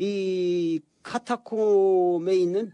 [0.00, 2.72] 이 카타콤에 있는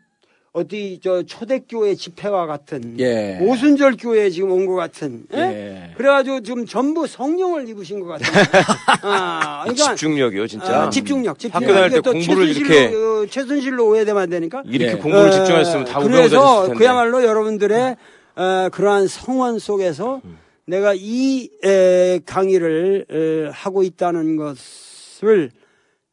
[0.61, 3.39] 어디 저 초대교회 집회와 같은 예.
[3.43, 5.39] 오순절 교회에 지금 온 것 같은 예?
[5.39, 5.95] 예.
[5.99, 8.45] 그래가지고 지금 전부 성령을 입으신 것 같아요.
[9.03, 10.85] 아, 그러니까 집중력이요, 진짜.
[10.85, 11.63] 아, 집중력, 집중력.
[11.69, 14.63] 학교 다닐 때또 공부를 최순실로, 이렇게- 어, 최순실로 오해되면 안 되니까.
[14.67, 14.97] 이렇게 예.
[14.97, 16.73] 공부를 어, 집중했으면 다 그래서.
[16.73, 17.97] 그야말로 여러분들의
[18.37, 20.23] 어, 그러한 성원 속에서
[20.67, 25.51] 내가 이 에, 강의를 에, 하고 있다는 것을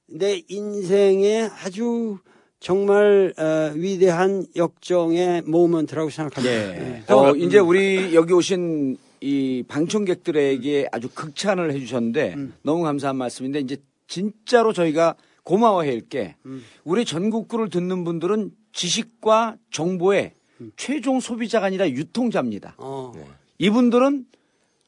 [0.10, 2.18] 내 인생의 아주
[2.64, 6.56] 정말 어, 위대한 역정의 모먼트라고 생각합니다.
[6.56, 7.04] 예.
[7.10, 7.14] 예.
[7.14, 12.54] 어, 이제 우리 여기 오신 이 방청객들에게 아주 극찬을 해주셨는데 음.
[12.62, 13.76] 너무 감사한 말씀인데 이제
[14.08, 16.64] 진짜로 저희가 고마워해야 할게 음.
[16.86, 20.72] 우리 전국구를 듣는 분들은 지식과 정보의 음.
[20.78, 22.76] 최종 소비자가 아니라 유통자입니다.
[22.78, 23.12] 어.
[23.58, 24.26] 이분들은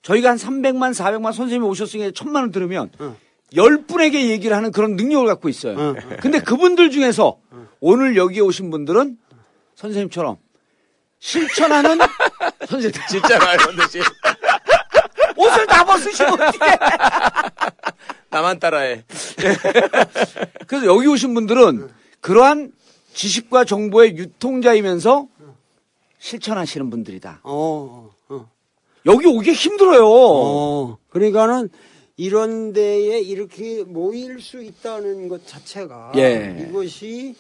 [0.02, 3.18] 저희가 한 300만, 400만 선생님이 오셨으니까 천만 원 들으면 어.
[3.56, 5.78] 열 분에게 얘기를 하는 그런 능력을 갖고 있어요.
[5.80, 5.96] 어.
[6.22, 7.38] 근데 그분들 중에서
[7.80, 9.18] 오늘 여기 오신 분들은
[9.76, 10.38] 선생님처럼
[11.20, 11.98] 실천하는
[12.68, 13.02] 선생님
[13.58, 14.00] 근데 지
[15.38, 16.78] 옷을 다 벗으시면 어떡해.
[18.30, 19.04] 나만 따라해.
[20.68, 21.90] 그래서 여기 오신 분들은
[22.22, 22.72] 그러한
[23.14, 25.28] 지식과 정보의 유통자이면서
[26.20, 27.42] 실천하시는 분들이다.
[27.44, 28.10] 어.
[28.30, 28.50] 어.
[29.06, 30.06] 여기 오기 힘들어요.
[30.08, 31.70] 어, 그러니까는
[32.18, 36.66] 이런 데에 이렇게 모일 수 있다는 것 자체가 예.
[36.68, 37.36] 이것이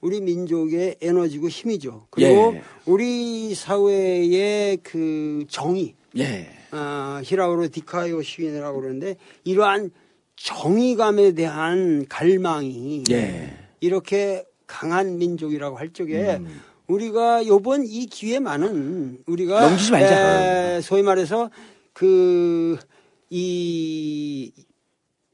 [0.00, 2.06] 우리 민족의 에너지고 힘이죠.
[2.10, 2.62] 그리고 예.
[2.86, 6.48] 우리 사회의 그 정의, 예.
[6.70, 9.90] 아, 히라우로 디카요 시인이라고 그러는데 이러한
[10.36, 13.54] 정의감에 대한 갈망이 예.
[13.80, 16.60] 이렇게 강한 민족이라고 할 적에 음.
[16.86, 20.76] 우리가 요번 이 기회만은 우리가 넘기지 말자.
[20.76, 21.50] 에, 소위 말해서
[21.92, 22.78] 그
[23.30, 24.52] 이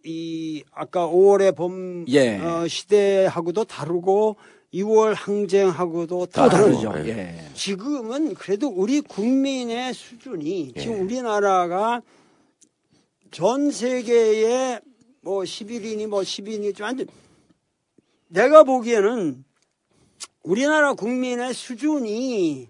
[0.04, 2.38] 이 아까 5월의 봄 예.
[2.38, 4.36] 어, 시대하고도 다르고
[4.74, 6.92] 6월 항쟁하고도 또 다르죠.
[7.06, 7.38] 예.
[7.54, 10.80] 지금은 그래도 우리 국민의 수준이 예.
[10.80, 12.02] 지금 우리나라가
[13.30, 14.80] 전 세계에
[15.20, 17.06] 뭐 11인이 뭐 10인이지만
[18.28, 19.44] 내가 보기에는
[20.42, 22.68] 우리나라 국민의 수준이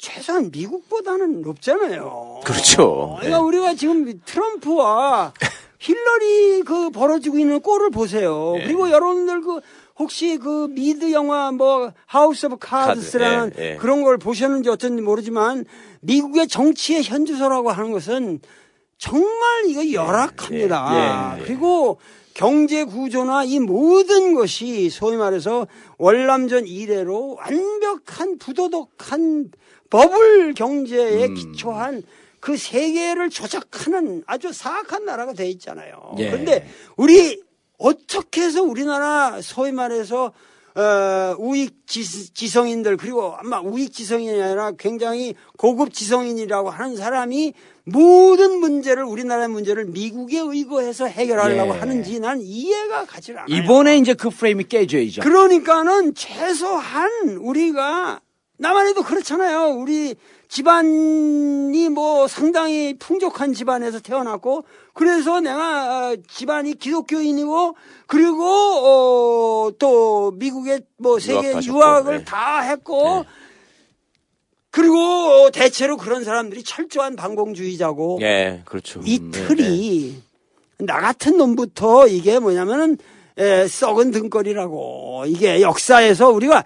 [0.00, 2.40] 최소한 미국보다는 높잖아요.
[2.44, 3.16] 그렇죠.
[3.18, 5.34] 그러니까 우리가 지금 트럼프와
[5.78, 8.54] 힐러리 그 벌어지고 있는 꼴을 보세요.
[8.58, 8.64] 예.
[8.64, 9.60] 그리고 여러분들 그
[9.98, 13.76] 혹시 그 미드 영화 뭐 House of Cards라는 카드, 예, 예.
[13.76, 15.66] 그런 걸 보셨는지 어쩐지 모르지만
[16.00, 18.40] 미국의 정치의 현주소라고 하는 것은
[18.96, 21.36] 정말 이거 열악합니다.
[21.36, 21.44] 예, 예, 예.
[21.44, 21.98] 그리고
[22.32, 25.66] 경제 구조나 이 모든 것이 소위 말해서
[25.98, 29.50] 월남전 이래로 완벽한 부도덕한
[29.90, 31.34] 버블 경제에 음.
[31.34, 32.02] 기초한
[32.40, 36.14] 그 세계를 조작하는 아주 사악한 나라가 돼 있잖아요.
[36.18, 36.30] 예.
[36.30, 36.66] 그런데
[36.96, 37.42] 우리
[37.76, 40.32] 어떻게 해서 우리나라 소위 말해서
[40.74, 48.60] 어, 우익 지, 성인들 그리고 아마 우익 지성인이 아니라 굉장히 고급 지성인이라고 하는 사람이 모든
[48.60, 51.78] 문제를 우리나라의 문제를 미국에 의거해서 해결하려고 예.
[51.78, 53.46] 하는지 난 이해가 가지 않아요.
[53.48, 55.22] 이번에 이제 그 프레임이 깨져야죠.
[55.22, 58.20] 그러니까는 최소한 우리가
[58.60, 59.70] 나만 해도 그렇잖아요.
[59.70, 60.14] 우리
[60.48, 67.74] 집안이 뭐 상당히 풍족한 집안에서 태어났고 그래서 내가 어, 집안이 기독교인이고
[68.06, 72.24] 그리고 어, 또 미국에 뭐 세계 유학을 네.
[72.24, 73.24] 다 했고
[74.70, 79.00] 그리고 대체로 그런 사람들이 철저한 반공주의자고 예, 그렇죠.
[79.04, 79.46] 이 음, 네, 네.
[79.46, 80.22] 틀이
[80.80, 82.98] 나 같은 놈부터 이게 뭐냐면은
[83.38, 86.64] 에, 썩은 등거리라고 이게 역사에서 우리가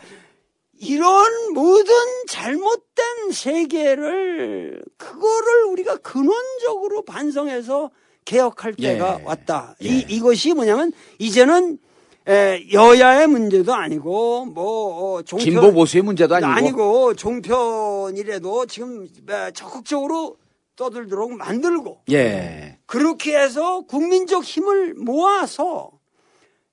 [0.78, 1.94] 이런 모든
[2.28, 7.90] 잘못된 세계를 그거를 우리가 근원적으로 반성해서
[8.24, 8.94] 개혁할 예.
[8.94, 9.76] 때가 왔다.
[9.80, 11.78] 이 이것이 뭐냐면 이제는
[12.26, 16.50] 에, 여야의 문제도 아니고 뭐 어, 종편 진보 보수의 문제도 아니고.
[16.50, 20.36] 아니고 종편이라도 지금 에, 적극적으로
[20.76, 22.78] 떠들도록 만들고 예.
[22.86, 25.90] 그렇게 해서 국민적 힘을 모아서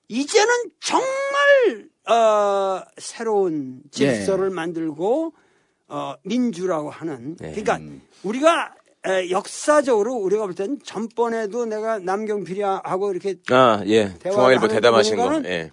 [0.08, 5.32] 이제는 정말 어, 새로운 질서를 만들고
[5.88, 7.52] 어, 민주라고 하는 네.
[7.52, 7.80] 그러니까
[8.22, 8.74] 우리가
[9.04, 14.14] 에, 역사적으로 우리가 볼 때는 전번에도 내가 남경필이하고 이렇게 아, 예.
[14.22, 15.42] 중앙일보 대담하신 거.
[15.44, 15.72] 예.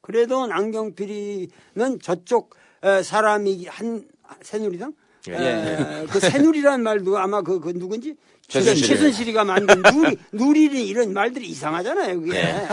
[0.00, 4.04] 그래도 남경필이는 저쪽 에, 사람이 한
[4.42, 4.92] 새누리당
[5.28, 5.32] 예.
[5.34, 8.16] 에, 그 새누리라는 말도 아마 그, 그 누군지
[8.48, 8.86] 최순실.
[8.88, 12.20] 최순실이가 만든 누리 누리리 이런 말들이 이상하잖아요.
[12.20, 12.36] 그게.
[12.36, 12.66] 예.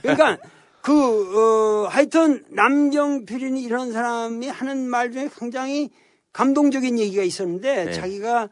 [0.00, 0.38] 그러니까
[0.82, 5.90] 그 어, 하여튼 남경필이니 이런 사람이 하는 말 중에 굉장히
[6.32, 7.92] 감동적인 얘기가 있었는데 네.
[7.92, 8.48] 자기가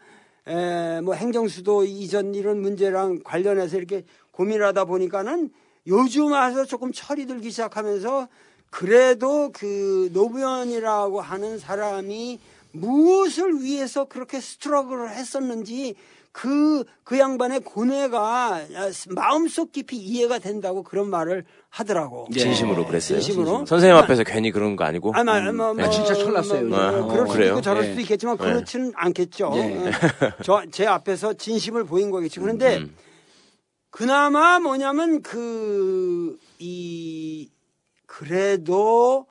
[0.47, 5.51] 에, 뭐 행정수도 이전 이런 문제랑 관련해서 이렇게 고민하다 보니까는
[5.89, 8.29] 요즘 와서 조금 철이 들기 시작하면서
[8.71, 12.39] 그래도 그 노무현이라고 하는 사람이
[12.73, 15.97] 무엇을 위해서 그렇게 스트러글을 했었는지
[16.31, 18.61] 그, 그 양반의 고뇌가
[19.09, 22.27] 마음속 깊이 이해가 된다고 그런 말을 하더라고.
[22.35, 22.41] 예.
[22.41, 23.21] 진심으로 그랬어요.
[23.21, 23.65] 진심으로?
[23.65, 25.13] 선생님 앞에서 괜히 그런 거 아니고.
[25.15, 26.79] 아, 마, 뭐, 뭐, 아, 진짜 철났어요, 뭐.
[26.79, 27.53] 뭐, 그럴 어, 수도 그래요?
[27.53, 27.89] 있고 저럴 예.
[27.91, 28.45] 수도 있겠지만 예.
[28.45, 29.53] 그렇지는 않겠죠.
[30.43, 32.41] 저, 제 앞에서 진심을 보인 거겠죠.
[32.41, 32.95] 그런데 음.
[33.91, 37.49] 그나마 뭐냐면 그, 이,
[38.07, 39.27] 그래도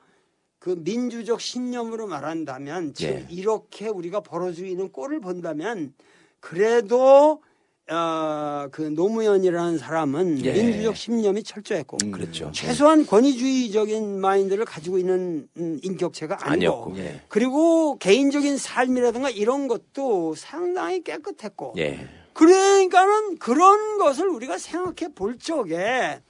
[0.58, 3.26] 그 민주적 신념으로 말한다면 지금 예.
[3.30, 5.92] 이렇게 우리가 벌어지고 있는 꼴을 본다면
[6.40, 7.42] 그래도
[7.90, 10.52] 어, 그 노무현이라는 사람은 예.
[10.52, 12.50] 민주적 신념이 철저했고 음, 그랬죠.
[12.54, 16.98] 최소한 권위주의적인 마인드를 가지고 있는 음, 인격체가 아니고 아니었고.
[16.98, 17.20] 예.
[17.28, 22.08] 그리고 개인적인 삶이라든가 이런 것도 상당히 깨끗했고 예.
[22.32, 26.20] 그러니까는 그런 것을 우리가 생각해 볼 적에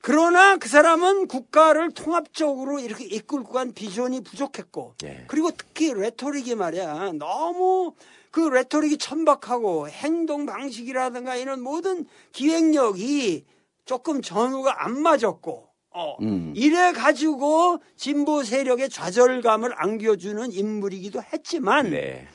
[0.00, 5.24] 그러나 그 사람은 국가를 통합적으로 이렇게 이끌고 간 비전이 부족했고 예.
[5.26, 7.92] 그리고 특히 레토릭이 말이야 너무
[8.30, 13.44] 그 레토릭이 천박하고 행동 방식이라든가 이런 모든 기획력이
[13.84, 16.52] 조금 전후가 안 맞았고 어, 음.
[16.54, 22.28] 이래 가지고 진보 세력의 좌절감을 안겨주는 인물이기도 했지만 네.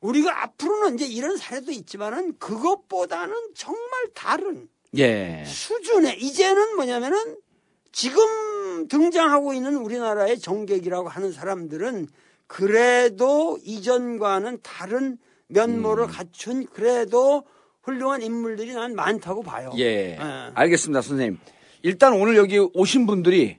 [0.00, 5.44] 우리가 앞으로는 이제 이런 사례도 있지만은 그것보다는 정말 다른 예.
[5.46, 7.36] 수준의 이제는 뭐냐면은
[7.92, 12.08] 지금 등장하고 있는 우리나라의 정객이라고 하는 사람들은
[12.46, 15.18] 그래도 이전과는 다른
[15.50, 17.44] 면모를 갖춘 그래도
[17.82, 19.72] 훌륭한 인물들이 난 많다고 봐요.
[19.76, 19.84] 예.
[20.12, 20.18] 예.
[20.54, 21.38] 알겠습니다, 선생님.
[21.82, 23.58] 일단 오늘 여기 오신 분들이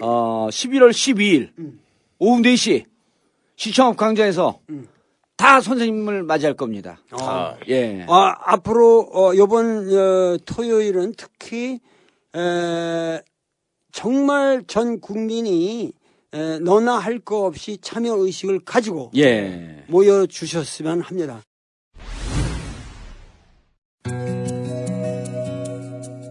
[0.00, 1.52] 어 11월 12일
[2.18, 2.84] 오후 4시
[3.56, 4.58] 시청 앞 광장에서
[5.36, 6.98] 다 선생님을 맞이할 겁니다.
[7.12, 8.04] 아, 예.
[8.08, 11.78] 아, 앞으로 어, 이번 어, 토요일은 특히
[12.34, 13.20] 에,
[13.90, 15.92] 정말 전 국민이
[16.34, 19.84] 에, 너나 할 거 없이 참여 의식을 가지고 예.
[19.88, 21.42] 모여 주셨으면 합니다.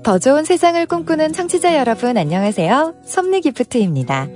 [0.03, 2.95] 더 좋은 세상을 꿈꾸는 청취자 여러분 안녕하세요.
[3.05, 4.27] 섭리 기프트입니다.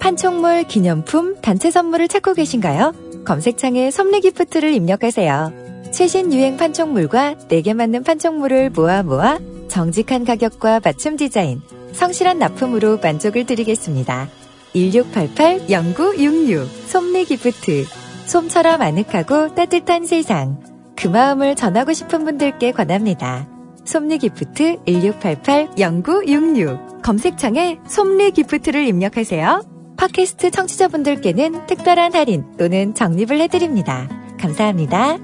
[0.00, 2.92] 판촉물, 기념품, 단체 선물을 찾고 계신가요?
[3.24, 5.52] 검색창에 섭리 기프트를 입력하세요.
[5.92, 9.38] 최신 유행 판촉물과 내게 맞는 판촉물을 모아 모아
[9.68, 11.62] 정직한 가격과 맞춤 디자인,
[11.92, 14.28] 성실한 납품으로 만족을 드리겠습니다.
[14.74, 17.84] 1688-0966 솜리기프트
[18.26, 20.58] 솜처럼 아늑하고 따뜻한 세상
[20.96, 23.46] 그 마음을 전하고 싶은 분들께 권합니다.
[23.84, 29.66] 솜리기프트 1688-0966 검색창에 솜리기프트를 입력하세요.
[29.96, 34.08] 팟캐스트 청취자분들께는 특별한 할인 또는 적립을 해드립니다.
[34.38, 35.18] 감사합니다.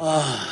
[0.00, 0.47] 아,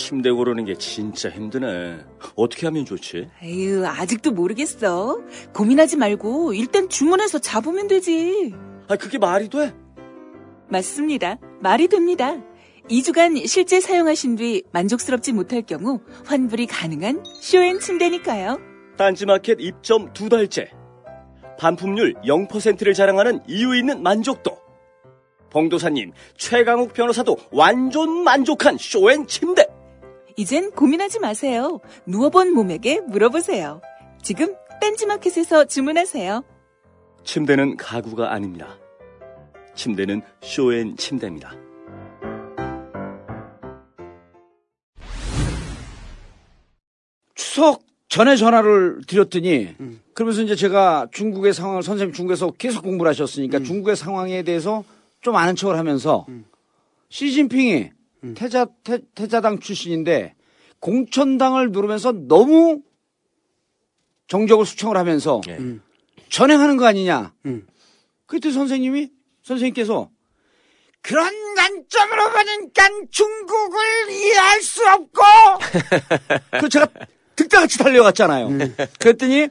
[0.00, 1.98] 침대 고르는 게 진짜 힘드네.
[2.34, 3.28] 어떻게 하면 좋지?
[3.42, 5.20] 에휴, 아직도 모르겠어.
[5.52, 8.54] 고민하지 말고 일단 주문해서 잡으면 되지.
[8.88, 9.74] 아, 그게 말이 돼?
[10.68, 11.38] 맞습니다.
[11.60, 12.36] 말이 됩니다.
[12.88, 18.58] 2주간 실제 사용하신 뒤 만족스럽지 못할 경우 환불이 가능한 쇼앤 침대니까요.
[18.96, 20.70] 딴지마켓 입점 두 달째.
[21.58, 24.58] 반품률 0%를 자랑하는 이유 있는 만족도.
[25.50, 29.66] 봉도사님, 최강욱 변호사도 완전 만족한 쇼앤 침대.
[30.36, 31.80] 이젠 고민하지 마세요.
[32.06, 33.80] 누워본 몸에게 물어보세요.
[34.22, 36.42] 지금 딴지마켓에서 주문하세요.
[37.24, 38.78] 침대는 가구가 아닙니다.
[39.74, 41.52] 침대는 쇼앤 침대입니다.
[47.34, 49.74] 추석 전에 전화를 드렸더니
[50.14, 54.84] 그러면서 이제 제가 중국의 상황을 선생님 중국에서 계속 공부를 하셨으니까 중국의 상황에 대해서
[55.20, 56.26] 좀 아는 척을 하면서
[57.08, 57.90] 시진핑이
[58.36, 60.34] 태자 태, 태자당 출신인데
[60.80, 62.82] 공천당을 누르면서 너무
[64.28, 65.58] 정적을 수청을 하면서 예.
[66.28, 67.34] 전행하는 거 아니냐.
[67.46, 67.66] 음.
[68.26, 69.10] 그때 선생님이
[69.42, 70.10] 선생님께서
[71.02, 75.20] 그런 관점으로 보니까 중국을 이해할 수 없고
[76.60, 76.86] 그 제가
[77.36, 78.48] 득다같이 달려갔잖아요.
[78.98, 79.48] 그랬더니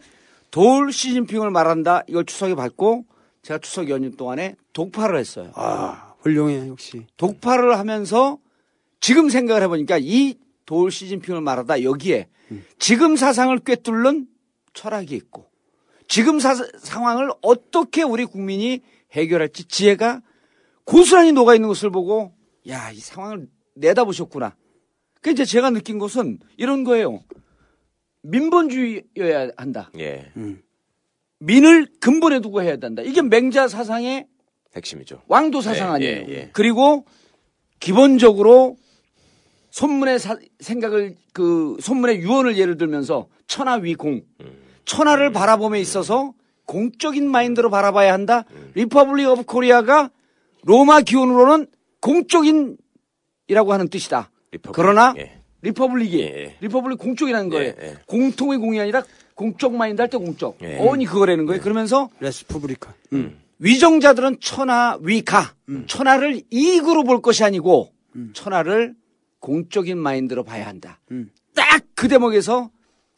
[0.52, 2.04] 돌 시진핑을 말한다.
[2.08, 3.06] 이걸 추석에 받고
[3.42, 5.52] 제가 추석 연휴 동안에 독파를 했어요.
[5.56, 7.06] 아, 훌륭해, 역시.
[7.18, 8.38] 독파를 하면서
[9.00, 10.36] 지금 생각을 해보니까 이
[10.66, 12.28] 돌 시진핑을 말하다 여기에
[12.78, 14.28] 지금 사상을 꿰뚫는
[14.74, 15.50] 철학이 있고
[16.08, 18.82] 지금 사- 상황을 어떻게 우리 국민이
[19.14, 20.22] 해결할지 지혜가
[20.84, 22.36] 고스란히 녹아 있는 것을 보고
[22.68, 24.56] 야, 이 상황을 내다보셨구나.
[25.22, 27.24] 그 이제 제가 느낀 것은 이런 거예요.
[28.22, 29.90] 민본주의여야 한다.
[29.98, 30.32] 예.
[31.40, 33.02] 민을 근본에 두고 해야 된다.
[33.02, 34.28] 이게 맹자 사상의
[34.76, 35.24] 핵심이죠.
[35.28, 36.26] 왕도 사상 예, 아니에요.
[36.30, 36.50] 예, 예.
[36.54, 37.06] 그리고
[37.80, 38.78] 기본적으로
[39.72, 44.52] 손문의 사- 생각을 그 손문의 유언을 예를 들면서 천하 위공 음.
[44.86, 46.34] 천하를 바라봄에 있어서
[46.66, 48.46] 공적인 마인드로 바라봐야 한다.
[48.52, 48.72] 음.
[48.76, 50.10] Republic of Korea가
[50.64, 51.68] 로마 기원으로는
[52.02, 54.30] 공적인이라고 하는 뜻이다.
[54.52, 54.76] Republic.
[54.76, 55.40] 그러나 예.
[55.62, 56.58] Republic이 예, 예.
[56.62, 57.74] Republic 공적이라는 거예요.
[57.80, 57.96] 예, 예.
[58.06, 59.04] 공통의 공이 아니라
[59.36, 60.58] 공적 마인드 할 때 공적.
[60.64, 60.78] 예.
[60.80, 61.62] 어원이 그거라는 거예요.
[61.62, 62.94] 그러면서 res publica.
[63.60, 65.54] 위정자들은 천하 위가
[65.88, 67.92] 천하를 이익으로 볼 것이 아니고
[68.34, 68.96] 천하를
[69.40, 71.00] 공적인 마인드로 봐야 한다.
[71.56, 72.70] 딱그 대목에서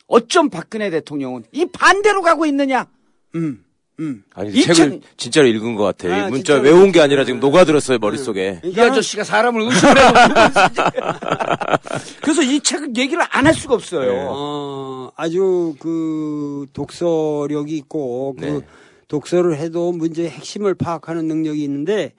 [0.07, 2.87] 어쩜 박근혜 대통령은 이 반대로 가고 있느냐?
[3.35, 3.63] 음.
[3.99, 4.23] 음.
[4.33, 6.11] 아니 책을 진짜로 읽은 것 같아.
[6.13, 6.61] 아, 이 문자 진짜로.
[6.63, 8.59] 외운 게 아니라 지금 녹아들었어요 머릿속에.
[8.63, 10.13] 이 아저씨가 사람을 의심해서
[12.21, 14.27] 그래서 이 책을 얘기를 안 할 수가 없어요.
[14.29, 18.59] 어, 아주 그 독서력이 있고 그 네.
[19.07, 22.13] 독서를 해도 문제의 핵심을 파악하는 능력이 있는데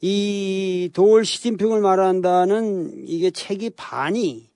[0.00, 4.48] 이 도올 시진핑을 말한다는 이게 책이 반이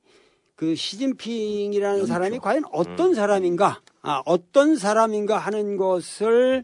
[0.54, 6.62] 그 시진핑이라는 사람이 과연 어떤 사람인가, 아, 어떤 사람인가 하는 것을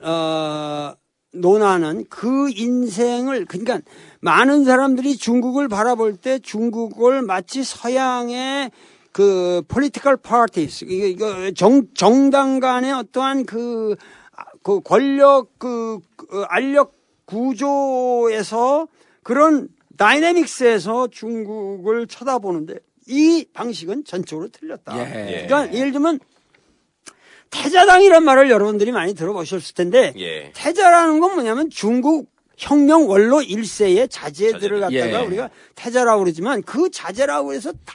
[0.00, 0.94] 어,
[1.32, 3.80] 논하는 그 인생을 그러니까
[4.20, 8.70] 많은 사람들이 중국을 바라볼 때 중국을 마치 서양의
[9.10, 13.96] 그 political parties 이거 정 정당 간의 어떠한 그,
[14.36, 16.94] 아, 그 권력 그, 그 알력
[17.26, 18.88] 구조에서
[19.22, 22.74] 그런 다이내믹스에서 중국을 쳐다보는데
[23.06, 24.98] 이 방식은 전적으로 틀렸다.
[24.98, 25.46] 예.
[25.46, 26.18] 그러니까 예를 들면
[27.50, 30.50] 태자당이란 말을 여러분들이 많이 들어보셨을 텐데 예.
[30.54, 35.26] 태자라는 건 뭐냐면 중국 혁명 원로 일세의 자제들을 갖다가 예.
[35.26, 37.94] 우리가 태자라고 그러지만 그 자제라고 해서 다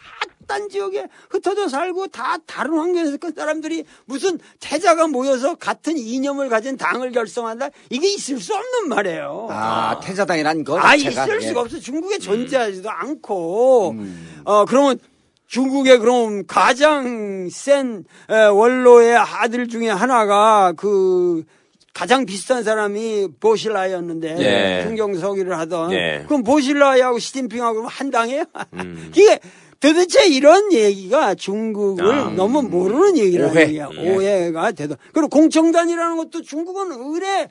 [0.50, 6.76] 딴 지역에 흩어져 살고 다 다른 환경에서 그 사람들이 무슨 태자가 모여서 같은 이념을 가진
[6.76, 9.48] 당을 결성한다 이게 있을 수 없는 말이에요.
[9.52, 10.96] 아, 태자당이란 거 아.
[10.96, 11.48] 있을 예.
[11.48, 11.80] 수가 없어.
[11.80, 13.96] 중국에 존재하지도 않고,
[14.44, 15.00] 어, 그러면
[15.48, 21.44] 중국의 그럼 가장 센 에, 원로의 아들 중에 하나가 그
[21.94, 24.84] 가장 비슷한 사람이 보실라였는데 예.
[24.84, 26.24] 중경서기를 하던 예.
[26.28, 28.46] 그럼 보실라하고 시진핑하고 한 당이에요?
[29.16, 29.40] 이게
[29.80, 33.68] 도대체 이런 얘기가 중국을 아, 너무 모르는 얘기라는 오해.
[33.68, 33.90] 얘기야.
[33.94, 34.16] 예.
[34.16, 34.96] 오해가 되더.
[35.14, 37.50] 그리고 공청단이라는 것도 중국은 의뢰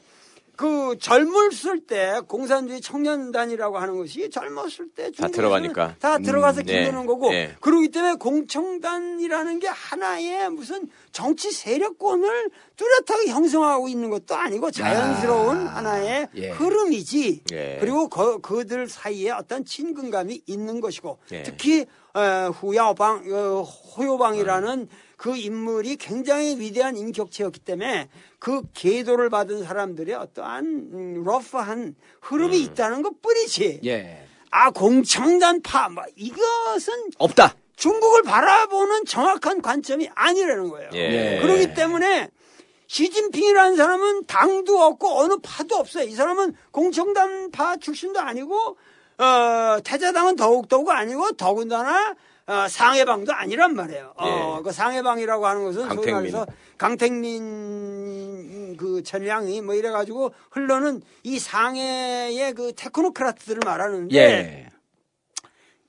[0.58, 5.94] 그 젊었을 때 공산주의 청년단이라고 하는 것이 젊었을 때 중국에서는 들어가니까.
[6.00, 6.80] 다 들어가서 음, 네.
[6.80, 7.54] 기르는 거고 네.
[7.60, 16.26] 그러기 때문에 공청단이라는 게 하나의 무슨 정치 세력권을 뚜렷하게 형성하고 있는 것도 아니고 자연스러운 하나의
[16.34, 16.50] 예.
[16.50, 17.76] 흐름이지 예.
[17.78, 21.44] 그리고 그, 그들 사이에 어떤 친근감이 있는 것이고 예.
[21.44, 24.88] 특히 어, 후야오방 어, 호요방이라는
[25.18, 28.08] 그 인물이 굉장히 위대한 인격체였기 때문에
[28.38, 33.80] 그 계도를 받은 사람들의 어떠한 음, 러프한 흐름이 있다는 것 뿐이지.
[33.84, 34.24] 예.
[34.50, 37.54] 아 공청단파 뭐 이것은 없다.
[37.74, 40.90] 중국을 바라보는 정확한 관점이 아니라는 거예요.
[40.94, 41.40] 예.
[41.42, 42.30] 그렇기 때문에
[42.86, 46.04] 시진핑이라는 사람은 당도 없고 어느 파도 없어요.
[46.04, 48.78] 이 사람은 공청단파 출신도 아니고
[49.18, 52.14] 어, 태자당은 더욱더욱 아니고 더군다나
[52.48, 54.14] 어, 상해방도 아니란 말이에요.
[54.16, 54.62] 어, 예.
[54.62, 56.14] 그 상해방이라고 하는 것은 소위 강택민.
[56.14, 56.46] 말해서
[56.78, 64.68] 강택민 그 전량이 뭐 이래가지고 흘러는 이 상해의 그 테크노크라트들을 말하는데 예.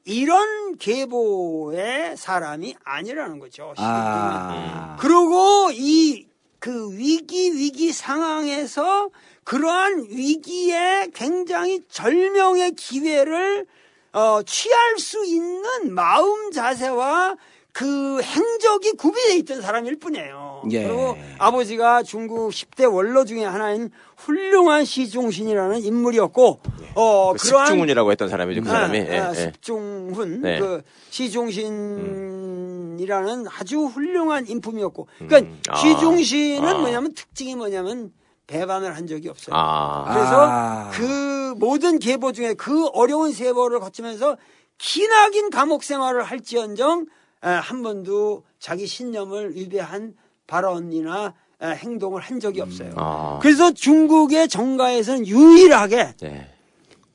[0.05, 3.73] 이런 계보의 사람이 아니라는 거죠.
[3.77, 4.97] 아.
[4.99, 6.29] 그리고 이
[6.59, 9.09] 그 위기 위기 상황에서
[9.45, 13.65] 그러한 위기에 굉장히 절명의 기회를
[14.13, 17.35] 어, 취할 수 있는 마음 자세와
[17.71, 20.63] 그 행적이 구비되어 있던 사람일 뿐이에요.
[20.71, 20.83] 예.
[20.83, 26.59] 그리고 아버지가 중국 10대 원로 중에 하나인 훌륭한 시종신이라는 인물이었고,
[26.95, 28.99] 어, 그 그러한 습중훈이라고 했던 사람이죠 그 사람이.
[28.99, 29.35] 아, 예, 아, 예.
[29.35, 30.59] 습중훈 네.
[30.59, 35.77] 그 시종신이라는 아주 훌륭한 인품이었고 그러니까 아.
[35.77, 36.79] 시종신은 아.
[36.79, 38.11] 뭐냐면 특징이 뭐냐면
[38.49, 39.55] 배반을 한 적이 없어요.
[39.55, 40.05] 아.
[40.11, 40.89] 그래서 아.
[40.91, 44.37] 그 모든 계보 중에 그 어려운 세보를 거치면서
[44.79, 47.05] 기나긴 감옥 생활을 할지언정
[47.43, 50.15] 에, 한 번도 자기 신념을 위배한
[50.47, 52.93] 발언이나 에, 행동을 한 적이 없어요.
[52.95, 53.39] 아.
[53.41, 56.49] 그래서 중국의 정가에서는 유일하게 네.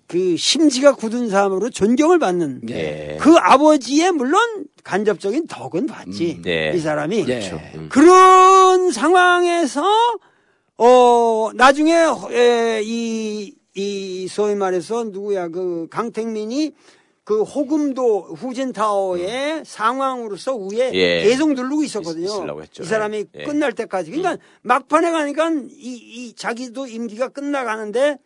[0.07, 3.17] 그 심지가 굳은 사람으로 존경을 받는 예.
[3.21, 6.37] 그 아버지의 물론 간접적인 덕은 봤지.
[6.37, 6.73] 음, 네.
[6.75, 7.25] 이 사람이.
[7.27, 7.51] 예.
[7.75, 7.89] 음.
[7.91, 9.83] 그런 상황에서
[10.77, 11.95] 어 나중에
[12.33, 16.73] 에, 이, 이 소위 말해서 누구야 그 강택민이
[17.25, 21.23] 그 호금도 후진타워의 상황으로서 위에 예.
[21.23, 22.29] 계속 누르고 있었거든요.
[22.63, 22.81] 있-.
[22.81, 23.45] 이 사람이 예.
[23.45, 24.11] 끝날 때까지.
[24.11, 28.19] 그러니까 막판에 가니까 이, 이 자기도 임기가 끝나가는데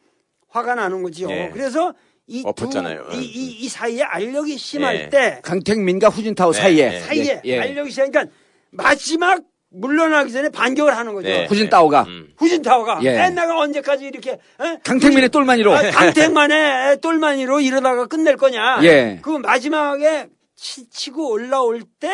[0.48, 1.30] 화가 나는 거죠.
[1.30, 1.50] 예.
[1.52, 1.94] 그래서
[2.26, 3.06] 이, 두, 엎었잖아요.
[3.12, 5.08] 이, 이, 이 사이에 알력이 심할 예.
[5.08, 7.00] 때 강택민과 후진타워 네, 사이에 네.
[7.00, 7.58] 사이에 예, 예.
[7.60, 8.24] 알력이 심하니까
[8.70, 11.28] 마지막 물러나기 전에 반격을 하는 거죠.
[11.28, 11.46] 네.
[11.46, 12.32] 후진타워가 음.
[12.36, 13.12] 후진타워가 예.
[13.14, 14.78] 맨날 언제까지 이렇게 에?
[14.82, 18.80] 강택민의 똘마니로 아, 강택만의 똘마니로 이러다가 끝낼 거냐.
[18.82, 19.18] 예.
[19.22, 22.10] 그 마지막에 치, 고 올라올 때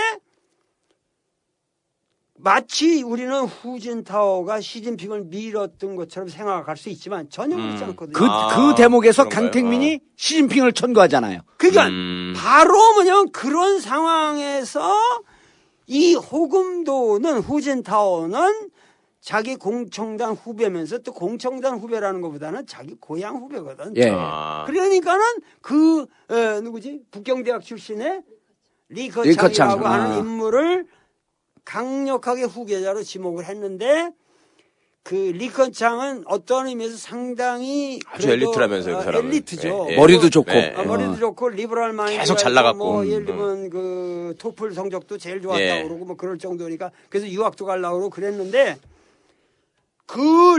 [2.36, 8.12] 마치 우리는 후진타워가 시진핑을 밀었던 것처럼 생각할 수 있지만 전혀 그렇지 않거든요.
[8.12, 9.44] 그, 아, 그 대목에서 그런가요?
[9.44, 11.40] 강택민이 시진핑을 천거하잖아요.
[11.56, 12.34] 그러니까 음.
[12.36, 14.92] 바로 뭐냐면 그런 상황에서
[15.86, 18.70] 이 호금도는 후진타워는
[19.20, 23.96] 자기 공청단 후배면서 또 공청단 후배라는 것보다는 자기 고향 후배거든.
[23.96, 24.10] 예.
[24.12, 24.64] 아.
[24.66, 25.22] 그러니까는
[25.62, 28.22] 그 어, 누구지 북경대학 출신의
[28.90, 29.84] 리커창이라고 리커창.
[29.84, 30.16] 하는 아.
[30.18, 30.86] 인물을
[31.64, 34.10] 강력하게 후계자로 지목을 했는데
[35.04, 39.28] 그 리커창은 어떤 의미에서 상당히 아주 엘리트라면서요, 그 어, 사람은.
[39.30, 39.86] 엘리트죠.
[39.90, 39.96] 예, 예.
[39.98, 40.50] 머리도 좋고.
[40.52, 40.86] 예, 아, 예.
[40.86, 41.16] 머리도 어.
[41.16, 42.78] 좋고 리버럴 마인드 계속 잘 나갔고.
[42.78, 45.82] 뭐 음, 예를 들면 그 토플 성적도 제일 좋았다고 예.
[45.82, 48.78] 그러고 뭐 그럴 정도니까 그래서 유학도 가려고 그러고 그랬는데
[50.06, 50.56] 그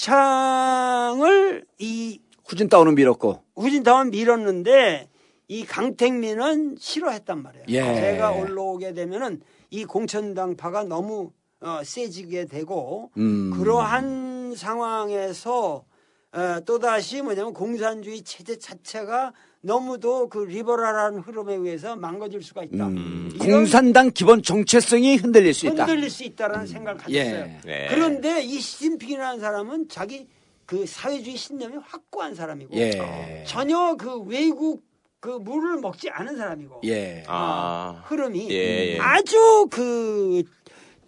[0.00, 3.44] 리커창을 이 후진타워는 밀었고.
[3.54, 5.08] 후진타운 밀었는데
[5.46, 7.64] 이 강택민은 싫어했단 말이에요.
[7.68, 7.94] 예.
[7.94, 9.40] 제가 올라오게 되면은
[9.70, 11.30] 이 공천당파가 너무
[11.60, 13.50] 어, 세지게 되고 음.
[13.50, 15.84] 그러한 상황에서
[16.32, 22.86] 어, 또다시 뭐냐면 공산주의 체제 자체가 너무도 그 리버럴한 흐름에 의해서 망가질 수가 있다.
[22.86, 23.30] 음.
[23.40, 25.84] 공산당 기본 정체성이 흔들릴 수 있다.
[25.84, 27.24] 흔들릴 수 있다라는 생각을 가졌어요.
[27.24, 27.60] 예.
[27.64, 27.86] 네.
[27.90, 30.28] 그런데 이 시진핑이라는 사람은 자기
[30.64, 33.44] 그 사회주의 신념이 확고한 사람이고 예.
[33.46, 34.84] 전혀 그 외국
[35.18, 37.24] 그 물을 먹지 않은 사람이고 예.
[37.26, 38.04] 아.
[38.06, 38.98] 흐름이 예, 예.
[39.00, 40.44] 아주 그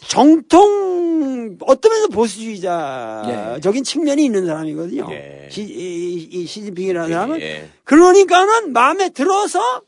[0.07, 5.07] 정통 어떤 면에서 보수주의자적인 측면이 있는 사람이거든요.
[5.11, 5.49] 예.
[5.51, 7.69] 시, 이, 이 시진핑이라는 사람은 예.
[7.85, 9.83] 그러니까는 마음에 들어서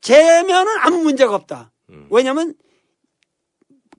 [0.00, 1.72] 재면은 아무 문제가 없다.
[1.90, 2.06] 음.
[2.10, 2.54] 왜냐면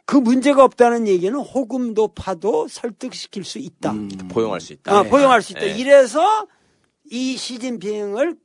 [0.06, 3.92] 그 문제가 없다는 얘기는 호금도 파도 설득시킬 수 있다.
[3.92, 4.10] 음.
[4.32, 4.92] 포용할 수 있다.
[4.92, 5.68] 아, 포용할 수 있다.
[5.68, 5.76] 예.
[5.78, 6.48] 이래서
[7.12, 8.36] 이 시진핑을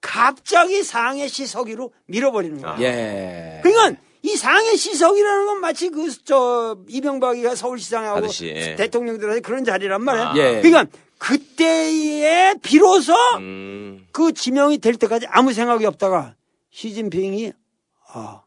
[0.00, 2.76] 갑자기 상해 시 서기로 밀어버리는 거야.
[2.80, 3.60] 예.
[3.62, 8.74] 그러니까 이 상해 시석이라는 건 마치 그 저 이명박이가 서울시장하고 하듯이, 예.
[8.76, 10.28] 대통령들한테 그런 자리란 말이야.
[10.28, 10.34] 아.
[10.36, 10.60] 예.
[10.60, 10.86] 그러니까
[11.18, 14.06] 그때에 비로소 음.
[14.12, 16.34] 그 지명이 될 때까지 아무 생각이 없다가
[16.70, 17.52] 시진핑이
[18.12, 18.42] 아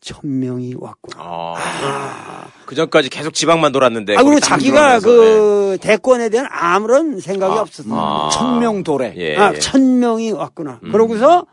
[0.00, 1.22] 천명이 왔구나.
[1.22, 2.46] 아.
[2.66, 4.16] 그 전까지 계속 지방만 돌았는데.
[4.16, 7.60] 아, 그리고 자기가 그 대권에 대한 아무런 생각이 아.
[7.60, 7.88] 없었어.
[7.92, 8.30] 아.
[8.30, 9.14] 천명 도래.
[9.16, 9.36] 예.
[9.36, 9.58] 아, 예.
[9.58, 10.80] 천명이 왔구나.
[10.82, 10.92] 음.
[10.92, 11.46] 그러고서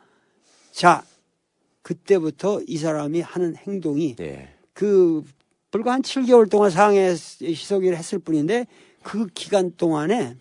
[0.72, 1.04] 자
[1.86, 4.50] 그때부터 이 사람이 하는 행동이 예.
[4.74, 5.24] 그
[5.70, 8.66] 불과 한 7개월 동안 상해 시석일을 했을 뿐인데
[9.04, 10.36] 그 기간 동안에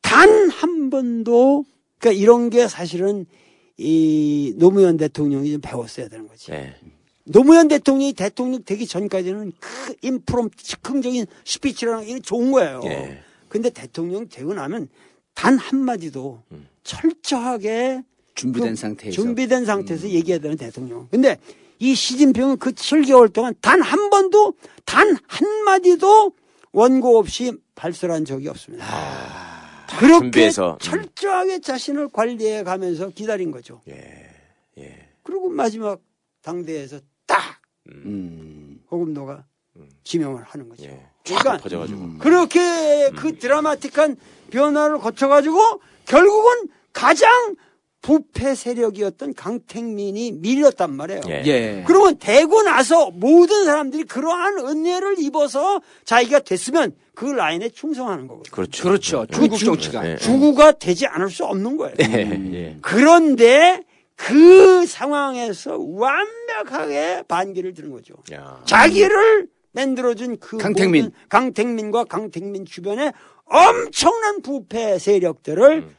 [0.00, 1.64] 단 한 번도
[1.98, 3.26] 그러니까 이런 게 사실은
[3.76, 6.52] 이 노무현 대통령이 좀 배웠어야 되는 거지.
[6.52, 6.76] 예.
[7.24, 12.80] 노무현 대통령이 대통령 되기 전까지는 그 impromptu 즉흥적인 스피치라는 게 좋은 거예요.
[12.84, 13.18] 예.
[13.48, 14.88] 근데 대통령 되고 나면
[15.34, 16.68] 단 한마디도 음.
[16.84, 18.02] 철저하게
[18.34, 19.14] 준비된 그 상태에서.
[19.14, 21.08] 준비된 상태에서 얘기해야 되는 대통령.
[21.10, 21.38] 근데
[21.78, 24.54] 이 시진핑은 그 7개월 동안 단 한 번도
[24.84, 26.32] 단 한 마디도
[26.72, 28.86] 원고 없이 발설한 적이 없습니다.
[29.98, 30.72] 그렇게 아, 준비해서.
[30.72, 30.78] 음.
[30.78, 33.82] 철저하게 자신을 관리해 가면서 기다린 거죠.
[33.88, 34.30] 예.
[34.78, 35.08] 예.
[35.22, 36.00] 그리고 마지막
[36.42, 38.80] 당대에서 딱 음.
[38.90, 39.44] 호금도가
[40.04, 40.84] 지명을 하는 거죠.
[40.84, 41.06] 예.
[41.24, 42.18] 그러니까 쫙 퍼져가지고.
[42.18, 43.16] 그렇게 음.
[43.16, 44.16] 그 드라마틱한
[44.50, 47.54] 변화를 거쳐가지고 결국은 가장
[48.02, 51.20] 부패 세력이었던 강택민이 밀렸단 말이에요.
[51.28, 51.42] 예.
[51.46, 51.84] 예.
[51.86, 58.52] 그러면 되고 나서 모든 사람들이 그러한 은혜를 입어서 자기가 됐으면 그 라인에 충성하는 거거든요.
[58.52, 58.82] 그렇죠.
[58.82, 59.26] 그렇죠.
[59.32, 60.10] 중국 정치가.
[60.10, 60.16] 예.
[60.16, 61.94] 주구가 되지 않을 수 없는 거예요.
[62.00, 62.50] 예.
[62.52, 62.76] 예.
[62.82, 63.84] 그런데
[64.16, 68.14] 그 상황에서 완벽하게 반기를 드는 거죠.
[68.32, 68.60] 야.
[68.66, 71.12] 자기를 만들어준 그 강택민.
[71.28, 73.12] 강택민과 강택민 주변에
[73.44, 75.96] 엄청난 부패 세력들을 음.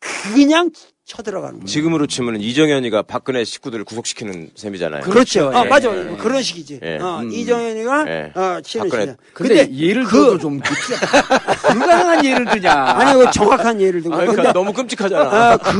[0.00, 0.70] 그냥
[1.04, 1.66] 쳐들어가는 거예요.
[1.66, 5.02] 지금으로 치면 이정현이가 박근혜 식구들을 구속시키는 셈이잖아요.
[5.02, 5.50] 그렇죠.
[5.54, 5.68] 아, 예.
[5.68, 5.96] 맞아.
[5.96, 6.02] 예.
[6.02, 6.80] 뭐 그런 식이지.
[6.82, 6.98] 예.
[6.98, 7.30] 어, 음.
[7.32, 8.32] 이정현이가 예.
[8.34, 9.16] 어, 치는 박근혜- 시죠.
[9.32, 12.72] 근데, 예를 그- 들어도 좀 불가능한 예를 드냐.
[12.72, 15.52] 아니 그 정확한 예를 들고 아, 그러니까 근데 너무 끔찍하잖아.
[15.52, 15.76] 아, 그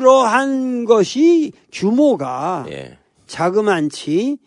[0.00, 2.98] 그러한 것이 규모가 예.
[3.26, 4.38] 자그만치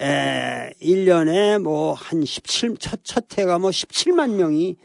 [0.00, 4.76] 에, 1년에 뭐 한 17, 첫, 첫 해가 뭐 17만 명이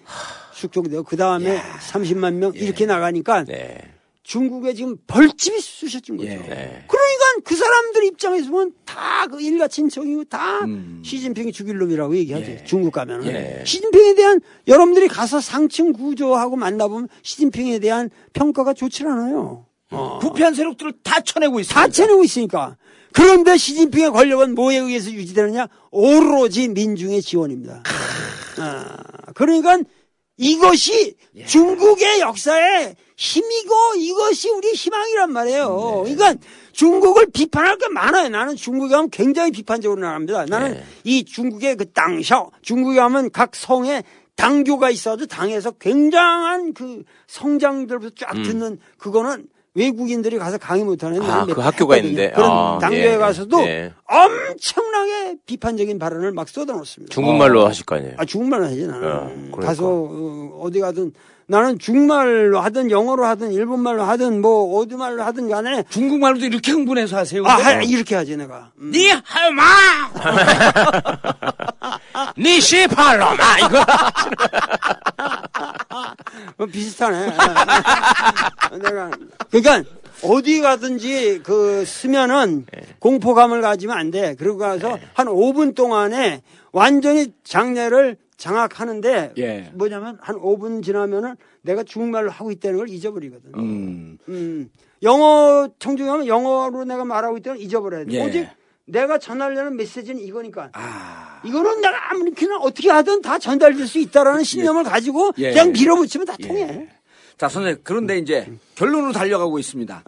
[0.53, 1.61] 숙종되고 그 다음에
[1.91, 3.77] 30만 명 이렇게 나가니까 네.
[4.23, 6.29] 중국에 지금 벌집이 쑤셔진 거죠.
[6.29, 6.83] 네.
[6.87, 11.01] 그러니까 그 사람들 입장에서 보면 다 그 일가 친척이고 다 음.
[11.03, 12.51] 시진핑이 죽일 놈이라고 얘기하지.
[12.51, 12.63] 예.
[12.63, 13.25] 중국 가면은.
[13.25, 13.63] 예.
[13.65, 19.65] 시진핑에 대한 여러분들이 가서 상층 구조하고 만나보면 시진핑에 대한 평가가 좋질 않아요.
[19.89, 20.19] 어.
[20.19, 21.81] 부패한 세력들을 다 쳐내고 있습니다.
[21.81, 22.77] 다 채내고 있으니까.
[23.15, 25.67] 그런데 시진핑의 권력은 뭐에 의해서 유지되느냐?
[25.89, 27.83] 오로지 민중의 지원입니다.
[28.59, 28.97] 아,
[29.33, 29.79] 그러니까
[30.37, 31.15] 이것이
[31.47, 36.03] 중국의 역사의 힘이고 이것이 우리 희망이란 말이에요.
[36.03, 36.35] 그러니까
[36.73, 38.27] 중국을 비판할 게 많아요.
[38.27, 40.45] 나는 중국에 가면 굉장히 비판적으로 나갑니다.
[40.47, 40.83] 나는 네.
[41.05, 44.03] 이 중국의 그 당셔, 중국에 가면 각 성에
[44.35, 51.59] 당교가 있어도 당에서 굉장한 그 성장들부터 쫙 듣는 그거는 외국인들이 가서 강의 못하는 아, 그몇
[51.65, 51.97] 학교가.
[51.97, 52.31] 있는데.
[52.31, 53.93] 그런 아, 당교에 예, 가서도 예.
[54.07, 57.13] 엄청나게 비판적인 발언을 막 쏟아놓습니다.
[57.13, 58.13] 중국말로 하실 거 아니에요.
[58.17, 59.07] 아, 중국말로 하지, 나는.
[59.07, 59.59] 어, 그러니까.
[59.61, 61.11] 가서, 어, 어디 가든,
[61.47, 67.17] 나는 중국말로 하든, 영어로 하든, 일본말로 하든, 뭐, 어디 말로 하든 간에, 중국말로도 이렇게 흥분해서
[67.17, 67.43] 하세요.
[67.45, 67.69] 아, 근데?
[67.73, 68.71] 하- 이렇게 하지, 내가.
[68.79, 68.91] 음.
[68.91, 69.61] 니 할마!
[72.37, 73.59] 니 시팔로마!
[73.59, 73.79] 이거.
[76.57, 77.27] 어, 비슷하네.
[78.81, 79.11] 내가.
[79.49, 79.83] 그러니까,
[80.23, 82.81] 어디 가든지 그 쓰면은 예.
[82.99, 84.35] 공포감을 가지면 안 돼.
[84.35, 86.41] 그러고 가서 한 5분 동안에
[86.71, 89.71] 완전히 장례를 장악하는데 예.
[89.73, 93.51] 뭐냐면 한 5분 지나면은 내가 중국말로 하고 있다는 걸 잊어버리거든.
[93.55, 94.17] 음.
[94.27, 94.69] 음,
[95.03, 98.11] 영어 청중하면 영어로 내가 말하고 있다는 걸 잊어버려야 돼.
[98.13, 98.25] 예.
[98.25, 98.47] 오직
[98.85, 100.69] 내가 전하려는 메시지는 이거니까.
[100.73, 101.24] 아.
[101.45, 105.51] 이거는 내가 아무리 그냥 어떻게 하든 다 전달될 수 있다라는 신념을 가지고 예.
[105.51, 106.47] 그냥 밀어붙이면 다 예.
[106.47, 106.87] 통해.
[107.37, 107.81] 자, 선생님.
[107.83, 110.03] 그런데 이제 결론으로 달려가고 있습니다.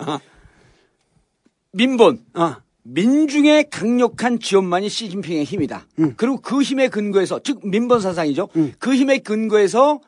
[1.73, 2.23] 민본.
[2.33, 2.55] 어.
[2.83, 5.87] 민중의 강력한 지원만이 시진핑의 힘이다.
[6.15, 8.47] 그리고 그 힘에 근거해서, 즉, 민본 사상이죠.
[8.79, 9.99] 그 힘에 근거해서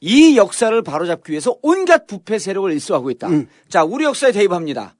[0.00, 3.28] 이 역사를 바로잡기 위해서 온갖 부패 세력을 일소하고 있다.
[3.68, 4.96] 자, 우리 역사에 대입합니다.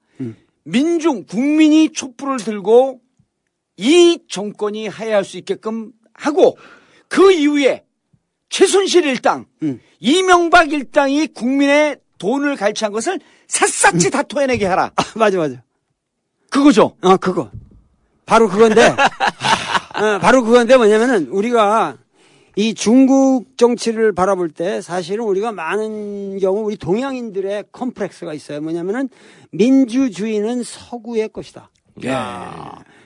[0.63, 3.01] 민중, 국민이 촛불을 들고
[3.79, 6.57] 이 정권이 하야할 수 있게끔 하고
[7.07, 7.85] 그 이후에
[8.49, 9.45] 최순실 일당,
[10.01, 14.91] 이명박 일당이 국민의 돈을 갈취한 것을 샅샅이 다 토해내게 하라.
[14.95, 15.63] 아, 맞아, 맞아.
[16.49, 16.97] 그거죠.
[17.01, 17.49] 어, 그거.
[18.25, 18.81] 바로 그건데,
[19.95, 21.97] 어, 바로 그건데 뭐냐면은 우리가
[22.57, 28.59] 이 중국 정치를 바라볼 때 사실은 우리가 많은 경우 우리 동양인들의 컴플렉스가 있어요.
[28.59, 29.07] 뭐냐면은
[29.51, 31.69] 민주주의는 서구의 것이다.
[32.03, 32.09] 예.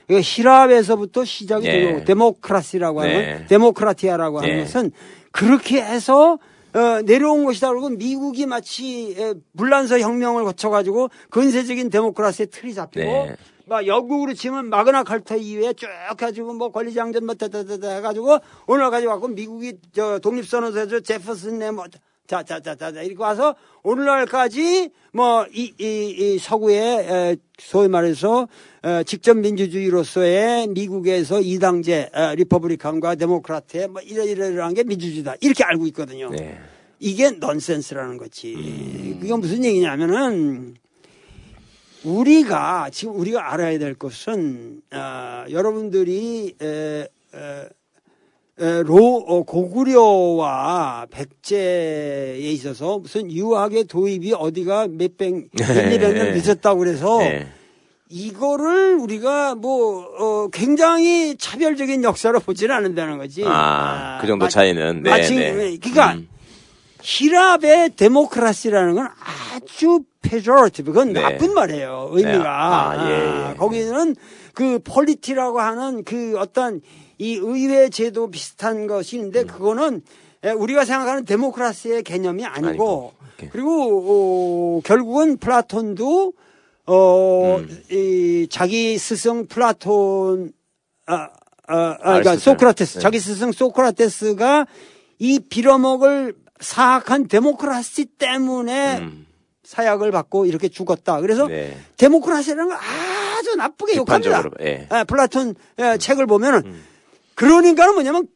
[0.09, 1.71] 이거 히랍에서부터 시작이 예.
[1.71, 3.45] 되고 데모크라시라고 하는 네.
[3.47, 4.59] 데모크라티아라고 하는 예.
[4.63, 4.91] 것은
[5.31, 6.39] 그렇게 해서
[6.73, 7.69] 어, 내려온 것이다.
[7.69, 13.35] 그리고 미국이 마치 에, 불란서 혁명을 거쳐가지고 근세적인 데모크라시의 틀이 잡히고 네.
[13.65, 19.29] 막 영국으로 치면 마그나 칼타 이후에 쭉 해가지고 뭐 권리장전 뭐 따따따따 해가지고 오늘까지 왔고
[19.29, 21.85] 미국이 저 독립선언서에서 제퍼슨 네뭐
[22.41, 28.47] 자 자 자 자 이렇게 와서 오늘날까지 뭐 이 이 이 서구의 에, 소위 말해서
[28.81, 36.29] 어, 직접 민주주의로서의 미국에서 이당제 어, Republican과 Democrat의 뭐 이러이러한 게 민주주의다 이렇게 알고 있거든요.
[36.31, 36.57] 네.
[36.99, 39.17] 이게 넌센스라는 거지.
[39.19, 40.75] 그게 무슨 얘기냐면은
[42.03, 47.69] 우리가 지금 우리가 알아야 될 것은 어, 여러분들이 에, 에, 에,
[48.55, 57.47] 로 어, 고구려와 백제에 있어서 무슨 유학의 도입이 어디가 몇백 몇백 년 늦었다고 그래서 네.
[58.09, 63.43] 이거를 우리가 뭐 어, 굉장히 차별적인 역사로 보지는 않는다는 거지.
[63.43, 65.01] 아, 그 정도 마- 차이는.
[65.01, 65.51] 네, 마치 네.
[65.51, 66.27] 그러니까 음.
[67.01, 69.07] 희랍의 democracy라는 건
[69.63, 71.21] 아주 pejorative 그건 네.
[71.21, 72.45] 나쁜 말이에요 의미가 네.
[72.47, 73.55] 아, 예, 예.
[73.55, 74.15] 거기는
[74.53, 76.81] 그 polity라고 하는 그 어떤
[77.17, 79.47] 이 의회 제도 비슷한 것이 있는데 음.
[79.47, 80.01] 그거는
[80.43, 83.13] 에, 우리가 생각하는 democracy의 개념이 아니고, 아니고.
[83.51, 86.33] 그리고 어, 결국은 플라톤도
[86.85, 87.83] 어, 음.
[87.91, 90.51] 이 자기 스승 플라톤
[91.05, 91.29] 아,
[91.67, 92.35] 아, 아, 그러니까.
[92.37, 92.99] 소크라테스 네.
[92.99, 94.67] 자기 스승 소크라테스가
[95.19, 99.25] 이 빌어먹을 사악한 democracy 때문에 음.
[99.63, 101.21] 사약을 받고 이렇게 죽었다.
[101.21, 101.75] 그래서 네.
[101.97, 104.43] 데모크라시라는 걸 아주 나쁘게 욕합니다.
[104.61, 104.87] 예.
[104.91, 106.92] 예, 플라톤 예, 책을 보면은
[107.35, 108.27] 그러니까 는 뭐냐면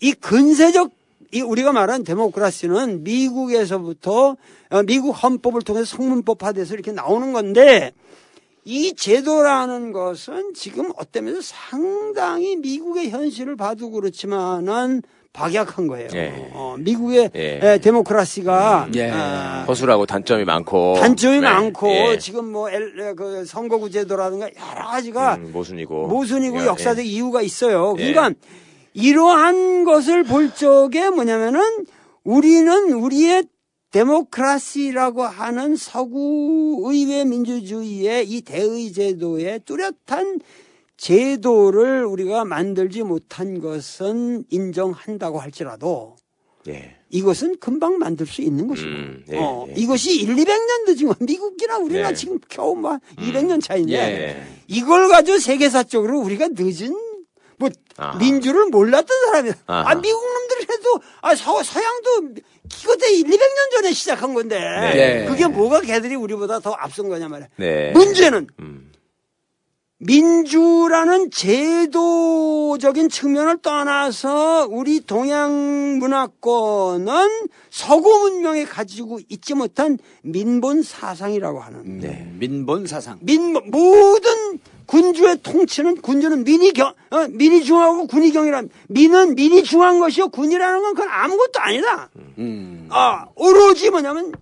[0.00, 0.92] 이 근세적
[1.32, 4.36] 이 우리가 말한 데모크라시는 미국에서부터
[4.70, 7.92] 어, 미국 헌법을 통해서 성문법화돼서 이렇게 나오는 건데
[8.64, 15.02] 이 제도라는 것은 지금 어떤 면에서 상당히 미국의 현실을 봐도 그렇지만은
[15.32, 16.08] 박약한 거예요.
[16.14, 16.50] 예.
[16.52, 17.60] 어, 미국의 예.
[17.62, 19.10] 에, 데모크라시가 예.
[19.10, 21.40] 아, 허술하고 단점이 많고 단점이 네.
[21.42, 22.18] 많고 예.
[22.18, 27.94] 지금 뭐 엘- 그 선거구 제도라든가 여러 가지가 음, 모순이고 모순이고 예, 역사적 이유가 있어요.
[27.98, 28.12] 예.
[28.12, 28.38] 그러니까
[28.94, 31.60] 이러한 것을 볼 적에 뭐냐면은
[32.24, 33.44] 우리는 우리의
[33.90, 40.40] 데모크라시라고 하는 서구 의회 민주주의의 이 대의 제도의 뚜렷한
[40.98, 46.16] 제도를 우리가 만들지 못한 것은 인정한다고 할지라도
[46.66, 46.96] 예.
[47.08, 49.74] 이것은 금방 만들 수 있는 것이고 음, 예, 어, 예.
[49.76, 52.14] 이것이 1, 200년 늦은 건 미국이나 우리나 예.
[52.14, 54.42] 지금 겨우 뭐 200년 차인데 예.
[54.66, 56.94] 이걸 가지고 세계사적으로 우리가 늦은
[57.58, 58.18] 뭐 아하.
[58.18, 59.52] 민주를 몰랐던 사람이야.
[59.66, 59.90] 아하.
[59.90, 62.34] 아 미국 놈들이 해도 아 서, 서양도
[62.86, 64.58] 그때 1, 200년 전에 시작한 건데
[64.94, 65.24] 네.
[65.26, 67.48] 그게 뭐가 걔들이 우리보다 더 앞선 거냐 말이야.
[67.56, 67.92] 네.
[67.92, 68.87] 문제는 음.
[70.00, 77.28] 민주라는 제도적인 측면을 떠나서 우리 동양 문화권은
[77.70, 82.32] 서구 문명에 가지고 있지 못한 민본 사상이라고 하는 네.
[82.38, 83.18] 민본 사상.
[83.22, 89.98] 민 모든 군주의 통치는 군주는 민이 경 어, 민이 중하고 군이 경이라 민은 민이 중한
[89.98, 92.08] 것이요 군이라는 건 그건 아무것도 아니다.
[92.38, 92.86] 음.
[92.90, 94.32] 아 오로지 뭐냐면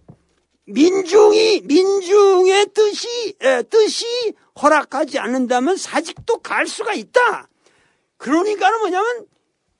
[0.66, 4.04] 민중이 민중의 뜻이 에, 뜻이
[4.60, 7.48] 허락하지 않는다면 사직도 갈 수가 있다.
[8.16, 9.26] 그러니까는 뭐냐면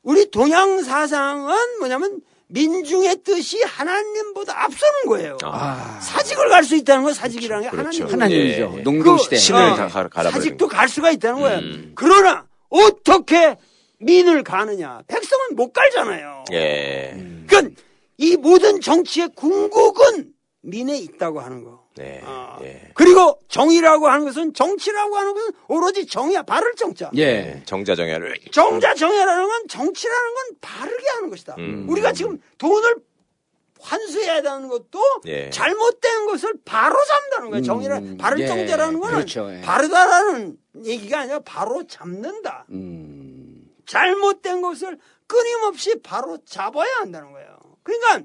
[0.03, 5.37] 우리 동양 사상은 뭐냐면 민중의 뜻이 하나님보다 앞서는 거예요.
[5.43, 5.99] 아.
[6.01, 8.05] 사직을 갈 수 있다는 건 사직이라는 게 그렇죠.
[8.05, 8.71] 하나님 하나님이죠.
[8.75, 8.83] 예, 예.
[8.83, 9.37] 농동시대.
[9.37, 11.59] 그, 신을 어, 다 가- 갈아버리는 사직도 갈 수가 있다는 거예요.
[11.59, 11.93] 음.
[11.97, 13.57] 그러나 어떻게
[13.99, 15.03] 민을 가느냐?
[15.09, 16.45] 백성은 못 갈잖아요.
[16.53, 17.15] 예.
[17.49, 17.75] 그러니까
[18.19, 20.33] 이 모든 정치의 궁극은
[20.66, 21.86] 민에 있다고 하는 거.
[21.97, 22.20] 네.
[22.24, 22.90] 아, 예.
[22.94, 26.43] 그리고 정의라고 하는 것은 정치라고 하는 것은 오로지 정의야.
[26.43, 27.10] 바를 정자.
[27.16, 27.62] 예.
[27.64, 31.55] 정자 정야를 정자 정의라는 건 정치라는 건 바르게 하는 것이다.
[31.59, 31.86] 음.
[31.88, 32.97] 우리가 지금 돈을
[33.80, 35.51] 환수해야 되는 것도 예.
[35.51, 37.62] 잘못된 것을 바로 잡는다는 거예요.
[37.64, 39.60] 정의라 음, 바를 예, 정제라는 거는 그렇죠, 예.
[39.60, 42.66] 바르다라는 얘기가 아니라 바로 잡는다.
[42.70, 43.70] 음.
[43.86, 44.98] 잘못된 것을
[45.28, 47.56] 끊임없이 바로 잡아야 한다는 거예요.
[47.84, 48.22] 그러니까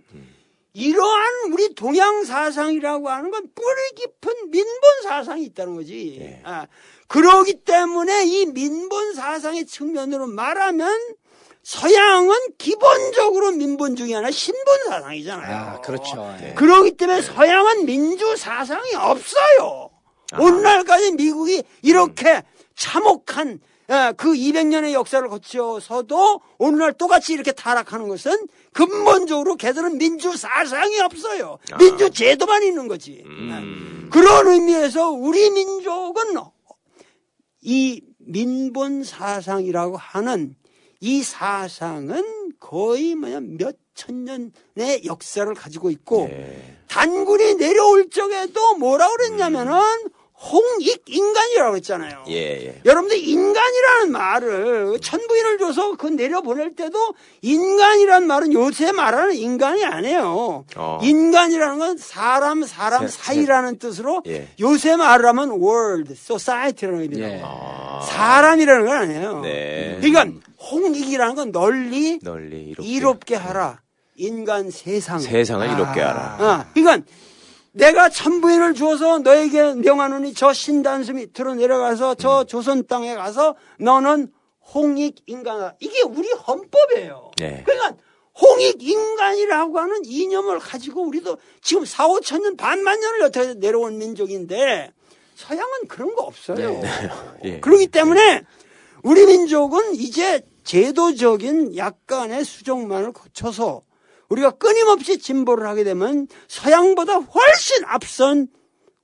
[0.73, 6.17] 이러한 우리 동양 사상이라고 하는 건 뿌리 깊은 민본 사상이 있다는 거지.
[6.21, 6.41] 예.
[6.43, 6.67] 아,
[7.07, 10.97] 그러기 때문에 이 민본 사상의 측면으로 말하면
[11.63, 15.55] 서양은 기본적으로 민본주의 하나 신본 사상이잖아요.
[15.55, 16.35] 아, 그렇죠.
[16.41, 16.53] 예.
[16.53, 19.89] 그러기 때문에 서양은 민주 사상이 없어요.
[20.39, 22.43] 오늘날까지 미국이 이렇게
[22.75, 23.59] 참혹한
[23.91, 31.57] 예, 그 200년의 역사를 거쳐서도 오늘날 똑같이 이렇게 타락하는 것은 근본적으로 걔들은 민주 사상이 없어요.
[31.77, 33.23] 민주 제도만 있는 거지.
[33.25, 34.05] 음.
[34.05, 34.09] 예.
[34.09, 36.35] 그런 의미에서 우리 민족은
[37.61, 40.55] 이 민본 사상이라고 하는
[40.99, 46.77] 이 사상은 거의 뭐냐 몇천 년의 역사를 가지고 있고 예.
[46.87, 49.73] 단군이 내려올 적에도 뭐라 그랬냐면은
[50.43, 52.23] 홍익 인간이라고 했잖아요.
[52.29, 52.81] 예, 예.
[52.83, 57.13] 여러분들 인간이라는 말을 천부인을 줘서 그 내려보낼 때도
[57.43, 60.65] 인간이라는 말은 요새 말하는 인간이 아니에요.
[60.75, 60.99] 어.
[61.03, 64.47] 인간이라는 건 사람 사람 세- 사이라는 뜻으로 예.
[64.59, 67.27] 요새 말을 하면 world, society라는 의미예요.
[67.27, 67.41] 예.
[67.45, 68.01] 아.
[68.09, 69.41] 사람이라는 건 아니에요.
[69.41, 69.97] 네.
[70.01, 70.39] 그러니까
[70.71, 73.81] 홍익이라는 건 널리 널리 이롭게, 이롭게 하라.
[74.15, 75.19] 인간 세상.
[75.19, 76.37] 세상을 이롭게 하라.
[76.39, 77.05] 아, 그러니까
[77.73, 82.15] 내가 천부인을 주어서 너에게 명하노니 저 신단수 밑으로 내려가서 음.
[82.17, 84.31] 저 조선 땅에 가서 너는
[84.73, 85.75] 홍익 인간이다.
[85.79, 87.31] 이게 우리 헌법이에요.
[87.37, 87.63] 네.
[87.65, 87.95] 그러니까
[88.39, 94.91] 홍익 인간이라고 하는 이념을 가지고 우리도 지금 4, 5천 년, 반만 년을 여태 내려온 민족인데
[95.35, 96.81] 서양은 그런 거 없어요.
[97.43, 97.59] 예.
[97.59, 98.43] 그렇기 때문에
[99.03, 103.81] 우리 민족은 이제 제도적인 약간의 수정만을 거쳐서
[104.31, 108.47] 우리가 끊임없이 진보를 하게 되면 서양보다 훨씬 앞선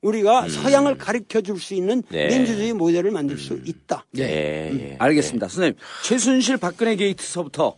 [0.01, 2.03] 우리가 서양을 가르쳐 줄 수 있는 음.
[2.09, 2.27] 네.
[2.27, 4.05] 민주주의 모델을 만들 수 있다.
[4.17, 4.95] 예, 예.
[4.99, 5.47] 알겠습니다.
[5.49, 7.75] 선생님, 최순실 박근혜 게이트서부터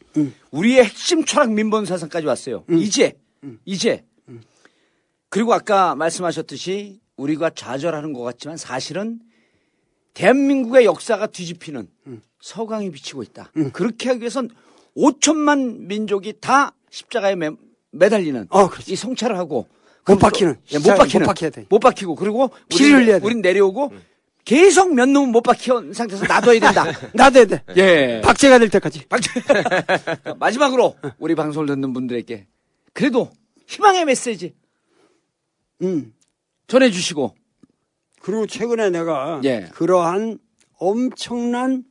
[0.51, 2.65] 우리의 핵심 철학 민본 사상까지 왔어요.
[2.69, 3.13] 이제,
[3.65, 4.03] 이제.
[5.29, 9.19] 그리고 아까 말씀하셨듯이 우리가 좌절하는 것 같지만 사실은
[10.13, 11.87] 대한민국의 역사가 뒤집히는
[12.41, 13.51] 서강이 비치고 있다.
[13.73, 14.49] 그렇게 하기 위해선
[14.97, 17.49] 5천만 민족이 다 십자가에 매,
[17.91, 18.93] 매달리는 어, 그렇지.
[18.93, 19.67] 이 성찰을 하고
[20.07, 20.55] 못 박히는.
[20.71, 21.65] 예, 못 박히는 못 박혀야 돼.
[21.69, 23.25] 못 박히고 그리고 피를 흘려야 돼.
[23.25, 23.93] 우린 내려오고
[24.45, 26.85] 계속 몇 놈은 못 박힌 상태에서 놔둬야 된다.
[27.13, 27.63] 나도 돼.
[27.77, 28.21] 예.
[28.23, 29.03] 박제가 될 때까지.
[30.39, 32.47] 마지막으로 우리 방송을 듣는 분들에게
[32.93, 33.31] 그래도
[33.67, 34.55] 희망의 메시지
[35.83, 36.13] 음.
[36.67, 37.35] 전해 주시고
[38.21, 39.69] 그리고 최근에 내가 예.
[39.73, 40.39] 그러한
[40.77, 41.83] 엄청난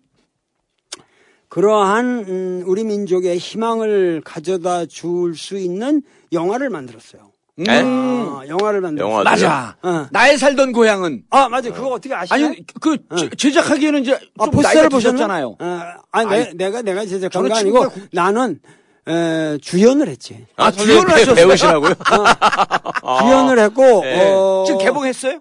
[1.48, 6.02] 그러한 음, 우리 민족의 희망을 가져다 줄 수 있는
[6.32, 7.30] 영화를 만들었어요.
[7.56, 7.82] 네?
[7.82, 9.24] 아, 영화를 만들었어요.
[9.24, 9.76] 맞아.
[9.82, 10.06] 어.
[10.12, 11.72] 나의 살던 고향은 아, 맞아.
[11.72, 12.46] 그거 어떻게 아시나요?
[12.46, 14.88] 아니 그 제- 제작하기에는 이제 아, 좀 포스터를?
[14.90, 15.56] 드셨잖아요.
[15.58, 15.80] 어,
[16.12, 18.60] 아니, 아니, 내, 내가, 내가 제작한 저는 거 아니고 친구가 나는,
[19.08, 20.46] 에, 주연을 했지.
[20.56, 21.34] 아, 주연을 선생님 하셨어요?
[21.48, 21.94] 배우시라고요?
[23.02, 23.18] 아.
[23.24, 24.30] 주연을 했고, 네.
[24.32, 25.40] 어, 지금 개봉했어요?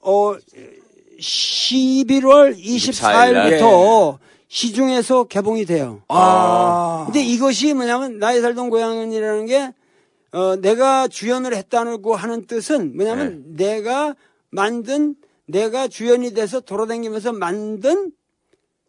[0.00, 0.34] 어,
[1.20, 4.18] 11월 24일부터
[4.58, 6.02] 시중에서 개봉이 돼요.
[6.06, 7.02] 아.
[7.06, 9.72] 근데 이것이 뭐냐면 나의 살던 고향이라는 게
[10.30, 14.14] 어, 내가 주연을 했다고 하는 뜻은 뭐냐면 내가
[14.50, 15.16] 만든
[15.46, 18.12] 내가 주연이 돼서 돌아다니면서 만든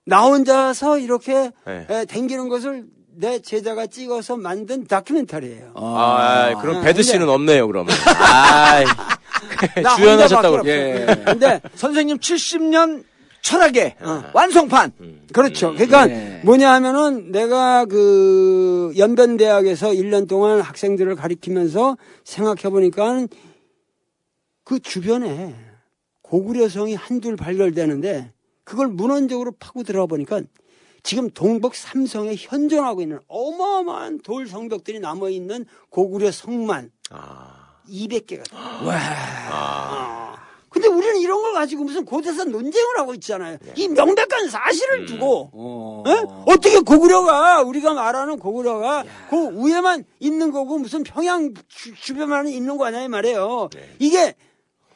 [0.06, 1.88] 나 혼자서 이렇게 네.
[1.90, 2.86] 에, 댕기는 것을
[3.18, 5.72] 내 제자가 찍어서 만든 다큐멘터리예요.
[5.76, 7.92] 아, 그럼 배드 근데- 씨는 없네요, 그러면.
[8.22, 8.84] 아,
[9.82, 10.68] 나 주연하셨다고.
[10.68, 11.06] 예.
[11.10, 11.24] 없어.
[11.26, 13.04] 근데 선생님 70년
[13.46, 14.24] 철학의 어.
[14.34, 14.92] 완성판.
[15.32, 15.72] 그렇죠.
[15.74, 16.42] 그러니까 네.
[16.44, 23.28] 뭐냐 하면은 내가 그 연변대학에서 1년 동안 학생들을 가리키면서 생각해 보니까
[24.64, 25.56] 그 주변에
[26.24, 28.32] 고구려성이 한둘 발견되는데
[28.64, 30.42] 그걸 문헌적으로 파고 들어가 보니까
[31.04, 38.56] 지금 동북 삼성에 현존하고 있는 어마어마한 돌 성벽들이 남아 있는 고구려 성만 아, 200개가 돼.
[38.56, 40.25] 와.
[40.76, 43.58] 근데 우리는 이런 걸 가지고 무슨 고대사 논쟁을 하고 있잖아요.
[43.78, 46.04] 이 명백한 사실을 두고 어.
[46.06, 46.12] 예?
[46.52, 52.84] 어떻게 고구려가 우리가 말하는 고구려가 그 위에만 있는 거고 무슨 평양 주, 주변만 있는 거
[52.88, 53.70] 아니야 이 말이에요.
[54.00, 54.36] 이게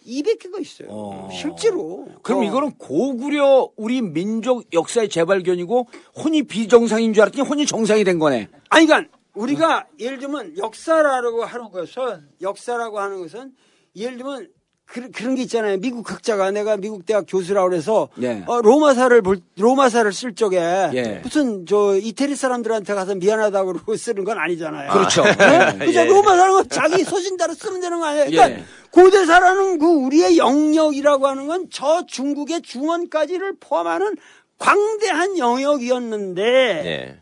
[0.05, 0.89] 200개가 있어요.
[0.91, 1.29] 어.
[1.31, 2.09] 실제로.
[2.23, 2.43] 그럼 어.
[2.43, 5.87] 이거는 고구려 우리 민족 역사의 재발견이고
[6.21, 8.49] 혼이 비정상인 줄 알았더니 혼이 정상이 된 거네.
[8.67, 13.53] 아니 그러니까 우리가 예를 들면 역사라고 하는 것은 역사라고 하는 것은
[13.95, 14.49] 예를 들면
[14.91, 15.77] 그, 런 게 있잖아요.
[15.77, 18.43] 미국 학자가 내가 미국 대학 교수라고 그래서 예.
[18.47, 20.57] 어, 로마사를 볼 로마사를 쓸 적에
[20.93, 21.19] 예.
[21.23, 24.91] 무슨 저 이태리 사람들한테 가서 미안하다고 그러고 쓰는 건 아니잖아요.
[24.91, 25.23] 그렇죠.
[25.23, 25.77] 네?
[25.81, 25.85] 예.
[25.85, 25.99] 그죠?
[25.99, 26.05] 예.
[26.05, 28.25] 로마사는 건 자기 소신대로 쓰면 되는 거 아니에요.
[28.31, 28.63] 그러니까 예.
[28.91, 34.15] 고대사라는 그 우리의 영역이라고 하는 건 저 중국의 중원까지를 포함하는
[34.57, 36.41] 광대한 영역이었는데
[36.85, 37.19] 예.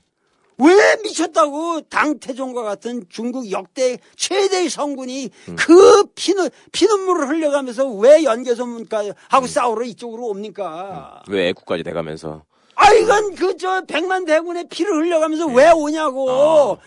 [0.60, 0.74] 왜
[1.04, 9.86] 미쳤다고 당태종과 같은 중국 역대 최대의 성군이 그 피눈, 피눈물을 흘려가면서 왜 연개소문까지 하고 싸우러
[9.86, 11.22] 이쪽으로 옵니까?
[11.30, 12.44] 왜 애국까지 돼가면서.
[12.76, 16.78] 아, 이건 그 저 백만 대군의 피를 흘려가면서 왜 오냐고.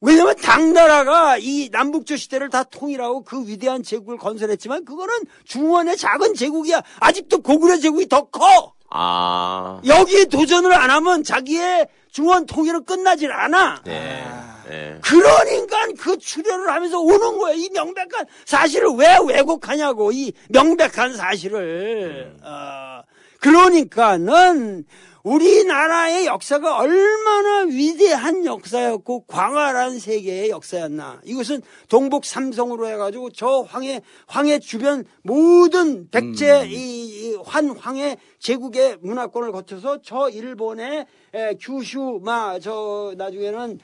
[0.00, 5.14] 왜냐면 당나라가 이 남북조 시대를 다 통일하고 그 위대한 제국을 건설했지만 그거는
[5.44, 6.82] 중원의 작은 제국이야.
[7.00, 8.74] 아직도 고구려 제국이 더 커.
[8.98, 13.82] 아, 여기에 도전을 안 하면 자기의 중원 통일은 끝나질 않아.
[13.88, 14.24] 예.
[14.70, 14.98] 예.
[15.02, 17.56] 그러니까 그 출혈을 하면서 오는 거예요.
[17.58, 20.12] 이 명백한 사실을 왜 왜곡하냐고.
[20.12, 22.34] 이 명백한 사실을.
[22.42, 23.02] 어,
[23.40, 24.84] 그러니까는
[25.26, 31.20] 우리나라의 역사가 얼마나 위대한 역사였고 광활한 세계의 역사였나.
[31.24, 38.98] 이것은 동북 삼성으로 해가지고 저 황해 황해 주변 모든 백제 이, 이 환 황해 제국의
[39.02, 43.78] 문화권을 거쳐서 저 일본의 에, 규슈 마 저 나중에는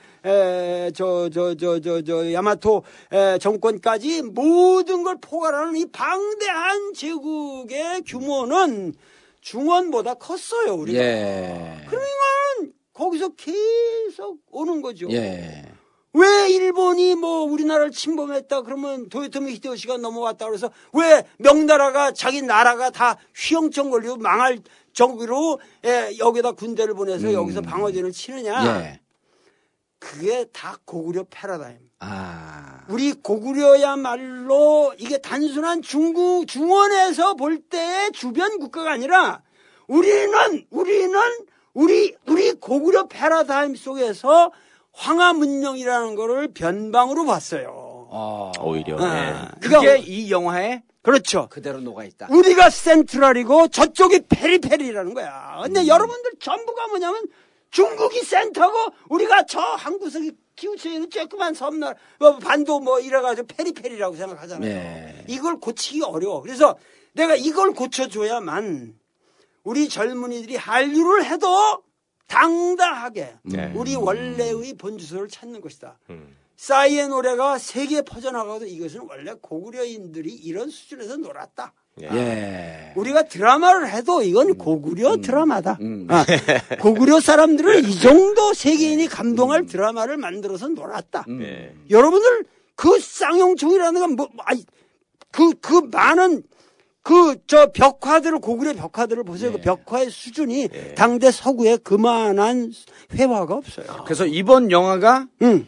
[0.95, 2.83] 저저 저 저 저 야마토
[3.13, 8.95] 에, 정권까지 모든 걸 포괄하는 이 방대한 제국의 규모는
[9.43, 11.03] 중원보다 컸어요 우리가.
[11.03, 11.85] 예.
[11.89, 15.11] 그러니까 거기서 계속 오는 거죠.
[15.11, 15.65] 예.
[16.15, 23.17] 왜 일본이 뭐 우리나라를 침범했다 그러면 도요토미 히데요시가 넘어왔다 그래서 왜 명나라가 자기 나라가 다
[23.35, 24.59] 휘영청 걸리고 망할
[24.93, 28.85] 정도로 예, 여기다 군대를 보내서 여기서 방어전을 치느냐 음.
[28.85, 29.01] 예.
[29.99, 32.81] 그게 다 고구려 패러다임 아.
[32.89, 39.41] 우리 고구려야말로 이게 단순한 중국 중원에서 볼 때의 주변 국가가 아니라
[39.87, 41.21] 우리는 우리는
[41.75, 44.51] 우리 우리 고구려 패러다임 속에서
[44.93, 47.71] 황하 문명이라는 거를 변방으로 봤어요.
[48.11, 48.53] 어.
[48.61, 48.97] 오히려.
[48.99, 49.61] 아, 예.
[49.61, 51.49] 그게 그러니까 이 영화에 그렇죠.
[51.51, 52.29] 그대로 녹아 있다.
[52.31, 55.61] 우리가 센트럴이고 저쪽이 페리페리라는 거야.
[55.63, 57.23] 근데 여러분들 전부가 뭐냐면
[57.71, 58.77] 중국이 센터고
[59.09, 64.73] 우리가 저 한 구석이 있는 쬐끄만 섬나 뭐 반도 뭐 이래가지고 페리페리라고 생각하잖아요.
[64.73, 65.25] 네.
[65.29, 66.41] 이걸 고치기 어려워.
[66.41, 66.77] 그래서
[67.13, 68.99] 내가 이걸 고쳐줘야만
[69.65, 71.83] 우리 젊은이들이 한류를 해도
[72.27, 73.73] 당당하게 네.
[73.75, 75.99] 우리 원래의 본주소를 찾는 것이다.
[76.11, 76.37] 음.
[76.57, 81.75] 싸이의 노래가 세계에 퍼져나가도 이것은 원래 고구려인들이 이런 수준에서 놀았다.
[82.01, 82.93] 예.
[82.97, 85.77] 우리가 드라마를 해도 이건 고구려 드라마다.
[85.81, 86.07] 음.
[86.09, 86.25] 아,
[86.81, 91.25] 고구려 사람들은 이 정도 세계인이 감동할 드라마를 만들어서 놀았다.
[91.29, 91.43] 음.
[91.43, 91.75] 예.
[91.91, 92.45] 여러분들
[92.75, 94.65] 그 쌍용총이라는 건 뭐, 아니,
[95.31, 96.43] 그, 그 많은
[97.03, 99.53] 그 저 벽화들을 고구려 벽화들을 보세요.
[99.53, 102.73] 그 벽화의 수준이 당대 서구에 그만한
[103.13, 104.05] 회화가 없어요.
[104.05, 105.67] 그래서 이번 영화가 응.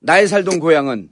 [0.00, 1.10] 나의 살던 고향은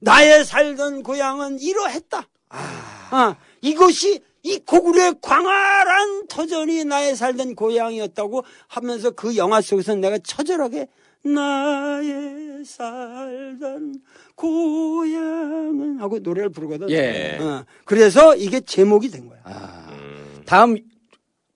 [0.00, 2.26] 나의 살던 고향은 이러했다.
[2.50, 10.88] 아, 이것이 이 고구려의 광활한 터전이 나의 살던 고향이었다고 하면서 그 영화 속에서 내가 처절하게
[11.24, 13.96] 나의 살던
[14.36, 16.88] 고향은 하고 노래를 부르거든.
[16.90, 17.38] 예.
[17.40, 19.38] 어, 그래서 이게 제목이 된 거야.
[20.46, 20.78] 다음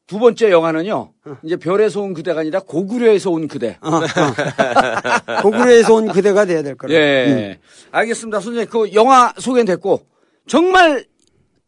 [0.06, 1.12] 두 번째 영화는요.
[1.42, 3.78] 이제 별에서 온 그대가 아니라 고구려에서 온 그대.
[3.80, 4.02] 어, 어.
[5.42, 6.92] 고구려에서 온 그대가 돼야 될 거라.
[6.92, 7.58] 예.
[7.92, 8.40] 알겠습니다.
[8.40, 10.04] 선생님, 그 영화 소개는 됐고,
[10.46, 11.06] 정말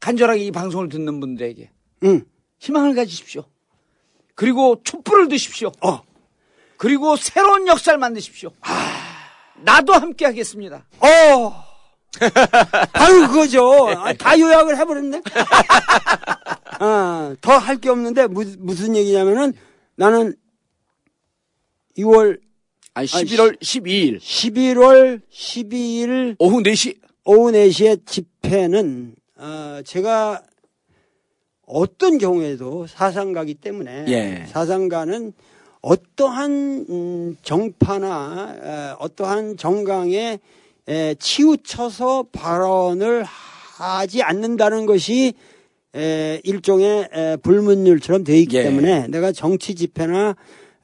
[0.05, 1.71] 간절하게 이 방송을 듣는 분들에게
[2.05, 2.25] 응.
[2.59, 3.43] 희망을 가지십시오.
[4.35, 5.73] 그리고 촛불을 드십시오.
[5.83, 6.03] 어.
[6.77, 8.51] 그리고 새로운 역사를 만드십시오.
[9.63, 10.85] 나도 함께 하겠습니다.
[11.01, 11.65] 어.
[12.93, 13.89] 바로 그거죠.
[13.97, 15.23] 아, 다 요약을 해버렸네.
[16.81, 19.55] 아, 더 할 게 없는데 무, 무슨 얘기냐면은
[19.97, 20.35] 나는
[21.97, 22.39] 2월
[22.93, 29.15] 아니, 11월 12일 11월 12일 오후 4시 오후 4시에 집회는
[29.45, 30.43] 어, 제가
[31.66, 34.47] 어떤 경우에도 사상가기 때문에 예.
[34.49, 35.35] 사상가는
[35.83, 40.39] 어떠한 음, 정파나 에, 어떠한 정강에
[40.89, 45.35] 에, 치우쳐서 발언을 하지 않는다는 것이
[45.95, 48.62] 에, 일종의 에, 불문율처럼 되어 있기 예.
[48.62, 50.37] 때문에 내가 정치 집회나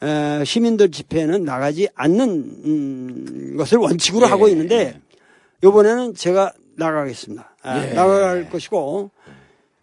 [0.03, 2.29] 에, 시민들 집회는 나가지 않는
[2.67, 4.31] 음, 것을 원칙으로 예.
[4.31, 5.01] 하고 있는데
[5.65, 7.57] 이번에는 제가 나가겠습니다.
[7.63, 7.95] 아, 예.
[7.95, 9.11] 나갈 것이고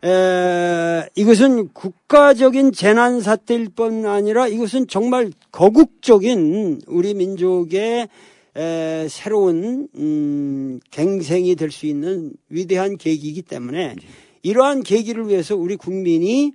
[0.03, 8.07] 에, 이것은 국가적인 재난 사태일 뿐 아니라 이것은 정말 거국적인 우리 민족의
[8.55, 13.95] 에, 새로운 음, 갱생이 될 수 있는 위대한 계기이기 때문에
[14.43, 16.53] 이러한 계기를 위해서 우리 국민이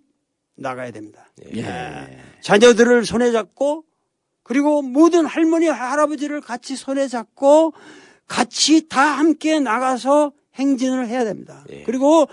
[0.56, 1.28] 나가야 됩니다.
[1.56, 1.64] 예.
[2.40, 3.84] 자녀들을 손에 잡고
[4.44, 7.72] 그리고 모든 할머니 할아버지를 같이 손에 잡고
[8.32, 11.64] 같이 다 함께 나가서 행진을 해야 됩니다.
[11.84, 12.28] 그리고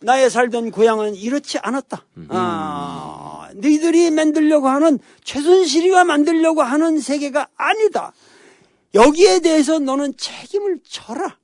[0.00, 2.04] 나의 살던 고향은 이렇지 않았다.
[2.28, 8.12] 아, 너희들이 만들려고 하는 최순실이가 만들려고 하는 세계가 아니다.
[8.94, 11.38] 여기에 대해서 너는 책임을 져라.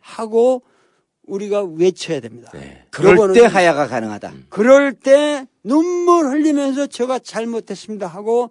[0.00, 0.62] 하고
[1.26, 2.50] 우리가 외쳐야 됩니다.
[2.90, 4.32] 그럴 요거는 때 하야가 가능하다.
[4.48, 8.50] 그럴 때 눈물 흘리면서 제가 잘못했습니다 하고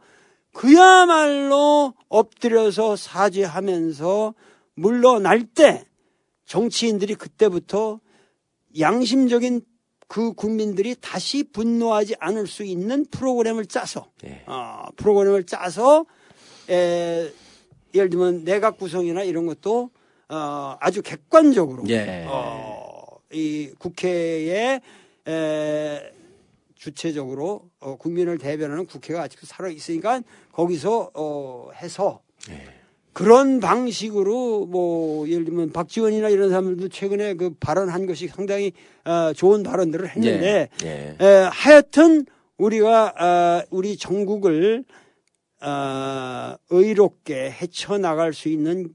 [0.55, 4.33] 그야말로 엎드려서 사죄하면서
[4.75, 5.83] 물러날 때
[6.45, 7.99] 정치인들이 그때부터
[8.79, 9.61] 양심적인
[10.07, 14.07] 그 국민들이 다시 분노하지 않을 수 있는 프로그램을 짜서
[14.45, 16.05] 어, 프로그램을 짜서
[16.69, 17.29] 에,
[17.93, 19.89] 예를 들면 내각 구성이나 이런 것도
[20.29, 22.25] 어, 아주 객관적으로 예.
[22.29, 24.79] 어, 이 국회에
[25.27, 26.14] 에,
[26.75, 30.21] 주체적으로 어, 국민을 대변하는 국회가 아직도 살아 있으니까
[30.51, 32.21] 거기서 어, 해서
[33.13, 38.73] 그런 방식으로 뭐 예를 들면 박지원이나 이런 사람들도 최근에 그 발언한 것이 상당히
[39.05, 41.15] 어, 좋은 발언들을 했는데 예.
[41.19, 42.25] 에, 하여튼
[42.57, 44.83] 우리가 어, 우리 전국을
[45.61, 48.89] 어, 의롭게 헤쳐나갈 수 있는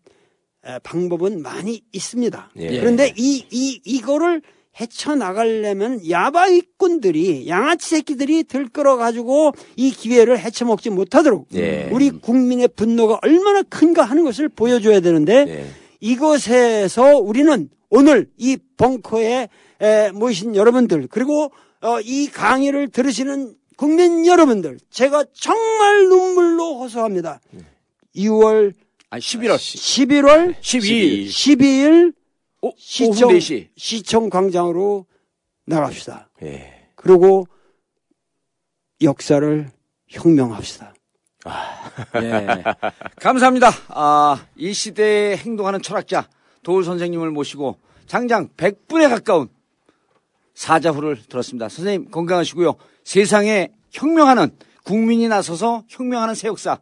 [0.66, 2.50] 에, 방법은 많이 있습니다.
[2.56, 2.78] 예.
[2.78, 4.42] 그런데 이, 이, 이거를
[4.80, 11.88] 헤쳐나가려면 야바위꾼들이 양아치 새끼들이 들끓어 가지고 이 기회를 헤쳐먹지 못하도록 예.
[11.92, 15.66] 우리 국민의 분노가 얼마나 큰가 하는 것을 보여줘야 되는데 예.
[16.00, 19.48] 이것에서 우리는 오늘 이 벙커에
[19.82, 21.52] 에, 모이신 여러분들 그리고
[21.82, 27.40] 어, 이 강의를 들으시는 국민 여러분들 제가 정말 눈물로 호소합니다.
[28.14, 28.72] 2월
[29.08, 32.12] 아니, 11월 11월 12일 12일
[32.62, 33.68] 오, 오후 시청 4시.
[33.76, 35.06] 시청 광장으로
[35.66, 36.30] 나갑시다.
[36.42, 36.88] 예.
[36.94, 37.46] 그리고
[39.02, 39.70] 역사를
[40.08, 40.94] 혁명합시다.
[42.22, 42.62] 예.
[43.16, 43.70] 감사합니다.
[43.88, 46.28] 아, 이 시대에 행동하는 철학자
[46.62, 49.48] 도울 선생님을 모시고 장장 100분에 가까운
[50.54, 51.68] 사자후를 들었습니다.
[51.68, 52.74] 선생님 건강하시고요.
[53.04, 54.50] 세상에 혁명하는
[54.84, 56.78] 국민이 나서서 혁명하는 새 역사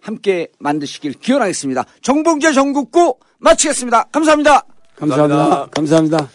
[0.00, 1.84] 함께 만드시길 기원하겠습니다.
[2.02, 4.04] 정봉재 전국구 마치겠습니다.
[4.12, 4.62] 감사합니다.
[4.96, 5.66] 감사합니다.
[5.70, 5.70] 감사합니다.
[5.74, 6.28] 감사합니다.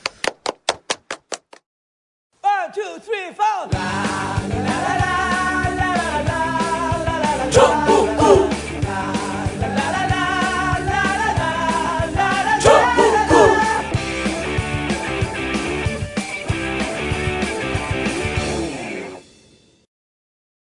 [2.44, 3.32] One, two, three,